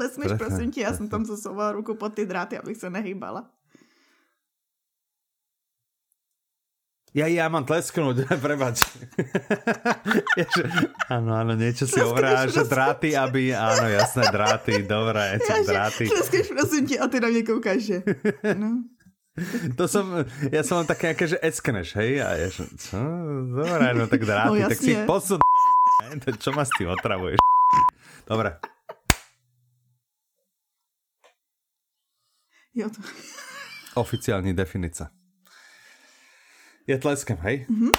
Plesneš, 0.02 0.32
prosím 0.38 0.72
tě, 0.72 0.82
já 0.82 0.94
jsem 0.94 1.10
tam 1.10 1.26
zasovala 1.26 1.72
ruku 1.72 1.96
pod 1.96 2.14
ty 2.14 2.26
dráty, 2.26 2.58
abych 2.58 2.78
se 2.78 2.90
nehýbala. 2.90 3.46
Ja, 7.12 7.28
ja 7.28 7.52
mám 7.52 7.68
tlesknúť, 7.68 8.24
prebač. 8.46 8.88
áno, 11.12 11.36
áno, 11.36 11.60
niečo 11.60 11.84
si 11.84 12.00
hovorá, 12.00 12.48
že 12.48 12.64
dráty, 12.64 13.20
aby, 13.20 13.52
áno, 13.52 13.84
jasné, 13.92 14.32
dráty, 14.32 14.80
dobré, 14.88 15.36
ja, 15.44 15.60
dráty. 15.60 16.08
Tleskneš, 16.08 16.48
prosím 16.56 16.88
tě, 16.88 16.96
a 17.00 17.08
ty 17.12 17.20
na 17.20 17.28
mě 17.28 17.44
koukáš, 17.44 17.82
že? 17.84 17.98
No. 18.56 18.88
To 19.76 19.88
som, 19.92 20.24
ja 20.52 20.64
som 20.64 20.82
len 20.82 20.88
také, 20.88 21.16
že 21.20 21.36
eskneš, 21.44 21.94
hej? 22.00 22.24
A 22.24 22.42
ja, 22.42 22.48
že, 22.48 22.64
čo? 22.80 22.98
Dobre, 23.60 23.92
no 23.92 24.08
tak 24.08 24.24
dráty, 24.24 24.64
no, 24.64 24.72
tak 24.72 24.80
si 24.80 24.96
posun. 25.04 25.40
Čo 26.40 26.56
ma 26.56 26.64
s 26.64 26.72
tým 26.80 26.90
otravuješ? 26.90 27.38
Dobre. 28.26 28.56
Jo, 32.76 32.90
to... 32.90 33.02
Oficiální 33.96 34.54
definice. 34.54 35.10
Je 36.88 36.98
tleskem, 36.98 37.38
hej? 37.38 37.66
Mhm. 37.70 37.92